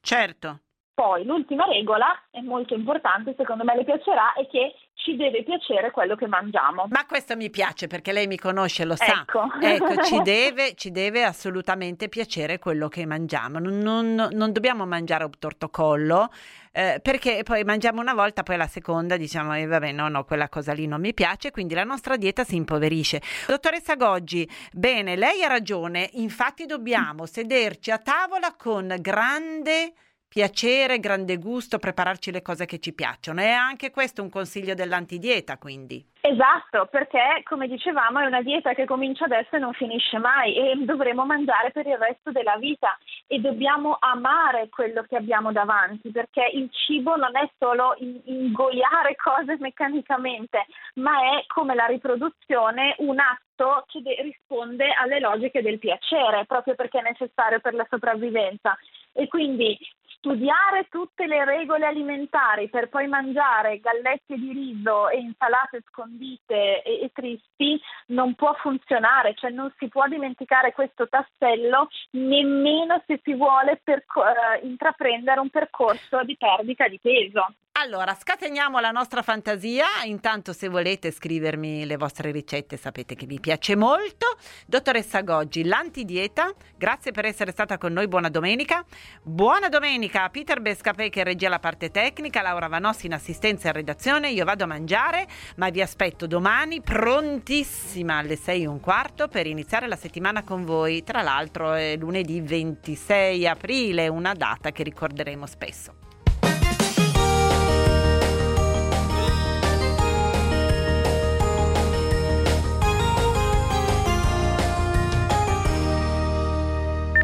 Certo. 0.00 0.60
Poi 1.00 1.24
l'ultima 1.24 1.64
regola 1.64 2.26
è 2.30 2.40
molto 2.40 2.74
importante, 2.74 3.34
secondo 3.34 3.64
me 3.64 3.74
le 3.74 3.84
piacerà, 3.84 4.34
è 4.34 4.46
che 4.46 4.74
ci 5.02 5.16
deve 5.16 5.42
piacere 5.42 5.90
quello 5.90 6.14
che 6.14 6.26
mangiamo. 6.26 6.86
Ma 6.88 7.06
questo 7.06 7.36
mi 7.36 7.50
piace 7.50 7.86
perché 7.86 8.12
lei 8.12 8.26
mi 8.26 8.38
conosce, 8.38 8.84
lo 8.84 8.96
sa. 8.96 9.22
Ecco, 9.22 9.48
ecco 9.60 10.02
ci, 10.02 10.20
deve, 10.22 10.74
ci, 10.74 10.90
deve, 10.90 11.24
assolutamente 11.24 12.08
piacere 12.08 12.58
quello 12.58 12.88
che 12.88 13.06
mangiamo. 13.06 13.58
Non, 13.58 13.78
non, 13.78 14.28
non 14.30 14.52
dobbiamo 14.52 14.86
mangiare 14.86 15.24
un 15.24 15.30
tortocollo 15.38 16.30
eh, 16.72 17.00
perché 17.02 17.42
poi 17.42 17.64
mangiamo 17.64 18.00
una 18.00 18.14
volta, 18.14 18.42
poi 18.42 18.56
la 18.56 18.66
seconda 18.66 19.16
diciamo, 19.16 19.56
eh, 19.56 19.66
vabbè, 19.66 19.92
no, 19.92 20.08
no, 20.08 20.24
quella 20.24 20.48
cosa 20.48 20.72
lì 20.72 20.86
non 20.86 21.00
mi 21.00 21.14
piace, 21.14 21.50
quindi 21.50 21.74
la 21.74 21.84
nostra 21.84 22.16
dieta 22.16 22.44
si 22.44 22.56
impoverisce. 22.56 23.20
Dottoressa 23.46 23.96
Goggi, 23.96 24.48
bene, 24.72 25.16
lei 25.16 25.42
ha 25.42 25.48
ragione, 25.48 26.10
infatti 26.12 26.66
dobbiamo 26.66 27.26
sederci 27.26 27.90
a 27.90 27.98
tavola 27.98 28.54
con 28.56 28.94
grande 29.00 29.92
piacere, 30.30 31.00
grande 31.00 31.38
gusto, 31.38 31.78
prepararci 31.78 32.30
le 32.30 32.40
cose 32.40 32.64
che 32.64 32.78
ci 32.78 32.92
piacciono. 32.92 33.40
È 33.40 33.50
anche 33.50 33.90
questo 33.90 34.22
un 34.22 34.30
consiglio 34.30 34.74
dell'antidieta, 34.74 35.58
quindi. 35.58 36.06
Esatto, 36.20 36.86
perché 36.88 37.42
come 37.44 37.66
dicevamo 37.66 38.20
è 38.20 38.26
una 38.26 38.42
dieta 38.42 38.72
che 38.74 38.84
comincia 38.84 39.24
adesso 39.24 39.56
e 39.56 39.58
non 39.58 39.72
finisce 39.72 40.18
mai 40.18 40.54
e 40.54 40.76
dovremo 40.84 41.24
mangiare 41.24 41.72
per 41.72 41.86
il 41.86 41.96
resto 41.96 42.30
della 42.30 42.56
vita 42.58 42.96
e 43.26 43.40
dobbiamo 43.40 43.96
amare 43.98 44.68
quello 44.68 45.02
che 45.02 45.16
abbiamo 45.16 45.50
davanti 45.50 46.10
perché 46.10 46.48
il 46.52 46.70
cibo 46.70 47.16
non 47.16 47.34
è 47.36 47.50
solo 47.58 47.96
ingoiare 47.98 49.16
cose 49.16 49.56
meccanicamente, 49.58 50.66
ma 50.96 51.38
è 51.38 51.44
come 51.46 51.74
la 51.74 51.86
riproduzione 51.86 52.94
un 52.98 53.18
atto 53.18 53.84
che 53.88 54.22
risponde 54.22 54.92
alle 54.92 55.18
logiche 55.18 55.60
del 55.62 55.78
piacere, 55.78 56.44
proprio 56.46 56.74
perché 56.76 57.00
è 57.00 57.02
necessario 57.02 57.60
per 57.60 57.74
la 57.74 57.86
sopravvivenza. 57.90 58.78
E 59.12 59.26
quindi 59.26 59.76
studiare 60.20 60.86
tutte 60.90 61.26
le 61.26 61.44
regole 61.46 61.86
alimentari 61.86 62.68
per 62.68 62.90
poi 62.90 63.08
mangiare 63.08 63.80
gallette 63.80 64.36
di 64.36 64.52
riso 64.52 65.08
e 65.08 65.18
insalate 65.18 65.82
scondite 65.88 66.82
e, 66.82 67.00
e, 67.02 67.10
tristi 67.12 67.80
non 68.08 68.34
può 68.34 68.52
funzionare, 68.54 69.34
cioè 69.34 69.50
non 69.50 69.72
si 69.78 69.88
può 69.88 70.06
dimenticare 70.06 70.72
questo 70.72 71.08
tassello 71.08 71.88
nemmeno 72.10 73.02
se 73.06 73.20
si 73.24 73.34
vuole 73.34 73.80
perco- 73.82 74.20
uh, 74.20 74.64
intraprendere 74.66 75.40
un 75.40 75.48
percorso 75.48 76.22
di 76.22 76.36
perdita 76.36 76.86
di 76.86 77.00
peso. 77.00 77.46
Allora, 77.82 78.14
scateniamo 78.14 78.78
la 78.78 78.90
nostra 78.90 79.22
fantasia. 79.22 79.86
Intanto, 80.04 80.52
se 80.52 80.68
volete 80.68 81.10
scrivermi 81.10 81.86
le 81.86 81.96
vostre 81.96 82.30
ricette, 82.30 82.76
sapete 82.76 83.14
che 83.14 83.24
mi 83.24 83.40
piace 83.40 83.74
molto. 83.74 84.36
Dottoressa 84.66 85.22
Goggi, 85.22 85.64
l'antidieta, 85.64 86.52
grazie 86.76 87.10
per 87.10 87.24
essere 87.24 87.52
stata 87.52 87.78
con 87.78 87.94
noi. 87.94 88.06
Buona 88.06 88.28
domenica. 88.28 88.84
Buona 89.22 89.70
domenica 89.70 90.24
a 90.24 90.28
Peter 90.28 90.60
Bescapè 90.60 91.08
che 91.08 91.24
regge 91.24 91.48
la 91.48 91.58
parte 91.58 91.90
tecnica, 91.90 92.42
Laura 92.42 92.68
Vanossi 92.68 93.06
in 93.06 93.14
assistenza 93.14 93.70
e 93.70 93.72
redazione. 93.72 94.28
Io 94.28 94.44
vado 94.44 94.64
a 94.64 94.66
mangiare, 94.66 95.26
ma 95.56 95.70
vi 95.70 95.80
aspetto 95.80 96.26
domani 96.26 96.82
prontissima 96.82 98.18
alle 98.18 98.36
6 98.36 98.62
e 98.62 98.66
un 98.66 98.80
quarto 98.80 99.28
per 99.28 99.46
iniziare 99.46 99.88
la 99.88 99.96
settimana 99.96 100.44
con 100.44 100.66
voi. 100.66 101.02
Tra 101.02 101.22
l'altro, 101.22 101.72
è 101.72 101.96
lunedì 101.96 102.42
26 102.42 103.48
aprile, 103.48 104.06
una 104.08 104.34
data 104.34 104.70
che 104.70 104.82
ricorderemo 104.82 105.46
spesso. 105.46 106.08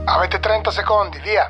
Avete 0.09 0.39
30 0.39 0.71
secondi, 0.71 1.19
via! 1.19 1.49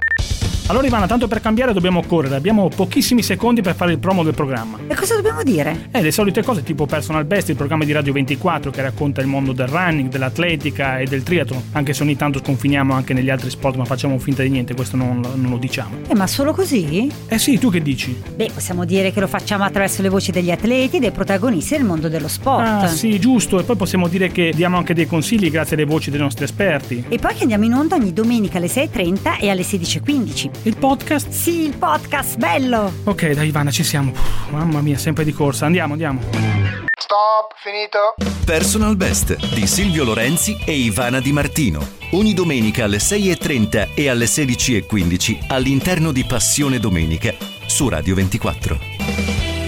Allora 0.69 0.85
Ivana, 0.85 1.07
tanto 1.07 1.29
per 1.29 1.41
cambiare 1.41 1.73
dobbiamo 1.73 2.03
correre, 2.05 2.35
abbiamo 2.35 2.69
pochissimi 2.69 3.23
secondi 3.23 3.62
per 3.62 3.77
fare 3.77 3.93
il 3.93 4.01
promo 4.01 4.25
del 4.25 4.35
programma. 4.35 4.81
E 4.89 4.97
cosa 4.97 5.14
dobbiamo 5.14 5.45
dire? 5.45 5.91
Eh, 5.93 6.03
le 6.03 6.11
solite 6.11 6.43
cose 6.43 6.64
tipo 6.64 6.87
Personal 6.87 7.25
Best, 7.25 7.51
il 7.51 7.55
programma 7.55 7.85
di 7.85 7.93
Radio 7.93 8.12
24 8.12 8.73
che 8.73 8.83
racconta 8.83 9.21
il 9.21 9.29
mondo 9.29 9.53
del 9.53 9.69
running, 9.69 10.09
dell'atletica 10.09 10.99
e 10.99 11.05
del 11.05 11.23
triathlon, 11.23 11.62
anche 11.71 11.93
se 11.93 12.03
ogni 12.03 12.17
tanto 12.17 12.41
sconfiniamo 12.41 12.93
anche 12.93 13.14
negli 13.14 13.31
altri 13.31 13.49
sport 13.49 13.77
ma 13.77 13.85
facciamo 13.85 14.19
finta 14.19 14.43
di 14.43 14.49
niente, 14.49 14.75
questo 14.75 14.97
non, 14.97 15.21
non 15.21 15.51
lo 15.51 15.57
diciamo. 15.57 15.99
Eh, 16.09 16.17
ma 16.17 16.27
solo 16.27 16.53
così? 16.53 17.12
Eh 17.29 17.39
sì, 17.39 17.61
tu 17.61 17.71
che 17.71 17.81
dici? 17.81 18.21
Beh, 18.35 18.51
possiamo 18.53 18.85
dire 18.85 19.12
che 19.12 19.21
lo 19.21 19.29
facciamo 19.29 19.62
attraverso 19.62 20.03
le 20.03 20.09
voci 20.09 20.33
degli 20.33 20.51
atleti, 20.51 20.99
dei 20.99 21.12
protagonisti 21.12 21.77
del 21.77 21.85
mondo 21.85 22.09
dello 22.09 22.27
sport. 22.27 22.67
Ah 22.67 22.89
sì, 22.89 23.21
giusto, 23.21 23.61
e 23.61 23.62
poi 23.62 23.77
possiamo 23.77 24.09
dire 24.09 24.33
che 24.33 24.51
diamo 24.53 24.79
anche 24.79 24.95
dei 24.95 25.07
consigli 25.07 25.49
grazie 25.49 25.77
alle 25.77 25.85
voci 25.85 26.11
dei 26.11 26.19
nostri 26.19 26.43
esperti. 26.43 27.05
E 27.09 27.19
poi 27.21 27.35
che 27.35 27.43
andiamo 27.43 27.64
in 27.64 27.73
onda 27.73 27.95
ogni 27.95 28.12
domenica 28.12 28.59
alle 28.59 28.67
6.30 28.67 29.39
e 29.39 29.49
alle 29.49 29.62
16.15. 29.62 30.56
Il 30.63 30.77
podcast? 30.77 31.29
Sì, 31.31 31.63
il 31.63 31.77
podcast, 31.77 32.37
bello! 32.37 32.93
Ok, 33.05 33.31
dai 33.33 33.49
Ivana, 33.49 33.71
ci 33.71 33.85
siamo. 33.85 34.11
Puh, 34.11 34.21
mamma 34.51 34.81
mia, 34.81 34.99
sempre 34.99 35.25
di 35.25 35.33
corsa. 35.33 35.67
Andiamo, 35.67 35.93
andiamo. 35.93 36.21
Stop, 36.99 37.55
finito. 37.63 38.15
Personal 38.45 38.97
Best 38.97 39.37
di 39.55 39.67
Silvio 39.67 40.05
Lorenzi 40.05 40.57
e 40.65 40.73
Ivana 40.73 41.21
Di 41.21 41.33
Martino. 41.33 41.87
Ogni 42.13 42.35
domenica 42.35 42.85
alle 42.85 42.99
6.30 42.99 43.95
e 43.95 44.09
alle 44.09 44.25
16.15 44.25 45.47
all'interno 45.49 46.13
di 46.13 46.25
Passione 46.25 46.79
Domenica 46.79 47.35
su 47.67 47.89
Radio 47.89 48.15
24. 48.15 49.66